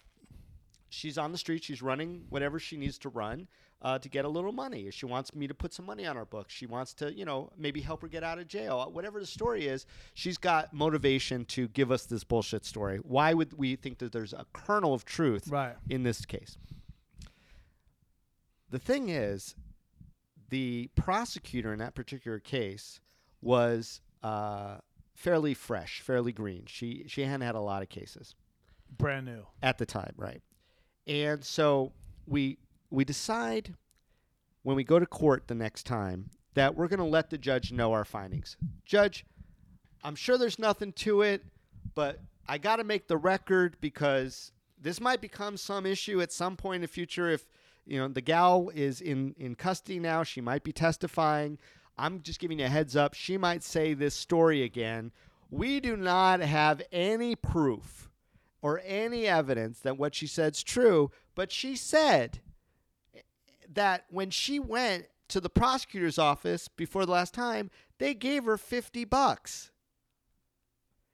She's 0.89 1.19
on 1.19 1.33
the 1.33 1.39
street. 1.39 1.63
She's 1.65 1.83
running 1.83 2.25
whatever 2.31 2.59
she 2.59 2.77
needs 2.77 2.99
to 2.99 3.09
run 3.09 3.49
uh, 3.83 3.99
to 3.99 4.09
get 4.09 4.25
a 4.25 4.29
little 4.29 4.53
money. 4.53 4.91
She 4.91 5.07
wants 5.07 5.35
me 5.35 5.47
to 5.47 5.55
put 5.55 5.73
some 5.73 5.87
money 5.87 6.07
on 6.07 6.17
her 6.17 6.25
books. 6.27 6.53
She 6.53 6.67
wants 6.67 6.93
to, 6.95 7.13
you 7.13 7.25
know, 7.25 7.51
maybe 7.57 7.81
help 7.81 8.03
her 8.03 8.09
get 8.09 8.23
out 8.23 8.39
of 8.39 8.47
jail. 8.47 8.91
Whatever 8.93 9.21
the 9.21 9.27
story 9.27 9.67
is, 9.67 9.87
she's 10.15 10.37
got 10.39 10.73
motivation 10.75 11.45
to 11.47 11.69
give 11.69 11.91
us 11.91 12.05
this 12.05 12.23
bullshit 12.25 12.65
story. 12.65 12.99
Why 12.99 13.33
would 13.35 13.55
we 13.57 13.77
think 13.77 13.99
that 13.99 14.13
there's 14.13 14.33
a 14.35 14.45
kernel 14.53 14.93
of 14.93 15.05
truth 15.05 15.49
Right. 15.49 15.77
in 15.89 16.03
this 16.03 16.27
case? 16.27 16.59
The 18.71 18.79
thing 18.79 19.09
is, 19.09 19.55
the 20.51 20.89
prosecutor 20.95 21.73
in 21.73 21.79
that 21.79 21.95
particular 21.95 22.39
case 22.39 23.01
was 23.41 24.01
uh, 24.23 24.77
fairly 25.15 25.55
fresh, 25.55 26.01
fairly 26.03 26.33
green. 26.33 26.65
She 26.67 27.05
she 27.09 27.23
hadn't 27.23 27.41
had 27.41 27.55
a 27.55 27.61
lot 27.61 27.83
of 27.83 27.89
cases 27.89 28.35
Brand 28.97 29.27
new. 29.27 29.47
at 29.63 29.79
the 29.79 29.87
time, 29.87 30.13
right? 30.17 30.43
And 31.07 31.43
so 31.45 31.93
we 32.27 32.59
we 32.91 33.05
decide 33.05 33.75
when 34.63 34.77
we 34.77 34.85
go 34.85 34.99
to 34.99 35.07
court 35.07 35.47
the 35.47 35.55
next 35.55 35.85
time 35.87 36.31
that 36.55 36.75
we're 36.75 36.89
going 36.89 36.99
to 36.99 37.05
let 37.05 37.31
the 37.31 37.39
judge 37.39 37.73
know 37.73 37.93
our 37.93 38.05
findings. 38.05 38.57
Judge, 38.85 39.25
I'm 40.03 40.17
sure 40.17 40.37
there's 40.37 40.59
nothing 40.59 40.93
to 40.95 41.23
it, 41.23 41.45
but 41.95 42.21
I 42.49 42.59
got 42.59 42.77
to 42.77 42.85
make 42.85 43.07
the 43.07 43.17
record 43.17 43.77
because 43.81 44.53
this 44.81 45.01
might 45.01 45.21
become 45.21 45.57
some 45.57 45.87
issue 45.87 46.21
at 46.21 46.33
some 46.33 46.57
point 46.57 46.77
in 46.77 46.83
the 46.83 46.89
future 46.89 47.31
if 47.31 47.47
you 47.87 47.99
know 47.99 48.09
the 48.09 48.21
gal 48.21 48.71
is 48.75 49.01
in 49.01 49.35
in 49.39 49.55
custody 49.55 49.99
now, 49.99 50.23
she 50.23 50.41
might 50.41 50.63
be 50.63 50.73
testifying. 50.73 51.59
I'm 51.99 52.23
just 52.23 52.41
giving 52.41 52.59
you 52.59 52.67
a 52.67 52.69
heads 52.69 52.97
up. 52.97 53.15
She 53.15 53.37
might 53.37 53.63
say 53.63 53.95
this 53.95 54.15
story 54.15 54.63
again. 54.63 55.13
We 55.51 55.81
do 55.81 55.97
not 55.97 56.41
have 56.41 56.83
any 56.93 57.35
proof 57.35 58.11
or 58.63 58.81
any 58.85 59.27
evidence 59.27 59.81
that 59.81 59.99
what 59.99 60.15
she 60.15 60.27
said's 60.27 60.63
true, 60.63 61.11
but 61.35 61.51
she 61.51 61.77
said 61.77 62.41
that 63.73 64.05
when 64.11 64.31
she 64.31 64.59
went 64.59 65.07
to 65.29 65.41
the 65.41 65.51
prosecutor's 65.51 66.19
office 66.19 66.69
before 66.69 67.07
the 67.07 67.13
last 67.13 67.35
time, 67.35 67.71
they 67.99 68.15
gave 68.15 68.45
her 68.45 68.57
50 68.57 69.05
bucks. 69.05 69.71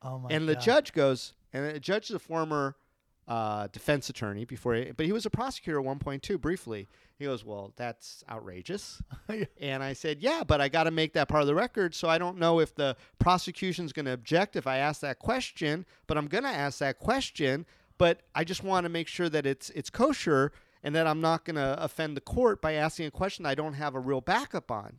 Oh 0.03 0.19
my. 0.19 0.29
and 0.31 0.49
the 0.49 0.55
God. 0.55 0.63
judge 0.63 0.93
goes, 0.93 1.35
and 1.53 1.75
the 1.75 1.81
judge 1.81 2.11
is 2.11 2.17
a 2.17 2.19
former 2.19 2.77
uh, 3.29 3.67
defense 3.73 4.09
attorney 4.09 4.45
before, 4.45 4.75
he, 4.75 4.93
but 4.93 5.05
he 5.05 5.13
was 5.13 5.27
a 5.27 5.31
prosecutor 5.31 5.79
at 5.79 5.85
one 5.85 5.99
point 5.99 6.23
too, 6.23 6.39
briefly. 6.39 6.89
He 7.19 7.25
goes, 7.25 7.45
Well, 7.45 7.73
that's 7.77 8.23
outrageous. 8.31 9.03
And 9.61 9.83
I 9.83 9.95
said, 9.95 10.21
Yeah, 10.21 10.45
but 10.47 10.61
I 10.61 10.69
got 10.69 10.85
to 10.85 10.91
make 10.91 11.15
that 11.15 11.29
part 11.29 11.41
of 11.41 11.47
the 11.47 11.55
record. 11.55 11.95
So 11.95 12.09
I 12.09 12.19
don't 12.19 12.39
know 12.39 12.61
if 12.61 12.75
the 12.75 12.97
prosecution's 13.19 13.93
going 13.93 14.07
to 14.07 14.13
object 14.13 14.55
if 14.55 14.67
I 14.67 14.79
ask 14.79 15.01
that 15.01 15.19
question, 15.19 15.87
but 16.07 16.17
I'm 16.17 16.27
going 16.27 16.45
to 16.45 16.51
ask 16.51 16.79
that 16.79 16.99
question. 16.99 17.67
But 17.99 18.21
I 18.35 18.45
just 18.45 18.63
want 18.63 18.85
to 18.85 18.91
make 18.91 19.09
sure 19.09 19.29
that 19.29 19.47
it's 19.47 19.71
it's 19.71 19.91
kosher. 19.91 20.53
And 20.87 20.95
that 20.95 21.09
I'm 21.09 21.21
not 21.21 21.45
going 21.45 21.57
to 21.57 21.77
offend 21.83 22.17
the 22.17 22.21
court 22.21 22.63
by 22.63 22.75
asking 22.75 23.07
a 23.07 23.11
question 23.11 23.45
I 23.45 23.57
don't 23.57 23.73
have 23.73 23.97
a 23.97 23.99
real 23.99 24.21
backup 24.21 24.71
on. 24.71 24.99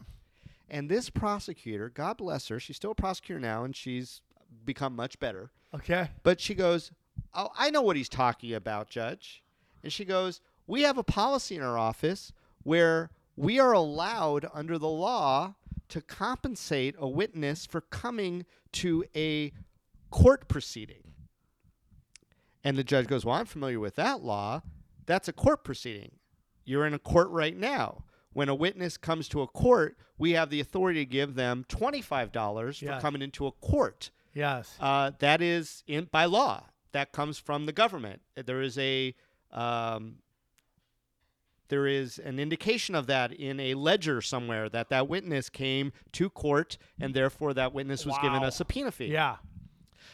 And 0.70 0.90
this 0.90 1.10
prosecutor, 1.10 1.88
God 1.88 2.18
bless 2.18 2.50
her, 2.50 2.60
she's 2.60 2.76
still 2.76 2.92
a 2.92 2.96
prosecutor 2.96 3.40
now 3.40 3.64
and 3.64 3.74
she's 3.74 4.20
become 4.66 4.98
much 4.98 5.18
better. 5.18 5.50
Okay. 5.74 6.10
But 6.24 6.42
she 6.42 6.56
goes, 6.56 6.92
Oh, 7.34 7.52
I 7.58 7.70
know 7.70 7.82
what 7.82 7.96
he's 7.96 8.10
talking 8.10 8.54
about, 8.54 8.90
Judge. 8.90 9.42
And 9.82 9.94
she 9.94 10.04
goes, 10.04 10.42
We 10.68 10.82
have 10.82 10.98
a 10.98 11.04
policy 11.04 11.56
in 11.56 11.62
our 11.62 11.78
office 11.78 12.34
where 12.64 13.10
we 13.38 13.58
are 13.58 13.72
allowed 13.72 14.46
under 14.54 14.78
the 14.78 14.90
law 14.90 15.56
to 15.88 16.02
compensate 16.02 16.96
a 17.00 17.08
witness 17.08 17.66
for 17.66 17.80
coming 17.80 18.46
to 18.74 19.06
a 19.16 19.54
court 20.12 20.50
proceeding. 20.50 21.14
And 22.62 22.78
the 22.78 22.84
judge 22.84 23.08
goes, 23.08 23.24
Well, 23.24 23.36
I'm 23.36 23.46
familiar 23.46 23.80
with 23.80 23.96
that 23.96 24.22
law. 24.22 24.64
That's 25.08 25.28
a 25.28 25.34
court 25.34 25.64
proceeding. 25.64 26.12
You're 26.64 26.86
in 26.86 26.94
a 26.94 27.00
court 27.00 27.30
right 27.32 27.58
now. 27.58 28.04
When 28.34 28.50
a 28.50 28.54
witness 28.56 28.98
comes 28.98 29.28
to 29.30 29.42
a 29.42 29.48
court, 29.48 29.98
we 30.20 30.32
have 30.34 30.52
the 30.52 30.60
authority 30.60 31.00
to 31.04 31.10
give 31.10 31.34
them 31.34 31.66
$25 31.70 32.82
Yeah. 32.82 32.96
for 32.96 33.02
coming 33.02 33.24
into 33.24 33.48
a 33.48 33.52
court. 33.52 34.12
Yes. 34.36 34.76
Uh, 34.80 35.12
that 35.18 35.42
is 35.42 35.84
in 35.88 36.06
by 36.12 36.26
law. 36.26 36.66
That 36.92 37.12
comes 37.14 37.40
from 37.40 37.66
the 37.66 37.72
government. 37.72 38.22
There 38.36 38.62
is 38.62 38.78
a 38.78 39.16
um, 39.52 40.18
there 41.70 41.88
is 41.88 42.18
an 42.20 42.40
indication 42.40 42.96
of 42.96 43.08
that 43.08 43.34
in 43.34 43.60
a 43.60 43.74
ledger 43.74 44.22
somewhere 44.22 44.70
that 44.70 44.90
that 44.90 45.08
witness 45.10 45.50
came 45.50 45.92
to 46.14 46.30
court 46.30 46.78
and 47.00 47.14
therefore 47.14 47.54
that 47.54 47.74
witness 47.74 48.06
was 48.06 48.18
given 48.22 48.44
a 48.44 48.52
subpoena 48.52 48.92
fee. 48.92 49.08
Yeah. 49.08 49.38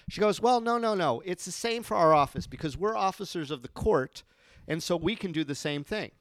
She 0.10 0.20
goes, 0.20 0.42
Well, 0.42 0.62
no, 0.62 0.78
no, 0.78 0.96
no. 0.96 1.22
It's 1.26 1.46
the 1.46 1.52
same 1.52 1.84
for 1.84 1.96
our 1.96 2.14
office 2.14 2.48
because 2.48 2.78
we're 2.78 2.96
officers 2.96 3.52
of 3.52 3.62
the 3.62 3.68
court, 3.70 4.24
and 4.68 4.82
so 4.82 4.96
we 4.96 5.16
can 5.16 5.32
do 5.32 5.44
the 5.44 5.56
same 5.56 5.84
thing. 5.84 6.12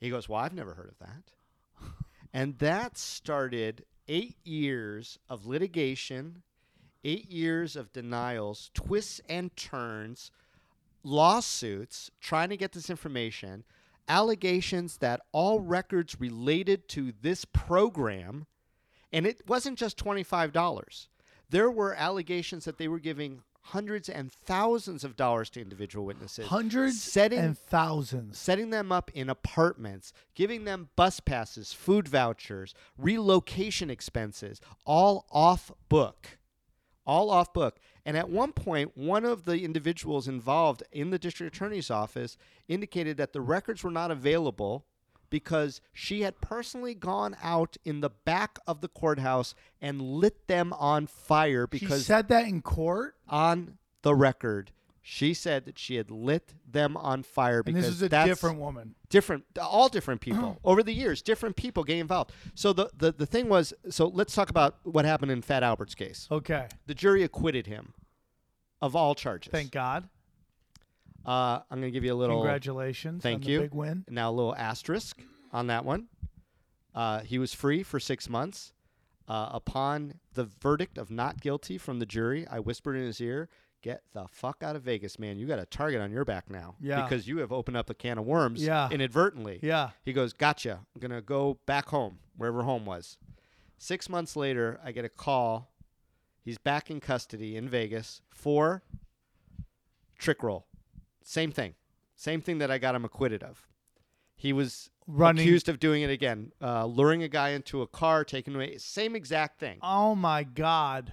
He 0.00 0.10
goes, 0.10 0.28
Well, 0.28 0.40
I've 0.40 0.54
never 0.54 0.74
heard 0.74 0.90
of 0.90 0.98
that. 0.98 1.84
And 2.34 2.58
that 2.60 2.96
started 2.96 3.84
eight 4.08 4.38
years 4.42 5.18
of 5.28 5.44
litigation, 5.44 6.42
eight 7.04 7.30
years 7.30 7.76
of 7.76 7.92
denials, 7.92 8.70
twists 8.72 9.20
and 9.28 9.54
turns, 9.54 10.30
lawsuits 11.04 12.10
trying 12.20 12.48
to 12.48 12.56
get 12.56 12.72
this 12.72 12.88
information, 12.88 13.64
allegations 14.08 14.96
that 14.98 15.20
all 15.32 15.60
records 15.60 16.20
related 16.20 16.88
to 16.88 17.12
this 17.20 17.44
program, 17.44 18.46
and 19.12 19.26
it 19.26 19.46
wasn't 19.46 19.78
just 19.78 20.02
$25. 20.02 21.06
There 21.50 21.70
were 21.70 21.94
allegations 21.94 22.64
that 22.64 22.78
they 22.78 22.88
were 22.88 22.98
giving 22.98 23.42
hundreds 23.66 24.08
and 24.08 24.32
thousands 24.32 25.04
of 25.04 25.16
dollars 25.16 25.48
to 25.50 25.60
individual 25.60 26.04
witnesses. 26.04 26.46
Hundreds 26.46 27.02
setting 27.02 27.38
and 27.38 27.58
thousands. 27.58 28.38
setting 28.38 28.70
them 28.70 28.90
up 28.90 29.10
in 29.14 29.30
apartments, 29.30 30.12
giving 30.34 30.64
them 30.64 30.90
bus 30.96 31.20
passes, 31.20 31.72
food 31.72 32.08
vouchers, 32.08 32.74
relocation 32.98 33.90
expenses, 33.90 34.60
all 34.84 35.26
off 35.30 35.70
book. 35.88 36.38
All 37.04 37.30
off 37.30 37.52
book. 37.52 37.78
And 38.04 38.16
at 38.16 38.28
one 38.28 38.52
point, 38.52 38.96
one 38.96 39.24
of 39.24 39.44
the 39.44 39.64
individuals 39.64 40.28
involved 40.28 40.82
in 40.92 41.10
the 41.10 41.18
district 41.18 41.56
attorney's 41.56 41.90
office 41.90 42.36
indicated 42.68 43.16
that 43.16 43.32
the 43.32 43.40
records 43.40 43.82
were 43.82 43.90
not 43.90 44.10
available 44.10 44.86
because 45.32 45.80
she 45.92 46.20
had 46.22 46.40
personally 46.40 46.94
gone 46.94 47.34
out 47.42 47.76
in 47.84 48.00
the 48.02 48.10
back 48.10 48.58
of 48.66 48.80
the 48.82 48.86
courthouse 48.88 49.54
and 49.80 50.00
lit 50.00 50.46
them 50.46 50.72
on 50.74 51.08
fire 51.08 51.66
because 51.66 52.00
She 52.02 52.04
said 52.04 52.28
that 52.28 52.46
in 52.46 52.62
court, 52.62 53.16
on 53.28 53.78
the 54.02 54.14
record 54.14 54.70
she 55.04 55.34
said 55.34 55.64
that 55.64 55.76
she 55.78 55.96
had 55.96 56.12
lit 56.12 56.54
them 56.70 56.96
on 56.96 57.24
fire 57.24 57.56
and 57.56 57.64
because 57.64 57.86
this 57.86 57.94
is 57.96 58.02
a 58.02 58.08
different 58.08 58.58
woman. 58.60 58.94
different 59.08 59.42
all 59.60 59.88
different 59.88 60.20
people 60.20 60.60
over 60.64 60.80
the 60.80 60.92
years 60.92 61.22
different 61.22 61.56
people 61.56 61.82
getting 61.82 62.00
involved 62.02 62.30
so 62.54 62.72
the, 62.72 62.88
the 62.96 63.10
the 63.10 63.26
thing 63.26 63.48
was 63.48 63.72
so 63.90 64.06
let's 64.06 64.32
talk 64.32 64.48
about 64.48 64.76
what 64.84 65.04
happened 65.04 65.32
in 65.32 65.42
fat 65.42 65.64
albert's 65.64 65.96
case 65.96 66.28
Okay. 66.30 66.68
the 66.86 66.94
jury 66.94 67.24
acquitted 67.24 67.66
him 67.66 67.94
of 68.80 68.94
all 68.94 69.14
charges 69.16 69.50
Thank 69.50 69.72
God. 69.72 70.08
Uh, 71.26 71.60
i'm 71.70 71.80
going 71.80 71.82
to 71.82 71.90
give 71.90 72.04
you 72.04 72.12
a 72.12 72.16
little 72.16 72.38
Congratulations. 72.38 73.22
thank 73.22 73.44
on 73.44 73.48
you. 73.50 73.58
The 73.58 73.64
big 73.64 73.74
win. 73.74 74.04
now 74.08 74.30
a 74.30 74.32
little 74.32 74.54
asterisk 74.56 75.22
on 75.52 75.66
that 75.68 75.84
one 75.84 76.06
uh, 76.94 77.20
he 77.20 77.38
was 77.38 77.54
free 77.54 77.82
for 77.82 77.98
six 78.00 78.28
months 78.28 78.72
uh, 79.28 79.50
upon 79.52 80.14
the 80.34 80.44
verdict 80.44 80.98
of 80.98 81.10
not 81.10 81.40
guilty 81.40 81.78
from 81.78 81.98
the 81.98 82.06
jury 82.06 82.46
i 82.50 82.58
whispered 82.58 82.96
in 82.96 83.04
his 83.06 83.20
ear 83.20 83.48
get 83.82 84.02
the 84.12 84.26
fuck 84.28 84.62
out 84.62 84.76
of 84.76 84.82
vegas 84.82 85.18
man 85.18 85.38
you 85.38 85.46
got 85.46 85.58
a 85.58 85.66
target 85.66 86.00
on 86.00 86.10
your 86.12 86.24
back 86.24 86.48
now 86.50 86.74
Yeah. 86.80 87.02
because 87.02 87.26
you 87.26 87.38
have 87.38 87.50
opened 87.52 87.76
up 87.76 87.90
a 87.90 87.94
can 87.94 88.18
of 88.18 88.24
worms 88.24 88.62
Yeah. 88.62 88.88
inadvertently 88.90 89.58
Yeah. 89.62 89.90
He 90.04 90.12
goes, 90.12 90.32
Gotcha. 90.32 90.80
I'm 90.94 91.00
going 91.00 91.10
to 91.10 91.20
go 91.20 91.58
back 91.66 91.88
home, 91.88 92.18
wherever 92.36 92.62
home 92.62 92.86
was. 92.86 93.16
Six 93.78 94.08
months 94.08 94.36
later, 94.36 94.78
I 94.84 94.92
get 94.92 95.04
a 95.04 95.08
call. 95.08 95.68
He's 96.44 96.58
back 96.58 96.90
in 96.92 97.00
custody 97.00 97.56
in 97.56 97.68
Vegas 97.68 98.22
for 98.30 98.82
trick 100.18 100.42
roll. 100.44 100.66
Same 101.24 101.50
thing. 101.52 101.74
Same 102.16 102.40
thing 102.40 102.58
that 102.58 102.70
I 102.70 102.78
got 102.78 102.94
him 102.94 103.04
acquitted 103.04 103.42
of. 103.42 103.66
He 104.36 104.52
was 104.52 104.90
Running. 105.06 105.42
accused 105.42 105.68
of 105.68 105.78
doing 105.80 106.02
it 106.02 106.10
again, 106.10 106.52
uh, 106.60 106.84
luring 106.86 107.22
a 107.22 107.28
guy 107.28 107.50
into 107.50 107.82
a 107.82 107.86
car, 107.86 108.24
taking 108.24 108.54
away. 108.54 108.76
Same 108.78 109.14
exact 109.16 109.58
thing. 109.60 109.78
Oh 109.82 110.14
my 110.14 110.42
God. 110.42 111.12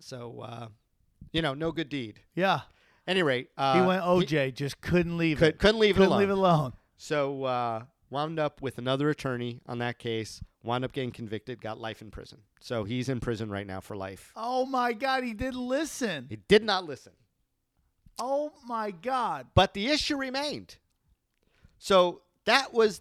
So, 0.00 0.40
uh, 0.40 0.68
you 1.32 1.42
know, 1.42 1.54
no 1.54 1.72
good 1.72 1.88
deed. 1.88 2.20
Yeah. 2.34 2.60
Any 3.06 3.22
rate, 3.22 3.48
uh, 3.56 3.80
he 3.80 3.86
went 3.86 4.02
OJ. 4.02 4.54
just 4.54 4.80
couldn't 4.80 5.16
leave 5.16 5.38
could, 5.38 5.54
it. 5.54 5.58
couldn't 5.58 5.80
leave 5.80 5.92
it 5.96 5.98
couldn't 5.98 6.08
alone. 6.10 6.20
leave 6.20 6.28
it 6.28 6.32
alone. 6.36 6.72
So 6.98 7.44
uh, 7.44 7.82
wound 8.10 8.38
up 8.38 8.60
with 8.60 8.76
another 8.78 9.08
attorney 9.08 9.60
on 9.66 9.78
that 9.78 9.98
case. 9.98 10.42
Wound 10.62 10.84
up 10.84 10.92
getting 10.92 11.10
convicted. 11.10 11.60
Got 11.60 11.78
life 11.80 12.02
in 12.02 12.10
prison. 12.10 12.40
So 12.60 12.84
he's 12.84 13.08
in 13.08 13.20
prison 13.20 13.48
right 13.48 13.66
now 13.66 13.80
for 13.80 13.96
life. 13.96 14.32
Oh 14.36 14.66
my 14.66 14.92
God. 14.92 15.24
He 15.24 15.32
did 15.32 15.54
listen. 15.54 16.26
He 16.28 16.36
did 16.36 16.62
not 16.62 16.84
listen, 16.84 17.12
Oh 18.18 18.52
my 18.66 18.90
God. 18.90 19.46
but 19.54 19.74
the 19.74 19.88
issue 19.88 20.16
remained. 20.16 20.76
So 21.78 22.22
that 22.44 22.72
was 22.74 23.00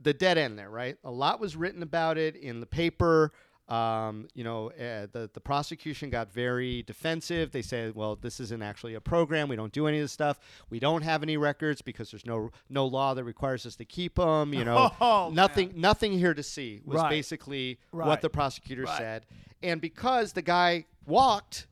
the 0.00 0.14
dead 0.14 0.38
end 0.38 0.58
there, 0.58 0.70
right? 0.70 0.96
A 1.04 1.10
lot 1.10 1.40
was 1.40 1.56
written 1.56 1.82
about 1.82 2.18
it 2.18 2.36
in 2.36 2.60
the 2.60 2.66
paper. 2.66 3.32
Um, 3.66 4.28
you 4.34 4.44
know, 4.44 4.70
uh, 4.72 5.06
the 5.10 5.30
the 5.32 5.40
prosecution 5.40 6.10
got 6.10 6.30
very 6.30 6.82
defensive. 6.82 7.50
They 7.50 7.62
said, 7.62 7.94
"Well, 7.94 8.14
this 8.14 8.38
isn't 8.38 8.62
actually 8.62 8.92
a 8.92 9.00
program. 9.00 9.48
We 9.48 9.56
don't 9.56 9.72
do 9.72 9.86
any 9.86 9.98
of 9.98 10.04
this 10.04 10.12
stuff. 10.12 10.38
We 10.68 10.78
don't 10.78 11.00
have 11.00 11.22
any 11.22 11.38
records 11.38 11.80
because 11.80 12.10
there's 12.10 12.26
no 12.26 12.50
no 12.68 12.84
law 12.86 13.14
that 13.14 13.24
requires 13.24 13.64
us 13.64 13.74
to 13.76 13.86
keep 13.86 14.16
them. 14.16 14.52
You 14.52 14.66
know, 14.66 14.92
Oh, 15.00 15.30
nothing 15.32 15.72
nothing 15.76 16.12
here 16.12 16.34
to 16.34 16.42
see." 16.42 16.82
Was 16.84 17.00
Right. 17.00 17.08
basically 17.08 17.78
Right. 17.90 18.06
what 18.06 18.20
the 18.20 18.28
prosecutor 18.28 18.82
Right. 18.82 18.98
said. 18.98 19.26
And 19.62 19.80
because 19.80 20.34
the 20.34 20.42
guy 20.42 20.84
walked, 21.06 21.66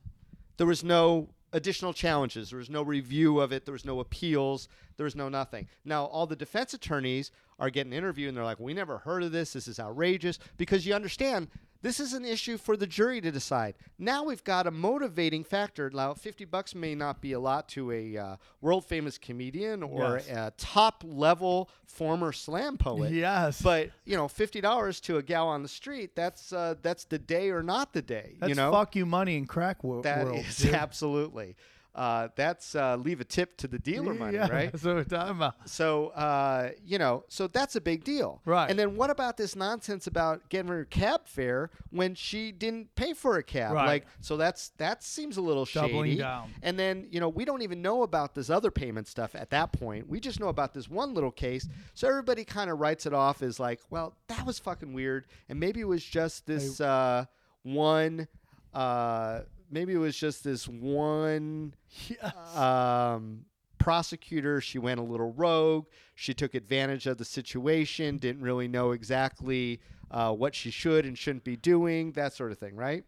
there 0.57 0.65
was 0.65 0.83
no 0.83 1.29
additional 1.53 1.93
challenges. 1.93 2.49
There 2.49 2.59
was 2.59 2.69
no 2.69 2.81
review 2.81 3.39
of 3.39 3.53
it. 3.53 3.65
There 3.65 3.71
was 3.71 3.85
no 3.85 3.99
appeals. 3.99 4.67
There 4.97 5.03
was 5.05 5.15
no 5.15 5.29
nothing. 5.29 5.67
Now, 5.85 6.05
all 6.05 6.27
the 6.27 6.35
defense 6.35 6.73
attorneys 6.73 7.31
are 7.59 7.69
getting 7.69 7.93
interviewed 7.93 8.29
and 8.29 8.37
they're 8.37 8.43
like, 8.43 8.59
we 8.59 8.73
never 8.73 8.97
heard 8.99 9.23
of 9.23 9.31
this. 9.31 9.53
This 9.53 9.67
is 9.67 9.79
outrageous. 9.79 10.39
Because 10.57 10.85
you 10.85 10.93
understand, 10.93 11.47
this 11.81 11.99
is 11.99 12.13
an 12.13 12.23
issue 12.25 12.57
for 12.57 12.75
the 12.77 12.87
jury 12.87 13.21
to 13.21 13.29
decide. 13.31 13.75
Now 13.99 14.23
we've 14.23 14.43
got 14.43 14.65
a 14.67 14.71
motivating 14.71 15.43
factor. 15.43 15.89
Now, 15.93 16.13
50 16.13 16.45
bucks 16.45 16.73
may 16.73 16.95
not 16.95 17.21
be 17.21 17.33
a 17.33 17.39
lot 17.39 17.67
to 17.69 17.91
a 17.91 18.17
uh, 18.17 18.35
world 18.61 18.85
famous 18.85 19.17
comedian 19.17 19.83
or 19.83 20.21
Yes. 20.25 20.29
a 20.29 20.53
top 20.57 21.03
level 21.05 21.69
former 21.85 22.31
slam 22.31 22.77
poet. 22.77 23.11
Yes. 23.11 23.61
But 23.61 23.91
you 24.05 24.15
know, 24.17 24.27
fifty 24.27 24.61
dollars 24.61 24.99
to 25.01 25.17
a 25.17 25.21
gal 25.23 25.47
on 25.47 25.61
the 25.61 25.69
street, 25.69 26.15
that's 26.15 26.51
uh, 26.53 26.75
that's 26.81 27.03
the 27.05 27.19
day 27.19 27.49
or 27.51 27.61
not 27.61 27.93
the 27.93 28.01
day. 28.01 28.37
That's 28.39 28.49
you 28.49 28.55
know, 28.55 28.71
fuck 28.71 28.95
you 28.95 29.05
money 29.05 29.37
and 29.37 29.47
crack 29.47 29.83
wo- 29.83 30.01
that 30.01 30.25
world. 30.25 30.39
is 30.39 30.57
dude. 30.57 30.73
absolutely. 30.73 31.55
Uh, 31.95 32.29
that's 32.35 32.73
uh, 32.75 32.95
leave 32.95 33.21
a 33.21 33.23
tip 33.23 33.55
to 33.57 33.67
the 33.67 33.77
dealer 33.77 34.15
money, 34.15 34.33
yeah, 34.35 34.49
right? 34.49 34.71
That's 34.71 34.83
what 34.83 34.95
we're 34.95 35.03
talking 35.03 35.35
about. 35.35 35.69
So 35.69 36.07
uh, 36.07 36.71
you 36.83 36.97
know, 36.97 37.23
so 37.27 37.47
that's 37.47 37.75
a 37.75 37.81
big 37.81 38.03
deal, 38.03 38.41
Right. 38.45 38.69
And 38.69 38.79
then 38.79 38.95
what 38.95 39.11
about 39.11 39.37
this 39.37 39.55
nonsense 39.55 40.07
about 40.07 40.49
getting 40.49 40.69
her 40.69 40.85
cab 40.85 41.21
fare 41.25 41.69
when 41.91 42.15
she 42.15 42.51
didn't 42.51 42.95
pay 42.95 43.13
for 43.13 43.37
a 43.37 43.43
cab? 43.43 43.73
Right. 43.73 43.85
Like, 43.85 44.05
so 44.21 44.37
that's 44.37 44.69
that 44.77 45.03
seems 45.03 45.37
a 45.37 45.41
little 45.41 45.65
Doubling 45.65 46.11
shady. 46.11 46.21
down. 46.21 46.51
And 46.63 46.79
then 46.79 47.07
you 47.11 47.19
know, 47.19 47.29
we 47.29 47.45
don't 47.45 47.61
even 47.61 47.81
know 47.81 48.01
about 48.01 48.33
this 48.33 48.49
other 48.49 48.71
payment 48.71 49.07
stuff 49.07 49.35
at 49.35 49.51
that 49.51 49.71
point. 49.71 50.09
We 50.09 50.19
just 50.19 50.39
know 50.39 50.47
about 50.47 50.73
this 50.73 50.89
one 50.89 51.13
little 51.13 51.31
case. 51.31 51.67
So 51.93 52.07
everybody 52.07 52.43
kind 52.43 52.71
of 52.71 52.79
writes 52.79 53.05
it 53.05 53.13
off 53.13 53.43
as 53.43 53.59
like, 53.59 53.79
well, 53.91 54.15
that 54.27 54.45
was 54.45 54.57
fucking 54.57 54.93
weird, 54.93 55.27
and 55.47 55.59
maybe 55.59 55.81
it 55.81 55.87
was 55.87 56.03
just 56.03 56.47
this 56.47 56.81
uh, 56.81 57.25
one. 57.61 58.27
Uh, 58.73 59.41
maybe 59.73 59.93
it 59.93 59.97
was 59.97 60.17
just 60.17 60.43
this 60.43 60.67
one 60.67 61.73
Yes. 62.07 62.57
um, 62.57 63.45
prosecutor. 63.77 64.61
She 64.61 64.77
went 64.79 64.99
a 64.99 65.03
little 65.03 65.33
rogue. 65.33 65.87
She 66.15 66.33
took 66.33 66.53
advantage 66.53 67.07
of 67.07 67.17
the 67.17 67.25
situation, 67.25 68.17
didn't 68.17 68.41
really 68.41 68.67
know 68.67 68.91
exactly 68.91 69.81
uh, 70.11 70.31
what 70.31 70.53
she 70.55 70.69
should 70.71 71.05
and 71.05 71.17
shouldn't 71.17 71.43
be 71.43 71.55
doing, 71.57 72.11
that 72.13 72.33
sort 72.33 72.51
of 72.51 72.57
thing, 72.59 72.75
right? 72.75 73.03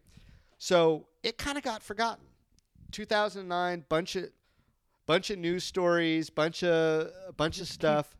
So 0.58 1.06
it 1.24 1.38
kind 1.38 1.58
of 1.58 1.64
got 1.64 1.84
forgotten. 1.84 2.26
2009, 2.92 3.86
bunch 3.90 4.16
of 4.16 4.30
bunch 5.06 5.30
of 5.30 5.38
news 5.38 5.64
stories, 5.64 6.30
bunch 6.30 6.64
of 6.64 7.10
a 7.28 7.34
bunch 7.34 7.60
of 7.62 7.68
stuff. 7.68 8.16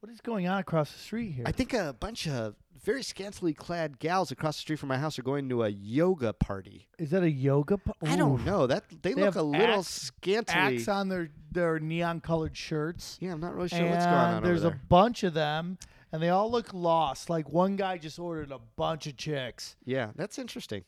What 0.00 0.10
is 0.12 0.20
going 0.20 0.46
on 0.46 0.58
across 0.58 0.92
the 0.92 0.98
street 0.98 1.30
here? 1.32 1.44
I 1.46 1.52
think 1.52 1.72
a 1.74 1.94
bunch 1.98 2.26
of 2.28 2.54
very 2.86 3.02
scantily 3.02 3.52
clad 3.52 3.98
gals 3.98 4.30
across 4.30 4.56
the 4.56 4.60
street 4.62 4.78
from 4.78 4.88
my 4.88 4.96
house 4.96 5.18
are 5.18 5.22
going 5.22 5.48
to 5.50 5.64
a 5.64 5.68
yoga 5.68 6.32
party. 6.32 6.86
is 6.98 7.10
that 7.10 7.22
a 7.22 7.30
yoga? 7.30 7.76
Po- 7.76 7.92
I 8.02 8.16
don't 8.16 8.44
know. 8.46 8.66
That 8.66 8.84
they, 9.02 9.12
They 9.12 9.14
look 9.16 9.24
have 9.24 9.36
a 9.36 9.42
little 9.42 9.80
axe- 9.80 9.88
scantily. 9.88 10.76
Axe 10.78 10.88
on 10.88 11.08
their 11.10 11.28
their 11.50 11.78
neon 11.80 12.20
colored 12.20 12.56
shirts. 12.56 13.18
Yeah, 13.20 13.32
I'm 13.32 13.40
not 13.40 13.54
really 13.54 13.68
sure 13.68 13.80
and 13.80 13.90
what's 13.90 14.04
going 14.06 14.16
on 14.16 14.42
there's 14.42 14.60
over 14.64 14.68
a 14.68 14.70
there. 14.78 14.80
bunch 14.88 15.22
of 15.24 15.34
them, 15.34 15.78
and 16.12 16.22
they 16.22 16.28
all 16.30 16.50
look 16.50 16.72
lost. 16.72 17.28
Like 17.28 17.50
one 17.50 17.76
guy 17.76 17.98
just 17.98 18.18
ordered 18.18 18.50
a 18.52 18.60
bunch 18.76 19.06
of 19.06 19.16
chicks. 19.18 19.76
Yeah, 19.84 20.12
that's 20.16 20.38
interesting. 20.38 20.84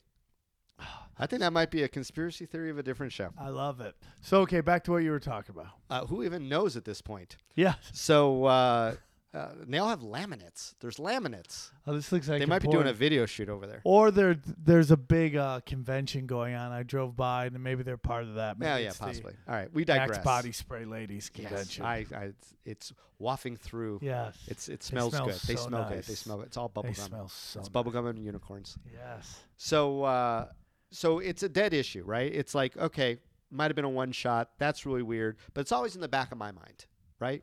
I 1.20 1.26
think 1.26 1.40
that 1.40 1.52
might 1.52 1.72
be 1.72 1.82
a 1.82 1.88
conspiracy 1.88 2.46
theory 2.46 2.70
of 2.70 2.78
a 2.78 2.82
different 2.84 3.12
show. 3.12 3.30
I 3.36 3.48
love 3.48 3.80
it. 3.80 3.96
So 4.20 4.42
okay, 4.42 4.60
back 4.60 4.84
to 4.84 4.92
what 4.92 4.98
you 4.98 5.10
were 5.10 5.18
talking 5.18 5.52
about. 5.52 5.72
Uh, 5.90 6.06
who 6.06 6.22
even 6.22 6.48
knows 6.48 6.76
at 6.76 6.84
this 6.84 7.02
point? 7.02 7.36
Yeah. 7.56 7.74
So 7.92 8.44
uh, 8.44 8.94
uh, 9.34 9.48
they 9.66 9.78
all 9.78 9.88
have 9.88 10.00
laminates. 10.00 10.74
There's 10.80 10.96
laminates. 10.96 11.70
Oh, 11.86 11.94
this 11.94 12.10
looks 12.10 12.28
like 12.28 12.40
they 12.40 12.46
might 12.46 12.62
be 12.62 12.68
doing 12.68 12.86
a 12.86 12.92
video 12.94 13.26
shoot 13.26 13.48
over 13.50 13.66
there. 13.66 13.82
Or 13.84 14.10
there, 14.10 14.36
there's 14.56 14.90
a 14.90 14.96
big 14.96 15.36
uh, 15.36 15.60
convention 15.66 16.26
going 16.26 16.54
on. 16.54 16.72
I 16.72 16.82
drove 16.82 17.14
by, 17.14 17.46
and 17.46 17.62
maybe 17.62 17.82
they're 17.82 17.98
part 17.98 18.24
of 18.24 18.34
that. 18.34 18.58
Maybe 18.58 18.68
Yeah, 18.68 18.78
yeah, 18.78 18.92
possibly. 18.98 19.34
All 19.46 19.54
right, 19.54 19.72
we 19.72 19.84
digress. 19.84 20.16
Axe 20.18 20.24
Body 20.24 20.52
Spray 20.52 20.86
Ladies 20.86 21.30
Yes, 21.34 21.48
convention. 21.48 21.84
I, 21.84 22.06
I, 22.14 22.32
it's, 22.64 22.92
wafting 23.18 23.56
through. 23.56 23.98
yes. 24.00 24.36
It's 24.46 24.68
it 24.68 24.82
smells 24.82 25.12
smell 25.12 25.26
good. 25.26 25.34
They 25.34 25.56
so 25.56 25.68
smell 25.68 25.88
good. 25.88 26.04
They 26.04 26.14
smell 26.14 26.36
good. 26.38 26.46
It's 26.46 26.56
all 26.56 26.70
they 26.74 26.82
bubblegum. 26.82 27.08
smell 27.08 27.28
so. 27.28 27.60
It's 27.60 27.68
bubblegum 27.68 28.08
and 28.08 28.18
unicorns. 28.24 28.78
Yes. 28.92 29.40
So 29.56 30.04
uh, 30.04 30.46
so 30.90 31.18
it's 31.18 31.42
a 31.42 31.48
dead 31.48 31.74
issue, 31.74 32.04
right? 32.04 32.32
It's 32.32 32.54
like 32.54 32.76
okay, 32.76 33.18
might 33.50 33.66
have 33.66 33.76
been 33.76 33.84
a 33.84 33.90
one 33.90 34.12
shot. 34.12 34.50
That's 34.58 34.86
really 34.86 35.02
weird, 35.02 35.36
but 35.52 35.62
it's 35.62 35.72
always 35.72 35.96
in 35.96 36.00
the 36.00 36.08
back 36.08 36.32
of 36.32 36.38
my 36.38 36.52
mind, 36.52 36.86
right? 37.18 37.42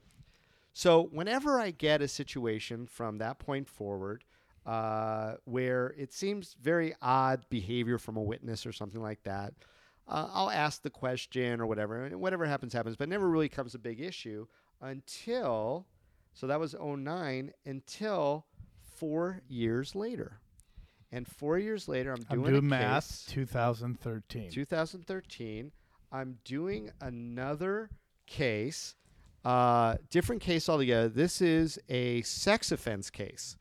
So 0.78 1.04
whenever 1.04 1.58
I 1.58 1.72
get 1.72 2.02
a 2.02 2.08
situation 2.10 2.86
from 2.86 3.20
that 3.20 3.40
point 3.40 3.70
forward 3.70 4.26
uh, 4.66 5.36
where 5.46 5.96
it 5.98 6.12
seems 6.12 6.58
very 6.62 6.94
odd 7.02 7.46
behavior 7.50 7.98
from 7.98 8.18
a 8.18 8.22
witness 8.22 8.66
or 8.66 8.74
something 8.74 9.02
like 9.02 9.24
that, 9.24 9.54
uh, 10.06 10.28
I'll 10.34 10.52
ask 10.52 10.82
the 10.82 10.90
question 10.90 11.62
or 11.62 11.66
whatever, 11.66 12.04
and 12.04 12.20
whatever 12.20 12.46
happens 12.46 12.74
happens. 12.74 12.98
But 12.98 13.08
never 13.08 13.30
really 13.30 13.48
comes 13.48 13.74
a 13.74 13.80
big 13.80 14.02
issue 14.02 14.48
until 14.82 15.88
so 16.34 16.46
that 16.48 16.60
was 16.60 16.76
09 16.78 17.54
until 17.66 18.46
four 18.82 19.40
years 19.48 19.96
later. 19.96 20.42
And 21.10 21.26
four 21.26 21.58
years 21.58 21.88
later, 21.88 22.12
I'm 22.12 22.26
I'm 22.30 22.40
doing, 22.40 22.52
doing 22.52 22.66
a 22.66 22.68
math. 22.68 23.08
case. 23.08 23.26
2013. 23.30 24.52
2013. 24.52 25.72
I'm 26.12 26.40
doing 26.44 26.92
another 27.00 27.92
case, 28.28 28.96
uh, 29.46 29.96
different 30.10 30.42
case 30.42 30.68
altogether. 30.68 31.08
This 31.08 31.42
is 31.42 31.78
a 31.88 32.22
sex 32.24 32.72
offense 32.72 33.10
case. 33.10 33.56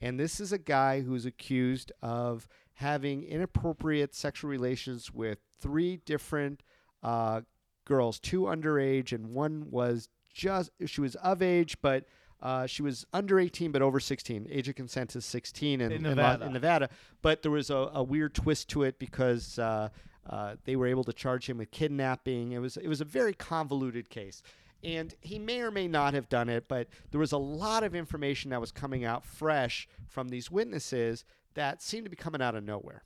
And 0.00 0.18
this 0.18 0.40
is 0.40 0.52
a 0.52 0.58
guy 0.58 1.00
who's 1.00 1.26
accused 1.26 1.92
of 2.02 2.46
having 2.74 3.22
inappropriate 3.24 4.14
sexual 4.14 4.50
relations 4.50 5.12
with 5.12 5.38
three 5.60 5.98
different 6.04 6.62
uh, 7.02 7.42
girls, 7.84 8.18
two 8.18 8.42
underage, 8.42 9.12
and 9.12 9.32
one 9.34 9.66
was 9.70 10.08
just, 10.32 10.70
she 10.86 11.00
was 11.00 11.16
of 11.16 11.42
age, 11.42 11.76
but 11.82 12.04
uh, 12.42 12.66
she 12.66 12.82
was 12.82 13.04
under 13.12 13.38
18 13.38 13.72
but 13.72 13.82
over 13.82 14.00
16. 14.00 14.46
Age 14.50 14.68
of 14.68 14.74
consent 14.74 15.14
is 15.16 15.24
16 15.26 15.80
in, 15.80 15.92
In 15.92 16.02
Nevada. 16.02 16.46
in 16.46 16.52
Nevada. 16.52 16.88
But 17.20 17.42
there 17.42 17.50
was 17.50 17.68
a, 17.68 17.90
a 17.94 18.02
weird 18.02 18.34
twist 18.34 18.68
to 18.70 18.82
it 18.84 18.98
because 18.98 19.58
uh, 19.58 19.90
uh, 20.28 20.56
they 20.64 20.76
were 20.76 20.86
able 20.86 21.04
to 21.04 21.12
charge 21.12 21.48
him 21.48 21.58
with 21.58 21.70
kidnapping. 21.70 22.52
It 22.52 22.58
was 22.58 22.76
it 22.78 22.88
was 22.88 23.00
a 23.02 23.04
very 23.04 23.34
convoluted 23.34 24.08
case. 24.08 24.42
And 24.82 25.14
he 25.20 25.38
may 25.38 25.60
or 25.60 25.70
may 25.70 25.88
not 25.88 26.14
have 26.14 26.28
done 26.28 26.48
it, 26.48 26.66
but 26.68 26.88
there 27.10 27.20
was 27.20 27.32
a 27.32 27.38
lot 27.38 27.82
of 27.84 27.94
information 27.94 28.50
that 28.50 28.60
was 28.60 28.72
coming 28.72 29.04
out 29.04 29.24
fresh 29.24 29.86
from 30.06 30.28
these 30.28 30.50
witnesses 30.50 31.24
that 31.54 31.82
seemed 31.82 32.04
to 32.04 32.10
be 32.10 32.16
coming 32.16 32.40
out 32.40 32.54
of 32.54 32.64
nowhere. 32.64 33.04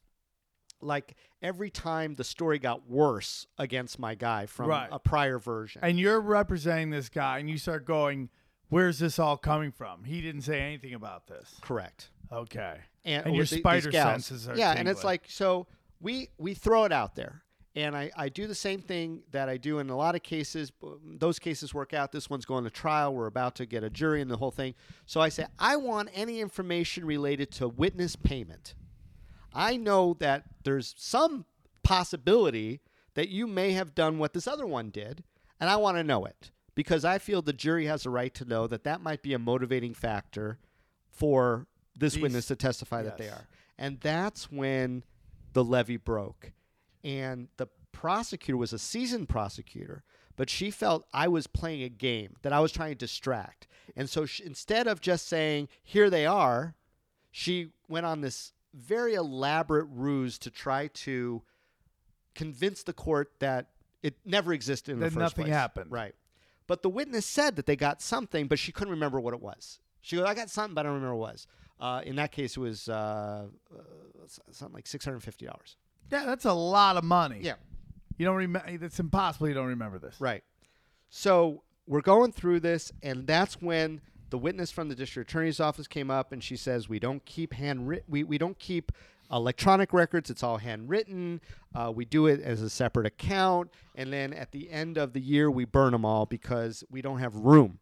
Like 0.80 1.16
every 1.42 1.70
time 1.70 2.14
the 2.14 2.24
story 2.24 2.58
got 2.58 2.88
worse 2.88 3.46
against 3.58 3.98
my 3.98 4.14
guy 4.14 4.46
from 4.46 4.68
Right. 4.68 4.88
a 4.92 4.98
prior 4.98 5.38
version. 5.38 5.80
and 5.82 5.98
you're 5.98 6.20
representing 6.20 6.90
this 6.90 7.08
guy, 7.08 7.38
and 7.38 7.48
you 7.48 7.56
start 7.58 7.86
going, 7.86 8.28
"Where's 8.68 8.98
this 8.98 9.18
all 9.18 9.36
coming 9.38 9.72
from?" 9.72 10.04
He 10.04 10.20
didn't 10.20 10.42
say 10.42 10.60
anything 10.60 10.92
about 10.94 11.26
this. 11.26 11.58
Correct. 11.62 12.10
Okay. 12.30 12.80
and, 13.04 13.26
And 13.26 13.34
your 13.34 13.44
the- 13.46 13.58
spider 13.58 13.92
senses 13.92 14.48
are 14.48 14.56
yeah 14.56 14.72
and 14.72 14.88
it's 14.88 15.04
like 15.04 15.24
so 15.28 15.66
we 16.00 16.28
we 16.38 16.54
throw 16.54 16.84
it 16.84 16.92
out 16.92 17.14
there 17.14 17.43
and 17.76 17.96
I, 17.96 18.10
I 18.16 18.28
do 18.28 18.46
the 18.46 18.54
same 18.54 18.80
thing 18.80 19.22
that 19.32 19.48
I 19.48 19.56
do 19.56 19.78
in 19.80 19.90
a 19.90 19.96
lot 19.96 20.14
of 20.14 20.22
cases. 20.22 20.70
Those 21.04 21.38
cases 21.38 21.74
work 21.74 21.92
out. 21.92 22.12
This 22.12 22.30
one's 22.30 22.44
going 22.44 22.64
to 22.64 22.70
trial. 22.70 23.14
We're 23.14 23.26
about 23.26 23.56
to 23.56 23.66
get 23.66 23.82
a 23.82 23.90
jury 23.90 24.20
and 24.20 24.30
the 24.30 24.36
whole 24.36 24.50
thing. 24.52 24.74
So 25.06 25.20
I 25.20 25.28
say, 25.28 25.46
I 25.58 25.76
want 25.76 26.08
any 26.14 26.40
information 26.40 27.04
related 27.04 27.50
to 27.52 27.68
witness 27.68 28.14
payment. 28.16 28.74
I 29.52 29.76
know 29.76 30.16
that 30.20 30.44
there's 30.62 30.94
some 30.96 31.46
possibility 31.82 32.80
that 33.14 33.28
you 33.28 33.46
may 33.46 33.72
have 33.72 33.94
done 33.94 34.18
what 34.18 34.32
this 34.32 34.46
other 34.46 34.66
one 34.66 34.90
did, 34.90 35.24
and 35.60 35.70
I 35.70 35.76
want 35.76 35.96
to 35.96 36.04
know 36.04 36.24
it 36.24 36.50
because 36.74 37.04
I 37.04 37.18
feel 37.18 37.42
the 37.42 37.52
jury 37.52 37.86
has 37.86 38.04
a 38.04 38.10
right 38.10 38.34
to 38.34 38.44
know 38.44 38.66
that 38.66 38.84
that 38.84 39.00
might 39.00 39.22
be 39.22 39.32
a 39.32 39.38
motivating 39.38 39.94
factor 39.94 40.58
for 41.08 41.66
this 41.96 42.14
These- 42.14 42.22
witness 42.22 42.46
to 42.46 42.56
testify 42.56 43.02
that 43.02 43.18
they 43.18 43.28
are. 43.28 43.46
And 43.78 44.00
that's 44.00 44.50
when 44.50 45.04
the 45.52 45.64
levee 45.64 45.96
broke. 45.96 46.52
And 47.04 47.48
the 47.58 47.66
prosecutor 47.92 48.56
was 48.56 48.72
a 48.72 48.78
seasoned 48.78 49.28
prosecutor, 49.28 50.02
but 50.36 50.50
she 50.50 50.70
felt 50.70 51.06
I 51.12 51.28
was 51.28 51.46
playing 51.46 51.82
a 51.82 51.88
game, 51.88 52.36
that 52.42 52.52
I 52.52 52.60
was 52.60 52.72
trying 52.72 52.90
to 52.90 52.94
distract. 52.96 53.66
And 53.94 54.08
so 54.10 54.26
she, 54.26 54.44
instead 54.44 54.86
of 54.86 55.00
just 55.00 55.28
saying, 55.28 55.68
here 55.82 56.10
they 56.10 56.26
are, 56.26 56.74
she 57.30 57.68
went 57.88 58.06
on 58.06 58.20
this 58.22 58.52
very 58.72 59.14
elaborate 59.14 59.86
ruse 59.90 60.38
to 60.38 60.50
try 60.50 60.88
to 60.88 61.42
convince 62.34 62.82
the 62.82 62.92
court 62.92 63.32
that 63.38 63.68
it 64.02 64.14
never 64.24 64.52
existed 64.52 64.92
in 64.92 64.98
That 64.98 65.06
the 65.06 65.10
first 65.12 65.20
nothing 65.20 65.44
place. 65.44 65.54
happened. 65.54 65.90
Right. 65.92 66.14
But 66.66 66.82
the 66.82 66.88
witness 66.88 67.26
said 67.26 67.56
that 67.56 67.66
they 67.66 67.76
got 67.76 68.00
something, 68.02 68.48
but 68.48 68.58
she 68.58 68.72
couldn't 68.72 68.90
remember 68.92 69.20
what 69.20 69.34
it 69.34 69.40
was. 69.40 69.78
She 70.00 70.16
goes, 70.16 70.24
I 70.26 70.34
got 70.34 70.50
something, 70.50 70.74
but 70.74 70.80
I 70.80 70.88
don't 70.88 70.94
remember 70.94 71.14
what 71.16 71.28
it 71.28 71.32
was. 71.32 71.46
Uh, 71.78 72.00
in 72.04 72.16
that 72.16 72.32
case, 72.32 72.56
it 72.56 72.60
was 72.60 72.88
uh, 72.88 73.46
uh, 73.74 73.80
something 74.50 74.74
like 74.74 74.84
$650. 74.86 75.76
Yeah, 76.10 76.24
that's 76.24 76.44
a 76.44 76.52
lot 76.52 76.96
of 76.96 77.04
money. 77.04 77.40
Yeah. 77.42 77.54
You 78.16 78.26
don't 78.26 78.36
remember? 78.36 78.68
It's 78.68 79.00
impossible. 79.00 79.48
You 79.48 79.54
don't 79.54 79.66
remember 79.66 79.98
this. 79.98 80.20
Right. 80.20 80.44
So 81.08 81.62
we're 81.86 82.00
going 82.00 82.32
through 82.32 82.60
this, 82.60 82.92
and 83.02 83.26
that's 83.26 83.60
when 83.60 84.00
the 84.30 84.38
witness 84.38 84.70
from 84.70 84.88
the 84.88 84.94
district 84.94 85.30
attorney's 85.30 85.60
office 85.60 85.86
came 85.88 86.10
up, 86.10 86.32
and 86.32 86.42
she 86.42 86.56
says, 86.56 86.88
"We 86.88 86.98
don't 86.98 87.24
keep 87.24 87.52
handwritten. 87.54 88.04
We 88.08 88.22
we 88.24 88.38
don't 88.38 88.58
keep 88.58 88.92
electronic 89.32 89.92
records. 89.92 90.30
It's 90.30 90.42
all 90.42 90.58
handwritten. 90.58 91.40
Uh, 91.74 91.92
we 91.94 92.04
do 92.04 92.26
it 92.26 92.40
as 92.40 92.62
a 92.62 92.70
separate 92.70 93.06
account, 93.06 93.70
and 93.96 94.12
then 94.12 94.32
at 94.32 94.52
the 94.52 94.70
end 94.70 94.96
of 94.96 95.12
the 95.12 95.20
year, 95.20 95.50
we 95.50 95.64
burn 95.64 95.92
them 95.92 96.04
all 96.04 96.26
because 96.26 96.84
we 96.90 97.02
don't 97.02 97.18
have 97.18 97.34
room." 97.34 97.78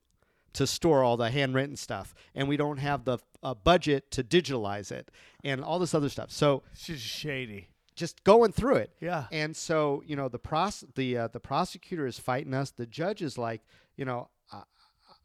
To 0.57 0.67
store 0.67 1.03
all 1.03 1.17
the 1.17 1.31
handwritten 1.31 1.77
stuff, 1.77 2.13
and 2.35 2.47
we 2.47 2.59
don't 2.59 2.77
have 2.77 3.07
the 3.07 3.17
uh, 3.43 3.55
budget 3.55 4.11
to 4.11 4.23
digitalize 4.23 4.93
it, 4.93 5.11
and 5.43 5.65
all 5.65 5.79
this 5.79 5.95
other 5.95 6.11
stuff. 6.11 6.31
So 6.31 6.63
It's 6.73 6.85
just 6.85 7.03
shady. 7.03 7.69
Just 7.95 8.25
going 8.25 8.53
through 8.53 8.77
it, 8.77 8.91
Yeah. 9.01 9.27
and 9.31 9.57
so, 9.57 10.03
you 10.07 10.17
know, 10.17 10.29
the 10.29 10.39
pros 10.39 10.85
the 10.95 11.17
uh, 11.19 11.29
the 11.29 11.41
prosecutor 11.41 12.07
is 12.07 12.19
fighting 12.19 12.55
us. 12.55 12.71
The 12.71 12.87
judge 12.87 13.23
is 13.23 13.37
like, 13.39 13.61
you 13.97 14.05
know, 14.05 14.29
I, 14.53 14.63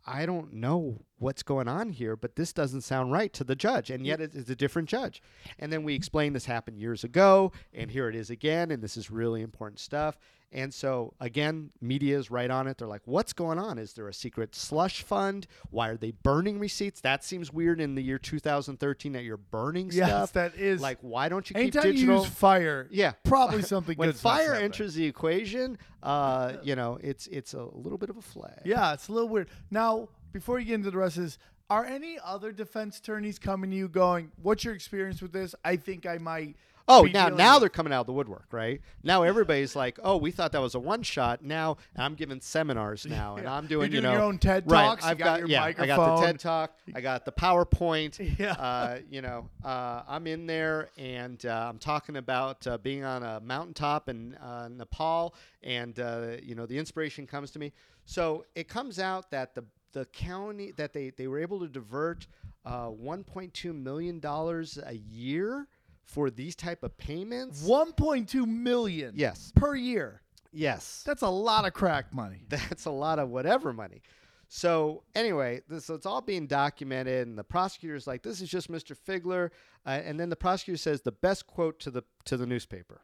I 0.05 0.25
don't 0.25 0.53
know 0.53 1.01
what's 1.19 1.43
going 1.43 1.67
on 1.67 1.89
here, 1.89 2.15
but 2.15 2.35
this 2.35 2.53
doesn't 2.53 2.81
sound 2.81 3.11
right 3.11 3.33
to 3.33 3.43
the 3.43 3.55
judge, 3.55 3.89
and 3.89 4.05
yet 4.05 4.21
it 4.21 4.35
is 4.35 4.49
a 4.49 4.55
different 4.55 4.87
judge. 4.87 5.21
And 5.59 5.71
then 5.73 5.83
we 5.83 5.95
explain 5.95 6.33
this 6.33 6.45
happened 6.45 6.79
years 6.79 7.03
ago, 7.03 7.51
and 7.73 7.89
here 7.91 8.07
it 8.09 8.15
is 8.15 8.29
again, 8.29 8.71
and 8.71 8.83
this 8.83 8.97
is 8.97 9.09
really 9.09 9.41
important 9.41 9.79
stuff. 9.79 10.17
And 10.53 10.73
so 10.73 11.13
again, 11.19 11.71
media 11.81 12.17
is 12.17 12.31
right 12.31 12.49
on 12.49 12.67
it. 12.67 12.77
They're 12.77 12.87
like, 12.87 13.01
"What's 13.03 13.33
going 13.33 13.59
on? 13.59 13.77
Is 13.77 13.91
there 13.93 14.07
a 14.07 14.13
secret 14.13 14.55
slush 14.55 15.01
fund? 15.03 15.45
Why 15.71 15.89
are 15.89 15.97
they 15.97 16.11
burning 16.11 16.57
receipts? 16.57 17.01
That 17.01 17.21
seems 17.25 17.51
weird 17.51 17.81
in 17.81 17.95
the 17.95 18.01
year 18.01 18.17
2013 18.17 19.11
that 19.11 19.23
you're 19.25 19.35
burning 19.35 19.89
Yes, 19.91 20.07
stuff. 20.07 20.33
that 20.33 20.55
is. 20.55 20.79
like, 20.81 20.99
why 21.01 21.27
don't 21.27 21.49
you 21.49 21.53
keep 21.53 21.61
anytime 21.63 21.91
digital? 21.91 22.15
you 22.15 22.21
use 22.21 22.29
fire, 22.29 22.87
Yeah. 22.91 23.11
probably 23.25 23.61
something 23.73 23.97
when 23.97 24.07
good's 24.07 24.21
fire 24.21 24.53
enters 24.53 24.93
the 24.93 25.05
equation, 25.05 25.77
uh, 26.01 26.53
you 26.63 26.77
know, 26.77 26.97
it's 27.01 27.27
it's 27.27 27.53
a 27.53 27.63
little 27.63 27.97
bit 27.97 28.09
of 28.09 28.15
a 28.15 28.21
flag. 28.21 28.61
Yeah, 28.63 28.93
it's 28.93 29.09
a 29.09 29.11
little 29.11 29.27
weird. 29.27 29.49
Now, 29.69 30.07
before 30.37 30.59
you 30.59 30.65
get 30.65 30.75
into 30.75 30.91
the 30.91 30.97
rest 30.97 31.17
of 31.17 31.23
this, 31.23 31.37
are 31.69 31.83
any 31.83 32.17
other 32.23 32.51
defense 32.51 32.99
attorneys 32.99 33.39
coming 33.39 33.71
to 33.71 33.75
you 33.75 33.87
going, 33.87 34.31
"What's 34.41 34.63
your 34.63 34.75
experience 34.75 35.21
with 35.21 35.33
this? 35.33 35.55
I 35.65 35.75
think 35.77 36.05
I 36.05 36.17
might 36.19 36.55
Oh, 36.89 37.01
now 37.01 37.27
now 37.27 37.55
with. 37.55 37.61
they're 37.61 37.69
coming 37.69 37.91
out 37.91 38.01
of 38.01 38.05
the 38.07 38.13
woodwork, 38.13 38.45
right? 38.51 38.79
Now 39.03 39.23
everybody's 39.23 39.75
like, 39.75 39.99
"Oh, 40.03 40.15
we 40.15 40.31
thought 40.31 40.53
that 40.53 40.61
was 40.61 40.73
a 40.73 40.79
one 40.79 41.03
shot." 41.03 41.43
Now 41.43 41.77
I'm 41.97 42.15
giving 42.15 42.39
seminars 42.39 43.05
now, 43.09 43.35
and 43.35 43.47
I'm 43.47 43.67
doing, 43.67 43.91
You're 43.91 44.01
you 44.01 44.07
know, 44.07 44.13
your 44.13 44.21
own 44.21 44.37
TED 44.37 44.71
right? 44.71 44.83
Talks, 44.83 45.03
you 45.03 45.09
I've 45.09 45.17
got 45.17 45.25
got, 45.25 45.39
your 45.39 45.49
yeah, 45.49 45.63
I 45.63 45.73
got 45.73 46.17
the. 46.17 46.25
TED 46.25 46.39
talk, 46.39 46.77
I 46.95 47.01
got 47.01 47.25
the 47.25 47.31
PowerPoint. 47.33 48.37
Yeah. 48.39 48.51
Uh, 48.53 48.99
you 49.09 49.21
know, 49.21 49.49
uh, 49.65 50.03
I'm 50.07 50.27
in 50.27 50.45
there, 50.47 50.89
and 50.97 51.43
uh, 51.45 51.67
I'm 51.67 51.77
talking 51.79 52.15
about 52.15 52.65
uh, 52.65 52.77
being 52.77 53.03
on 53.03 53.23
a 53.23 53.41
mountaintop 53.41 54.07
in 54.07 54.35
uh, 54.35 54.69
Nepal, 54.69 55.35
and 55.63 55.99
uh, 55.99 56.37
you 56.41 56.55
know, 56.55 56.65
the 56.65 56.77
inspiration 56.77 57.27
comes 57.27 57.51
to 57.51 57.59
me. 57.59 57.73
So 58.05 58.45
it 58.55 58.69
comes 58.69 58.99
out 58.99 59.31
that 59.31 59.55
the 59.55 59.65
the 59.97 60.05
county 60.05 60.71
that 60.73 60.93
they 60.93 61.09
they 61.09 61.27
were 61.27 61.39
able 61.39 61.59
to 61.59 61.67
divert 61.67 62.27
uh, 62.65 62.87
1.2 62.89 63.73
million 63.73 64.19
dollars 64.19 64.77
a 64.85 64.93
year 64.93 65.67
for 66.03 66.29
these 66.29 66.55
type 66.55 66.83
of 66.83 66.97
payments. 66.97 67.67
1.2 67.67 68.45
million 68.47 69.13
Yes. 69.15 69.51
per 69.55 69.75
year. 69.75 70.21
Yes. 70.53 71.03
That's 71.05 71.21
a 71.23 71.29
lot 71.29 71.65
of 71.65 71.73
crack 71.73 72.13
money. 72.13 72.43
That's 72.49 72.85
a 72.85 72.91
lot 72.91 73.19
of 73.19 73.29
whatever 73.29 73.73
money. 73.73 74.01
So 74.49 75.03
anyway, 75.15 75.61
this, 75.67 75.85
so 75.85 75.95
it's 75.95 76.05
all 76.05 76.21
being 76.21 76.47
documented, 76.47 77.27
and 77.27 77.37
the 77.37 77.43
prosecutor's 77.43 78.07
like, 78.07 78.23
"This 78.23 78.39
is 78.39 78.47
just 78.49 78.71
Mr. 78.71 78.95
Figler," 78.95 79.49
uh, 79.85 79.89
and 80.05 80.17
then 80.19 80.29
the 80.29 80.37
prosecutor 80.37 80.77
says 80.77 81.01
the 81.01 81.11
best 81.11 81.47
quote 81.47 81.79
to 81.81 81.91
the 81.91 82.03
to 82.25 82.37
the 82.37 82.45
newspaper, 82.45 83.01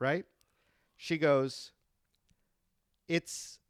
right? 0.00 0.24
She 0.96 1.16
goes, 1.18 1.70
"It's." 3.08 3.60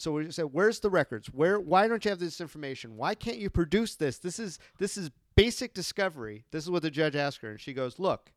So 0.00 0.12
we 0.12 0.30
said, 0.30 0.46
"Where's 0.52 0.80
the 0.80 0.88
records? 0.90 1.28
Where? 1.28 1.60
Why 1.60 1.86
don't 1.86 2.02
you 2.04 2.08
have 2.10 2.18
this 2.18 2.40
information? 2.40 2.96
Why 2.96 3.14
can't 3.14 3.36
you 3.36 3.50
produce 3.50 3.94
this? 3.96 4.18
This 4.18 4.38
is 4.38 4.58
this 4.78 4.96
is 4.96 5.10
basic 5.34 5.74
discovery." 5.74 6.44
This 6.50 6.64
is 6.64 6.70
what 6.70 6.82
the 6.82 6.90
judge 6.90 7.14
asked 7.14 7.42
her, 7.42 7.50
and 7.50 7.60
she 7.60 7.72
goes, 7.74 7.98
"Look, 7.98 8.32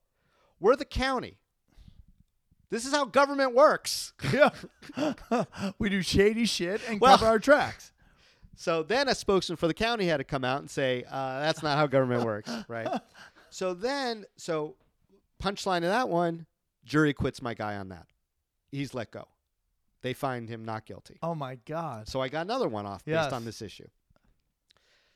we're 0.59 0.75
the 0.75 0.83
county. 0.85 1.37
This 2.69 2.85
is 2.85 2.91
how 2.93 3.05
government 3.05 3.53
works." 3.55 4.13
Yeah. 4.33 4.49
we 5.79 5.89
do 5.89 6.01
shady 6.01 6.45
shit 6.45 6.81
and 6.89 6.99
Well- 6.99 7.17
cover 7.17 7.27
our 7.29 7.39
tracks. 7.39 7.91
So 8.55 8.83
then 8.83 9.07
a 9.07 9.15
spokesman 9.15 9.55
for 9.57 9.67
the 9.67 9.73
county 9.73 10.05
had 10.05 10.17
to 10.17 10.23
come 10.23 10.43
out 10.43 10.59
and 10.59 10.69
say, 10.69 11.03
uh, 11.09 11.39
that's 11.39 11.63
not 11.63 11.75
how 11.75 11.87
government 11.87 12.23
works, 12.23 12.51
right? 12.67 12.87
So 13.49 13.73
then, 13.73 14.25
so 14.37 14.75
punchline 15.41 15.77
of 15.77 15.83
that 15.89 16.07
one, 16.07 16.45
jury 16.85 17.15
quits 17.15 17.41
my 17.41 17.55
guy 17.55 17.77
on 17.77 17.89
that. 17.89 18.05
He's 18.71 18.93
let 18.93 19.09
go. 19.09 19.27
They 20.03 20.13
find 20.13 20.47
him 20.47 20.63
not 20.63 20.85
guilty. 20.85 21.17
Oh 21.23 21.33
my 21.33 21.55
God. 21.65 22.07
So 22.07 22.21
I 22.21 22.27
got 22.29 22.41
another 22.45 22.67
one 22.67 22.85
off 22.85 23.01
Yes. 23.05 23.25
based 23.25 23.33
on 23.33 23.45
this 23.45 23.61
issue. 23.61 23.87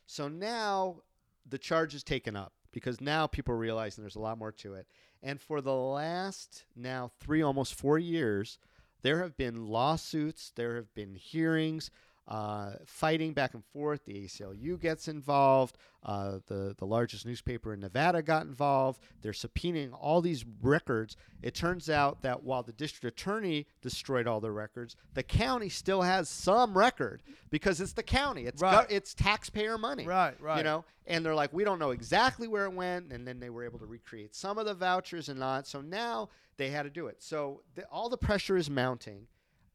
So 0.07 0.27
now 0.27 1.01
the 1.47 1.57
charge 1.57 1.93
is 1.93 2.03
taken 2.03 2.35
up 2.35 2.53
because 2.71 2.99
now 3.01 3.27
people 3.27 3.53
are 3.53 3.57
realizing 3.57 4.01
there's 4.03 4.15
a 4.15 4.19
lot 4.21 4.37
more 4.37 4.51
to 4.53 4.73
it. 4.73 4.87
And 5.21 5.41
for 5.41 5.61
the 5.61 5.75
last 5.75 6.63
now 6.75 7.11
three, 7.19 7.41
almost 7.41 7.75
four 7.75 7.99
years, 7.99 8.57
there 9.01 9.21
have 9.21 9.35
been 9.35 9.67
lawsuits, 9.67 10.51
there 10.55 10.75
have 10.77 10.93
been 10.95 11.15
hearings, 11.15 11.91
uh, 12.27 12.73
fighting 12.85 13.33
back 13.33 13.53
and 13.53 13.63
forth. 13.65 14.03
The 14.05 14.25
ACLU 14.25 14.79
gets 14.79 15.07
involved. 15.07 15.77
Uh, 16.03 16.39
the 16.47 16.75
the 16.77 16.85
largest 16.85 17.25
newspaper 17.25 17.73
in 17.73 17.79
Nevada 17.79 18.21
got 18.21 18.45
involved. 18.45 19.01
They're 19.21 19.31
subpoenaing 19.31 19.91
all 19.99 20.21
these 20.21 20.45
records. 20.61 21.15
It 21.41 21.55
turns 21.55 21.89
out 21.89 22.21
that 22.23 22.43
while 22.43 22.63
the 22.63 22.73
district 22.73 23.19
attorney 23.19 23.67
destroyed 23.81 24.27
all 24.27 24.39
the 24.39 24.51
records, 24.51 24.95
the 25.13 25.23
county 25.23 25.69
still 25.69 26.01
has 26.01 26.29
some 26.29 26.77
record 26.77 27.23
because 27.49 27.81
it's 27.81 27.93
the 27.93 28.03
county. 28.03 28.45
It's 28.45 28.61
go- 28.61 28.85
it's 28.89 29.13
taxpayer 29.13 29.77
money. 29.77 30.05
Right, 30.05 30.39
right. 30.41 30.57
You 30.57 30.63
know, 30.63 30.85
and 31.05 31.25
they're 31.25 31.35
like, 31.35 31.53
we 31.53 31.63
don't 31.63 31.79
know 31.79 31.91
exactly 31.91 32.47
where 32.47 32.65
it 32.65 32.73
went, 32.73 33.11
and 33.11 33.27
then 33.27 33.39
they 33.39 33.49
were 33.49 33.63
able 33.63 33.79
to 33.79 33.85
recreate 33.85 34.35
some 34.35 34.57
of 34.57 34.65
the 34.65 34.73
vouchers 34.73 35.29
and 35.29 35.39
not. 35.39 35.65
So 35.67 35.81
now 35.81 36.29
they 36.57 36.69
had 36.69 36.83
to 36.83 36.89
do 36.89 37.07
it. 37.07 37.23
So 37.23 37.61
the, 37.75 37.85
all 37.85 38.09
the 38.09 38.17
pressure 38.17 38.57
is 38.57 38.69
mounting. 38.69 39.27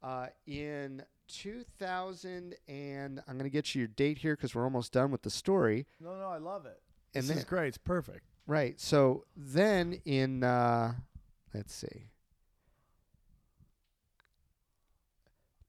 Uh, 0.02 0.26
in 0.48 1.00
2000 1.32 2.54
and 2.68 3.22
I'm 3.26 3.38
going 3.38 3.44
to 3.44 3.50
get 3.50 3.74
you 3.74 3.80
your 3.80 3.88
date 3.88 4.18
here 4.18 4.36
because 4.36 4.54
we're 4.54 4.64
almost 4.64 4.92
done 4.92 5.10
with 5.10 5.22
the 5.22 5.30
story. 5.30 5.86
No, 6.00 6.14
no, 6.14 6.28
I 6.28 6.38
love 6.38 6.66
it. 6.66 6.80
And 7.14 7.22
this 7.22 7.28
then, 7.28 7.38
is 7.38 7.44
great. 7.44 7.68
It's 7.68 7.78
perfect. 7.78 8.24
right. 8.46 8.78
So 8.80 9.24
then 9.36 10.00
in 10.04 10.44
uh, 10.44 10.92
let's 11.54 11.74
see. 11.74 12.08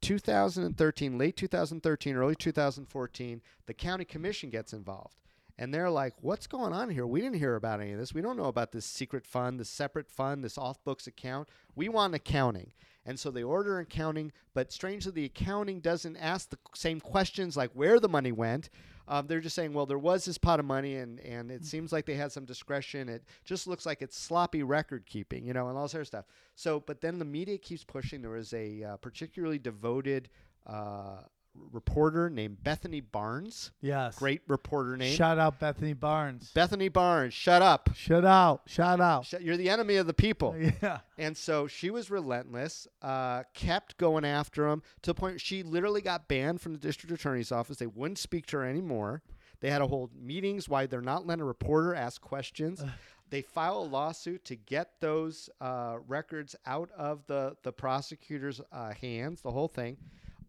2013, 0.02 1.18
late 1.18 1.38
2013, 1.38 2.16
early 2.16 2.36
2014, 2.36 3.42
the 3.66 3.74
county 3.74 4.04
commission 4.04 4.50
gets 4.50 4.74
involved. 4.74 5.16
And 5.58 5.74
they're 5.74 5.90
like, 5.90 6.14
what's 6.20 6.48
going 6.48 6.74
on 6.74 6.90
here? 6.90 7.08
We 7.08 7.22
didn't 7.22 7.38
hear 7.38 7.56
about 7.56 7.80
any 7.80 7.94
of 7.94 8.00
this. 8.00 8.14
We 8.14 8.22
don't 8.22 8.36
know 8.36 8.46
about 8.46 8.72
this 8.72 8.86
secret 8.86 9.26
fund, 9.26 9.60
this 9.60 9.70
separate 9.70 10.10
fund, 10.10 10.44
this 10.44 10.58
off 10.58 10.84
books 10.84 11.08
account. 11.08 11.48
We 11.76 11.90
want 11.90 12.16
accounting. 12.16 12.74
And 13.06 13.20
so 13.20 13.32
they 13.32 13.44
order 13.44 13.80
accounting, 13.80 14.32
but 14.54 14.72
strangely, 14.72 15.12
the 15.12 15.26
accounting 15.26 15.82
doesn't 15.82 16.16
ask 16.18 16.50
the 16.50 16.58
same 16.74 17.00
questions 17.02 17.58
like 17.58 17.72
where 17.74 18.00
the 18.00 18.08
money 18.08 18.32
went. 18.32 18.70
Um, 19.08 19.28
they're 19.28 19.42
just 19.42 19.56
saying, 19.56 19.74
well, 19.74 19.86
there 19.86 20.00
was 20.00 20.24
this 20.24 20.38
pot 20.38 20.62
of 20.62 20.66
money, 20.66 20.96
and, 20.96 21.20
and 21.20 21.52
it 21.52 21.66
seems 21.66 21.92
like 21.92 22.06
they 22.06 22.14
had 22.14 22.32
some 22.32 22.46
discretion. 22.46 23.10
It 23.10 23.26
just 23.44 23.68
looks 23.68 23.86
like 23.86 24.02
it's 24.02 24.18
sloppy 24.18 24.64
record 24.64 25.06
keeping, 25.06 25.46
you 25.46 25.52
know, 25.52 25.68
and 25.68 25.78
all 25.78 25.84
this 25.84 25.96
other 25.96 26.06
stuff. 26.06 26.26
So, 26.56 26.80
but 26.80 27.02
then 27.02 27.20
the 27.20 27.26
media 27.26 27.58
keeps 27.58 27.84
pushing. 27.84 28.22
There 28.22 28.32
was 28.32 28.54
a 28.54 28.84
uh, 28.84 28.98
particularly 28.98 29.60
devoted 29.60 30.30
uh, 30.66 31.24
reporter 31.72 32.30
named 32.30 32.64
Bethany 32.64 33.00
Barnes. 33.02 33.72
Yes. 33.82 34.18
Great 34.18 34.42
reporter 34.48 34.98
name. 34.98 35.16
Shout 35.16 35.38
out 35.40 35.60
Bethany 35.60 35.94
Barnes. 35.94 36.52
Bethany 36.54 36.90
Barnes, 36.90 37.34
shut 37.34 37.62
up. 37.62 37.90
Shut 37.96 38.26
out. 38.26 38.62
Shout 38.66 39.00
out. 39.02 39.26
Shut- 39.26 39.42
You're 39.42 39.58
the 39.58 39.70
enemy 39.70 39.96
of 39.98 40.08
the 40.08 40.14
people. 40.14 40.56
Yeah. 40.82 41.00
And 41.18 41.38
so 41.38 41.68
she 41.68 41.90
was 41.92 42.10
relentless, 42.10 42.88
uh, 43.02 43.44
kept 43.54 43.98
going 43.98 44.26
after 44.26 44.68
him 44.68 44.82
to 45.04 45.12
the 45.12 45.14
point 45.16 45.40
she 45.40 45.62
literally 45.64 46.02
got 46.02 46.28
banned 46.28 46.62
from 46.62 46.74
the 46.74 46.80
district 46.80 47.14
attorney's 47.14 47.52
office. 47.52 47.78
They 47.78 47.88
wouldn't 47.88 48.18
speak 48.18 48.46
to 48.48 48.58
her 48.58 48.66
anymore. 48.66 49.22
They 49.62 49.70
had 49.70 49.80
to 49.80 49.88
hold 49.88 50.12
meetings 50.16 50.68
why 50.68 50.88
they're 50.88 51.02
not 51.02 51.26
letting 51.26 51.42
a 51.42 51.46
reporter 51.46 51.96
ask 51.96 52.20
questions. 52.22 52.84
they 53.30 53.42
file 53.42 53.78
a 53.80 53.84
lawsuit 53.86 54.44
to 54.46 54.56
get 54.56 55.00
those 55.00 55.50
uh, 55.62 55.98
records 56.08 56.56
out 56.66 56.90
of 56.98 57.26
the 57.28 57.56
the 57.64 57.72
prosecutor's 57.72 58.60
uh, 58.72 58.94
hands. 58.94 59.42
The 59.42 59.52
whole 59.52 59.68
thing. 59.70 59.98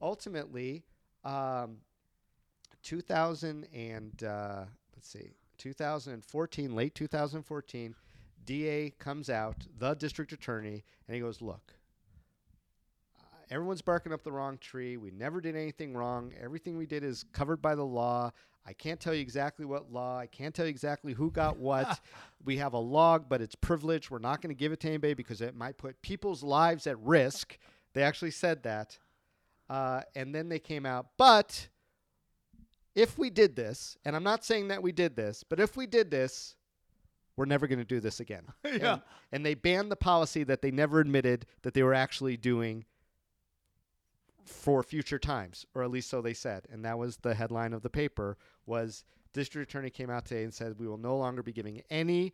Ultimately, 0.02 0.82
um, 1.25 1.79
2000 2.83 3.66
and 3.75 4.22
uh, 4.22 4.64
let's 4.95 5.09
see, 5.09 5.33
2014, 5.59 6.75
late 6.75 6.95
2014, 6.95 7.95
DA 8.45 8.91
comes 8.99 9.31
out, 9.31 9.57
the 9.79 9.95
district 9.95 10.33
attorney, 10.33 10.85
and 11.09 11.14
he 11.14 11.20
goes, 11.20 11.41
"Look, 11.41 11.72
uh, 13.18 13.22
everyone's 13.51 13.83
barking 13.83 14.12
up 14.12 14.22
the 14.22 14.33
wrong 14.33 14.59
tree. 14.59 14.97
We 14.97 15.11
never 15.11 15.41
did 15.41 15.57
anything 15.57 15.95
wrong. 15.95 16.33
Everything 16.41 16.77
we 16.77 16.87
did 16.87 17.03
is 17.05 17.25
covered 17.33 17.62
by 17.62 17.75
the 17.75 17.85
law. 17.85 18.33
I 18.66 18.72
can't 18.72 18.99
tell 18.99 19.14
you 19.14 19.20
exactly 19.20 19.66
what 19.66 19.93
law. 19.93 20.18
I 20.18 20.27
can't 20.27 20.55
tell 20.55 20.64
you 20.64 20.70
exactly 20.70 21.12
who 21.12 21.31
got 21.31 21.59
what. 21.59 22.01
we 22.45 22.57
have 22.59 22.72
a 22.72 22.79
log, 22.79 23.29
but 23.29 23.43
it's 23.43 23.55
privileged. 23.55 24.11
We're 24.11 24.18
not 24.18 24.41
going 24.41 24.55
to 24.55 24.59
give 24.59 24.72
it 24.72 24.81
to 24.81 24.89
anybody 24.89 25.14
because 25.14 25.41
it 25.41 25.55
might 25.55 25.77
put 25.77 26.01
people's 26.03 26.43
lives 26.43 26.87
at 26.87 26.99
risk. 27.01 27.59
They 27.93 28.03
actually 28.03 28.31
said 28.31 28.62
that. 28.62 28.99
Uh, 29.69 30.03
and 30.15 30.35
then 30.35 30.49
they 30.49 30.59
came 30.59 30.85
out, 30.85 31.07
but 31.17 31.69
if 32.95 33.19
we 33.19 33.31
did 33.31 33.57
this, 33.57 33.97
and 34.05 34.15
I'm 34.15 34.23
not 34.23 34.45
saying 34.45 34.69
that 34.69 34.83
we 34.83 34.93
did 34.93 35.17
this, 35.17 35.45
but 35.49 35.59
if 35.59 35.77
we 35.77 35.87
did 35.87 36.11
this, 36.11 36.57
we're 37.37 37.47
never 37.47 37.67
going 37.67 37.79
to 37.79 37.85
do 37.85 38.01
this 38.01 38.21
again. 38.21 38.45
Yeah. 38.65 38.93
And, 38.95 39.03
and 39.33 39.47
they 39.47 39.55
banned 39.55 39.91
the 39.91 39.97
policy 39.97 40.45
that 40.45 40.62
they 40.62 40.71
never 40.71 41.01
admitted 41.01 41.47
that 41.62 41.75
they 41.75 41.83
were 41.83 41.95
actually 41.95 42.37
doing 42.37 42.85
for 44.45 44.83
future 44.83 45.19
times, 45.19 45.67
or 45.75 45.83
at 45.83 45.91
least 45.91 46.11
so 46.11 46.21
they 46.21 46.35
said. 46.35 46.67
And 46.71 46.85
that 46.85 46.99
was 46.99 47.17
the 47.19 47.35
headline 47.35 47.73
of 47.73 47.83
the 47.83 47.91
paper 47.91 48.37
was 48.67 49.05
district 49.33 49.71
attorney 49.71 49.91
came 49.91 50.11
out 50.11 50.25
today 50.27 50.45
and 50.45 50.55
said 50.55 50.79
we 50.79 50.87
will 50.87 50.99
no 50.99 51.17
longer 51.17 51.43
be 51.43 51.53
giving 51.53 51.83
any 51.91 52.33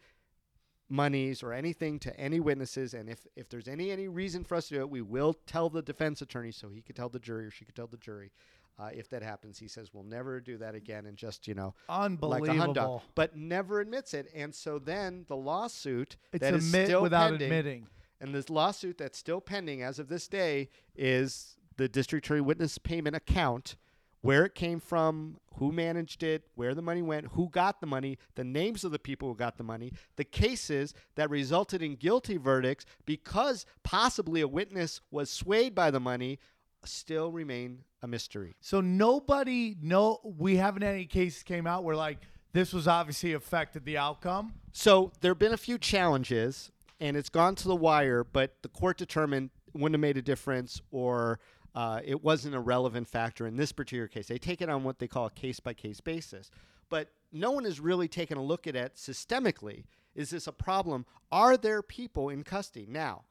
monies 0.91 1.43
or 1.43 1.53
anything 1.53 1.99
to 2.01 2.15
any 2.19 2.41
witnesses 2.41 2.95
and 2.95 3.09
if, 3.09 3.27
if 3.37 3.49
there's 3.49 3.69
any 3.69 3.91
any 3.91 4.09
reason 4.09 4.43
for 4.45 4.57
us 4.57 4.69
to 4.69 4.75
do 4.75 4.81
it 4.81 4.91
we 4.91 5.01
will 5.01 5.35
tell 5.47 5.71
the 5.71 5.83
defense 5.83 6.21
attorney 6.21 6.51
so 6.51 6.69
he 6.69 6.83
could 6.83 6.97
tell 6.97 7.09
the 7.09 7.19
jury 7.21 7.47
or 7.47 7.51
she 7.51 7.65
could 7.65 7.77
tell 7.77 7.87
the 7.87 7.97
jury 7.97 8.33
uh, 8.79 8.89
if 8.93 9.09
that 9.09 9.23
happens 9.23 9.59
he 9.59 9.69
says 9.69 9.91
we'll 9.95 10.03
never 10.03 10.41
do 10.41 10.59
that 10.59 10.75
again 10.75 11.07
and 11.07 11.17
just 11.17 11.47
you 11.47 11.55
know 11.55 11.75
like 11.89 11.99
a 11.99 12.03
Unbelievable. 12.03 12.73
Dog, 12.75 13.03
but 13.15 13.37
never 13.37 13.81
admits 13.81 14.15
it 14.15 14.27
and 14.35 14.53
so 14.55 14.79
then 14.81 15.25
the 15.29 15.37
lawsuit 15.37 16.17
It's 16.33 16.41
that 16.43 16.55
is 16.55 16.69
still 16.69 17.03
without 17.03 17.31
pending, 17.31 17.43
admitting. 17.47 17.87
and 18.21 18.35
this 18.35 18.51
lawsuit 18.51 18.99
that's 18.99 19.17
still 19.19 19.41
pending 19.41 19.83
as 19.83 19.99
of 20.01 20.09
this 20.09 20.27
day 20.27 20.69
is 20.97 21.57
the 21.77 21.89
district 21.89 22.27
attorney 22.27 22.43
witness 22.43 22.77
payment 22.77 23.17
account, 23.17 23.77
where 24.23 24.45
it 24.45 24.55
came 24.55 24.81
from, 24.81 25.39
who 25.55 25.73
managed 25.73 26.23
it, 26.23 26.45
where 26.55 26.75
the 26.75 26.83
money 26.83 27.03
went, 27.03 27.27
who 27.33 27.49
got 27.49 27.81
the 27.81 27.87
money, 27.87 28.19
the 28.35 28.45
names 28.45 28.85
of 28.85 28.93
the 28.93 28.99
people 28.99 29.29
who 29.29 29.35
got 29.35 29.57
the 29.57 29.65
money, 29.65 29.93
the 30.17 30.25
cases 30.25 30.95
that 31.15 31.31
resulted 31.31 31.83
in 31.83 31.97
guilty 31.97 32.37
verdicts 32.37 32.85
because 33.07 33.67
possibly 33.83 34.41
a 34.41 34.49
witness 34.49 35.01
was 35.11 35.31
swayed 35.31 35.75
by 35.75 35.91
the 35.91 36.01
money 36.01 36.39
still 36.85 37.31
remain 37.31 37.81
a 38.03 38.07
mystery. 38.07 38.55
So 38.61 38.81
nobody, 38.81 39.77
no, 39.83 40.21
we 40.25 40.57
haven't 40.57 40.83
had 40.83 40.95
any 40.95 41.07
cases 41.07 41.43
came 41.43 41.67
out 41.67 41.85
where 41.85 41.97
like 41.97 42.19
this 42.53 42.73
was 42.73 42.89
obviously 42.89 43.35
affected 43.35 43.85
the 43.85 43.99
outcome. 43.99 44.55
So 44.73 45.13
there 45.21 45.31
have 45.33 45.39
been 45.39 45.53
a 45.53 45.59
few 45.59 45.79
challenges, 45.79 46.71
and 47.01 47.17
it's 47.17 47.29
gone 47.29 47.55
to 47.57 47.69
the 47.69 47.77
wire, 47.77 48.25
but 48.25 48.57
the 48.63 48.69
court 48.69 48.99
determined 48.99 49.51
it 49.75 49.81
wouldn't 49.81 49.95
have 49.95 50.01
made 50.01 50.17
a 50.17 50.23
difference 50.23 50.81
or 50.91 51.39
uh, 51.75 52.01
it 52.05 52.23
wasn't 52.23 52.55
a 52.55 52.61
relevant 52.61 53.09
factor 53.09 53.47
in 53.47 53.57
this 53.57 53.73
particular 53.73 54.09
case. 54.09 54.27
They 54.27 54.39
take 54.39 54.61
it 54.61 54.69
on 54.69 54.85
what 54.85 54.99
they 54.99 55.09
call 55.09 55.27
a 55.27 55.31
case 55.31 55.61
by 55.61 55.75
case 55.75 56.01
basis. 56.01 56.51
But 56.89 57.09
no 57.33 57.53
one 57.53 57.65
has 57.65 57.79
really 57.79 58.09
taken 58.09 58.37
a 58.37 58.43
look 58.43 58.67
at 58.67 58.75
it 58.75 58.97
systemically. 58.97 59.85
Is 60.15 60.31
this 60.31 60.47
a 60.47 60.53
problem? 60.53 61.07
Are 61.31 61.57
there 61.57 61.83
people 61.83 62.29
in 62.29 62.43
custody? 62.43 62.87
Now, 62.89 63.23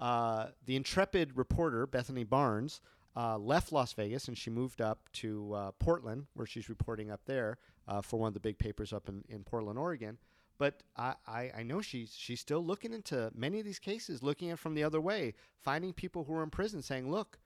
uh, 0.00 0.46
the 0.66 0.74
intrepid 0.74 1.36
reporter, 1.36 1.86
Bethany 1.86 2.24
Barnes, 2.24 2.80
uh, 3.16 3.38
left 3.38 3.70
Las 3.70 3.92
Vegas 3.92 4.26
and 4.26 4.36
she 4.36 4.50
moved 4.50 4.80
up 4.80 5.08
to 5.12 5.52
uh, 5.54 5.70
Portland, 5.78 6.26
where 6.34 6.46
she's 6.46 6.68
reporting 6.68 7.12
up 7.12 7.20
there 7.26 7.58
uh, 7.86 8.00
for 8.00 8.18
one 8.18 8.28
of 8.28 8.34
the 8.34 8.40
big 8.40 8.58
papers 8.58 8.92
up 8.92 9.08
in, 9.08 9.22
in 9.28 9.44
Portland, 9.44 9.78
Oregon. 9.78 10.18
But 10.58 10.82
I, 10.96 11.14
I, 11.26 11.50
I 11.58 11.62
know 11.62 11.80
she's 11.80 12.14
she's 12.16 12.40
still 12.40 12.64
looking 12.64 12.92
into 12.92 13.30
many 13.34 13.58
of 13.58 13.64
these 13.64 13.78
cases, 13.78 14.22
looking 14.22 14.50
at 14.50 14.54
it 14.54 14.58
from 14.58 14.74
the 14.74 14.84
other 14.84 15.00
way, 15.00 15.34
finding 15.60 15.92
people 15.92 16.24
who 16.24 16.34
are 16.34 16.44
in 16.44 16.50
prison, 16.50 16.80
saying, 16.80 17.10
"Look, 17.10 17.38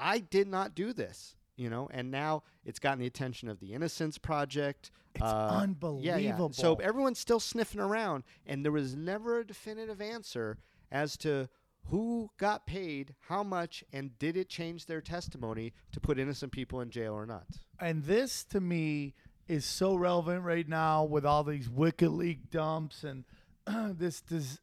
I 0.00 0.18
did 0.18 0.48
not 0.48 0.74
do 0.74 0.92
this," 0.92 1.36
you 1.56 1.70
know. 1.70 1.88
And 1.92 2.10
now 2.10 2.42
it's 2.64 2.78
gotten 2.78 2.98
the 2.98 3.06
attention 3.06 3.48
of 3.48 3.60
the 3.60 3.74
Innocence 3.74 4.18
Project. 4.18 4.90
It's 5.14 5.24
uh, 5.24 5.26
yeah, 5.26 5.56
yeah. 5.56 5.62
unbelievable. 5.62 6.52
So 6.52 6.74
everyone's 6.76 7.18
still 7.18 7.40
sniffing 7.40 7.80
around, 7.80 8.24
and 8.46 8.64
there 8.64 8.72
was 8.72 8.96
never 8.96 9.40
a 9.40 9.46
definitive 9.46 10.00
answer 10.00 10.58
as 10.90 11.16
to 11.18 11.48
who 11.88 12.30
got 12.38 12.66
paid, 12.66 13.14
how 13.20 13.42
much, 13.42 13.82
and 13.92 14.16
did 14.18 14.36
it 14.36 14.48
change 14.48 14.86
their 14.86 15.00
testimony 15.00 15.72
to 15.92 16.00
put 16.00 16.18
innocent 16.18 16.52
people 16.52 16.80
in 16.80 16.90
jail 16.90 17.14
or 17.14 17.26
not? 17.26 17.46
And 17.78 18.04
this 18.04 18.44
to 18.44 18.60
me 18.60 19.14
is 19.48 19.64
so 19.64 19.96
relevant 19.96 20.44
right 20.44 20.68
now 20.68 21.04
with 21.04 21.26
all 21.26 21.42
these 21.42 21.68
WikiLeaks 21.68 22.50
dumps 22.50 23.02
and 23.02 23.24
this 23.98 24.20
this 24.20 24.60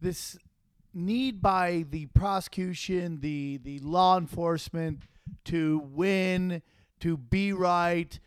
this 0.00 0.36
need 0.96 1.42
by 1.42 1.84
the 1.90 2.06
prosecution, 2.06 3.20
the 3.20 3.58
the 3.62 3.78
law 3.80 4.18
enforcement 4.18 5.02
to 5.44 5.78
win, 5.92 6.62
to 7.00 7.16
be 7.16 7.52
right, 7.52 8.18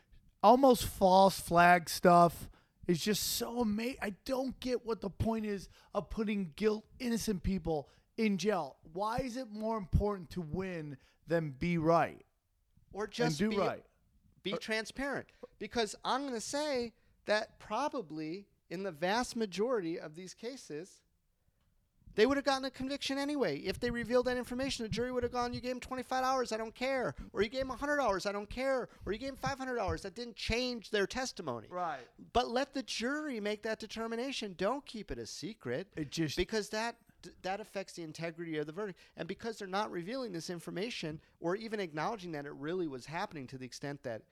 almost 0.43 0.85
false 0.85 1.39
flag 1.39 1.89
stuff 1.89 2.49
is 2.87 2.99
just 2.99 3.35
so 3.37 3.61
amazing. 3.61 3.97
I 4.01 4.13
don't 4.25 4.59
get 4.59 4.85
what 4.85 5.01
the 5.01 5.09
point 5.09 5.45
is 5.45 5.69
of 5.93 6.09
putting 6.09 6.53
guilt 6.55 6.85
innocent 6.99 7.43
people 7.43 7.89
in 8.17 8.37
jail. 8.37 8.77
Why 8.93 9.17
is 9.17 9.37
it 9.37 9.51
more 9.51 9.77
important 9.77 10.29
to 10.31 10.41
win 10.41 10.97
than 11.27 11.51
be 11.51 11.77
right 11.77 12.25
Or 12.91 13.07
just 13.07 13.37
do 13.37 13.49
be, 13.49 13.57
right? 13.57 13.83
be 14.43 14.53
transparent. 14.53 15.27
Because 15.59 15.95
I'm 16.03 16.21
going 16.21 16.33
to 16.33 16.41
say 16.41 16.93
that 17.25 17.59
probably 17.59 18.47
in 18.69 18.83
the 18.83 18.91
vast 18.91 19.35
majority 19.35 19.99
of 19.99 20.15
these 20.15 20.33
cases, 20.33 21.01
they 22.19 22.25
would 22.25 22.35
have 22.35 22.45
gotten 22.45 22.65
a 22.65 22.69
conviction 22.69 23.17
anyway. 23.17 23.59
If 23.59 23.79
they 23.79 23.89
revealed 23.89 24.25
that 24.25 24.35
information, 24.35 24.83
the 24.83 24.89
jury 24.89 25.09
would 25.09 25.23
have 25.23 25.31
gone, 25.31 25.53
you 25.53 25.61
gave 25.61 25.71
him 25.71 25.79
25 25.79 26.21
hours, 26.21 26.51
I 26.51 26.57
don't 26.57 26.75
care. 26.75 27.15
Or 27.31 27.41
you 27.41 27.47
gave 27.47 27.61
him 27.61 27.69
100 27.69 28.01
hours, 28.01 28.25
I 28.25 28.33
don't 28.33 28.49
care. 28.49 28.89
Or 29.05 29.13
you 29.13 29.17
gave 29.17 29.29
him 29.29 29.35
500 29.37 29.79
hours, 29.79 30.01
that 30.01 30.15
didn't 30.15 30.35
change 30.35 30.89
their 30.89 31.07
testimony. 31.07 31.67
Right. 31.69 32.01
But 32.33 32.49
let 32.49 32.73
the 32.73 32.83
jury 32.83 33.39
make 33.39 33.63
that 33.63 33.79
determination. 33.79 34.55
Don't 34.57 34.85
keep 34.85 35.11
it 35.11 35.17
a 35.17 35.25
secret 35.25 35.87
It 35.95 36.11
just 36.11 36.35
because 36.35 36.67
that 36.69 36.97
that 37.41 37.59
affects 37.59 37.93
the 37.93 38.03
integrity 38.03 38.57
of 38.57 38.65
the 38.65 38.71
verdict 38.71 38.99
and 39.17 39.27
because 39.27 39.57
they're 39.57 39.67
not 39.67 39.91
revealing 39.91 40.31
this 40.31 40.49
information 40.49 41.19
or 41.39 41.55
even 41.55 41.79
acknowledging 41.79 42.31
that 42.31 42.45
it 42.45 42.53
really 42.53 42.87
was 42.87 43.05
happening 43.05 43.45
to 43.47 43.57
the 43.57 43.65
extent 43.65 44.01
that 44.03 44.23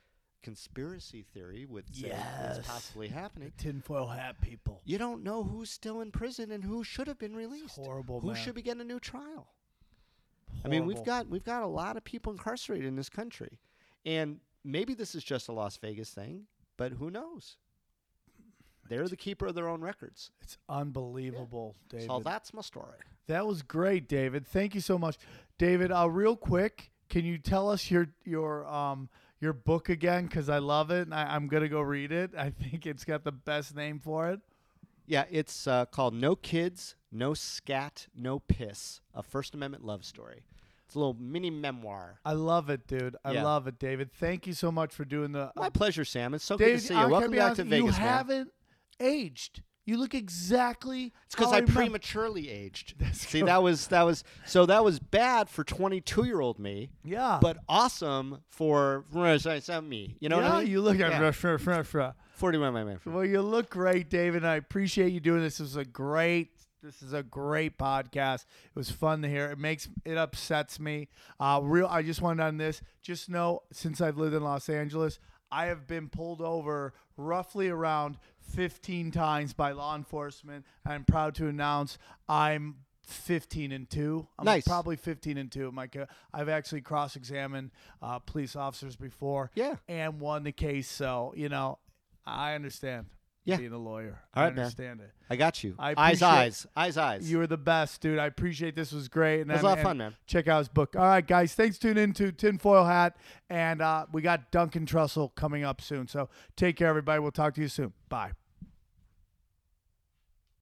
conspiracy 0.43 1.23
theory 1.33 1.65
would 1.65 1.93
say 1.95 2.07
Yes. 2.09 2.59
is 2.59 2.65
possibly 2.67 3.07
happening 3.09 3.51
tinfoil 3.57 4.07
hat 4.07 4.39
people. 4.41 4.81
you 4.85 4.97
don't 4.97 5.23
know 5.23 5.43
who's 5.43 5.69
still 5.69 5.99
in 6.01 6.11
prison 6.11 6.51
and 6.51 6.63
who 6.63 6.83
should 6.83 7.07
have 7.07 7.19
been 7.19 7.35
released 7.35 7.75
horrible, 7.75 8.19
who 8.21 8.27
man. 8.27 8.35
should 8.35 8.55
be 8.55 8.61
getting 8.61 8.81
a 8.81 8.85
new 8.85 8.99
trial 8.99 9.47
i 10.63 10.67
mean 10.67 10.85
we've 10.85 11.03
got 11.03 11.27
we've 11.27 11.43
got 11.43 11.63
a 11.63 11.67
lot 11.67 11.97
of 11.97 12.03
people 12.03 12.31
incarcerated 12.31 12.85
in 12.85 12.95
this 12.95 13.09
country 13.09 13.59
and 14.05 14.39
maybe 14.63 14.93
this 14.93 15.13
is 15.15 15.23
just 15.23 15.47
a 15.49 15.51
las 15.51 15.75
vegas 15.77 16.11
thing 16.11 16.43
but 16.77 16.93
who 16.93 17.09
knows 17.11 17.57
they're 18.89 19.07
the 19.09 19.17
keeper 19.17 19.47
of 19.47 19.55
their 19.55 19.67
own 19.67 19.81
records 19.81 20.31
It's 20.41 20.57
unbelievable, 20.69 21.75
David. 21.89 22.07
so 22.07 22.21
that's 22.23 22.53
my 22.53 22.61
story 22.61 22.99
That 23.27 23.45
was 23.45 23.61
great, 23.61 24.07
David. 24.07 24.47
Thank 24.47 24.73
you 24.73 24.79
so 24.79 24.97
much, 24.97 25.17
David. 25.57 25.91
Uh, 25.91 26.09
real 26.09 26.37
quick, 26.37 26.89
can 27.09 27.25
you 27.25 27.37
tell 27.37 27.69
us 27.69 27.91
your 27.91 28.07
your 28.23 28.65
um 28.65 29.09
your 29.39 29.53
book 29.53 29.89
again? 29.89 30.25
Because 30.25 30.49
I 30.49 30.57
love 30.59 30.91
it, 30.91 31.01
and 31.03 31.13
I, 31.13 31.35
I'm 31.35 31.47
gonna 31.47 31.69
go 31.69 31.81
read 31.81 32.11
it. 32.11 32.31
I 32.37 32.49
think 32.49 32.85
it's 32.85 33.03
got 33.05 33.23
the 33.23 33.31
best 33.31 33.75
name 33.75 33.99
for 33.99 34.29
it. 34.29 34.39
Yeah, 35.05 35.23
it's 35.31 35.67
uh, 35.67 35.85
called 35.85 36.13
No 36.13 36.35
Kids, 36.35 36.95
No 37.11 37.33
Scat, 37.33 38.07
No 38.15 38.39
Piss, 38.39 38.99
a 39.13 39.23
First 39.23 39.53
Amendment 39.53 39.85
love 39.85 40.03
story. 40.03 40.43
It's 40.85 40.95
a 40.95 40.99
little 40.99 41.15
mini 41.19 41.49
memoir. 41.49 42.19
I 42.25 42.31
love 42.33 42.69
it, 42.69 42.87
dude. 42.87 43.15
I 43.25 43.31
Yeah. 43.33 43.43
love 43.43 43.67
it, 43.67 43.77
David. 43.79 44.11
Thank 44.13 44.47
you 44.47 44.53
so 44.53 44.71
much 44.71 44.93
for 44.93 45.03
doing 45.05 45.31
the. 45.33 45.51
My 45.55 45.69
pleasure, 45.69 46.05
Sam. 46.05 46.33
It's 46.33 46.45
so 46.45 46.57
David, 46.57 46.71
good 46.75 46.79
to 46.81 46.87
see 46.87 46.93
you. 46.99 47.07
Welcome 47.09 47.31
back 47.31 47.41
honest, 47.41 47.55
to 47.57 47.63
Vegas, 47.65 47.79
You 47.79 47.91
man. 47.91 47.93
haven't 48.01 48.51
aged. 48.99 49.61
You 49.87 49.97
look 49.97 50.13
exactly. 50.13 51.13
It's 51.25 51.33
because 51.35 51.51
how 51.51 51.57
I 51.57 51.61
prematurely 51.61 52.49
aged. 52.49 52.95
That's 52.99 53.21
See, 53.25 53.39
cool. 53.39 53.47
that 53.47 53.63
was 53.63 53.87
that 53.87 54.03
was 54.03 54.23
so 54.45 54.65
that 54.65 54.83
was 54.83 54.99
bad 54.99 55.47
for 55.49 55.63
22 55.63 56.25
year 56.25 56.41
old 56.41 56.59
me, 56.59 56.89
Yeah. 57.05 57.39
but 57.41 57.57
awesome 57.69 58.43
for 58.49 59.05
me. 59.11 60.17
You 60.19 60.29
know 60.29 60.39
yeah, 60.39 60.43
what 60.43 60.51
I 60.51 60.59
mean? 60.63 60.71
you 60.71 60.81
look 60.81 60.99
at 60.99 61.11
Yeah. 61.11 61.31
fr- 61.31 61.57
fr- 61.57 61.83
fr- 61.83 62.01
41, 62.33 62.73
my 62.73 62.83
man. 62.83 62.99
Well, 63.05 63.25
you 63.25 63.41
look 63.41 63.69
great, 63.69 64.09
David. 64.09 64.43
and 64.43 64.47
I 64.47 64.57
appreciate 64.57 65.11
you 65.13 65.19
doing 65.19 65.41
this. 65.41 65.57
This 65.57 65.69
is 65.69 65.75
a 65.77 65.85
great. 65.85 66.49
This 66.83 67.01
is 67.01 67.11
a 67.13 67.23
great 67.23 67.77
podcast. 67.79 68.43
It 68.65 68.75
was 68.75 68.91
fun 68.91 69.21
to 69.23 69.29
hear. 69.29 69.49
It 69.49 69.57
makes 69.57 69.89
it 70.05 70.17
upsets 70.17 70.79
me. 70.79 71.07
Uh, 71.39 71.59
real. 71.63 71.87
I 71.87 72.01
just 72.03 72.21
wanted 72.21 72.43
on 72.43 72.57
this. 72.57 72.81
Just 73.01 73.29
know, 73.29 73.63
since 73.71 73.99
I've 74.01 74.17
lived 74.17 74.35
in 74.35 74.43
Los 74.43 74.69
Angeles, 74.69 75.17
I 75.51 75.65
have 75.65 75.87
been 75.87 76.07
pulled 76.09 76.41
over 76.41 76.93
roughly 77.17 77.69
around 77.69 78.17
15 78.47 79.11
times 79.11 79.53
by 79.53 79.71
law 79.71 79.95
enforcement. 79.95 80.65
I'm 80.85 81.03
proud 81.03 81.35
to 81.35 81.47
announce 81.47 81.97
I'm 82.27 82.77
15 83.03 83.71
and 83.71 83.89
two. 83.89 84.27
I'm 84.37 84.45
Nice. 84.45 84.67
probably 84.67 84.95
15 84.97 85.37
and 85.37 85.51
two. 85.51 85.71
Mike, 85.71 85.95
I've 86.33 86.49
actually 86.49 86.81
cross-examined 86.81 87.71
uh, 88.01 88.19
police 88.19 88.55
officers 88.55 88.95
before 88.95 89.51
Yeah. 89.55 89.75
and 89.87 90.19
won 90.19 90.43
the 90.43 90.51
case. 90.51 90.89
So 90.89 91.33
you 91.37 91.49
know, 91.49 91.79
I 92.25 92.53
understand. 92.55 93.05
Yeah. 93.47 93.57
being 93.57 93.71
a 93.71 93.77
lawyer, 93.77 94.19
All 94.35 94.43
I 94.43 94.45
right, 94.47 94.55
man. 94.55 94.65
understand 94.65 94.99
it. 95.01 95.09
I 95.29 95.35
got 95.37 95.63
you. 95.63 95.73
I 95.79 95.89
eyes, 95.97 96.21
appreciate- 96.21 96.27
eyes, 96.27 96.67
eyes, 96.75 96.97
eyes. 96.97 97.31
You 97.31 97.37
were 97.39 97.47
the 97.47 97.57
best, 97.57 98.01
dude. 98.01 98.19
I 98.19 98.25
appreciate 98.27 98.75
this. 98.75 98.91
Was 98.91 99.07
great. 99.07 99.41
And 99.41 99.49
It 99.49 99.53
was 99.55 99.61
a 99.63 99.65
lot 99.65 99.77
of 99.77 99.83
fun, 99.83 99.97
man. 99.97 100.15
Check 100.25 100.47
out 100.47 100.59
his 100.59 100.67
book. 100.67 100.95
All 100.95 101.01
right, 101.03 101.25
guys. 101.25 101.53
Thanks 101.55 101.77
for 101.77 101.83
tuning 101.83 102.03
in 102.03 102.13
to 102.13 102.31
Tinfoil 102.31 102.85
Hat, 102.85 103.15
and 103.49 103.81
uh, 103.81 104.05
we 104.11 104.21
got 104.21 104.51
Duncan 104.51 104.85
Trussell 104.85 105.33
coming 105.35 105.63
up 105.63 105.81
soon. 105.81 106.07
So 106.07 106.29
take 106.55 106.75
care, 106.75 106.87
everybody. 106.89 107.19
We'll 107.19 107.31
talk 107.31 107.53
to 107.55 107.61
you 107.61 107.67
soon. 107.69 107.93
Bye. 108.09 108.31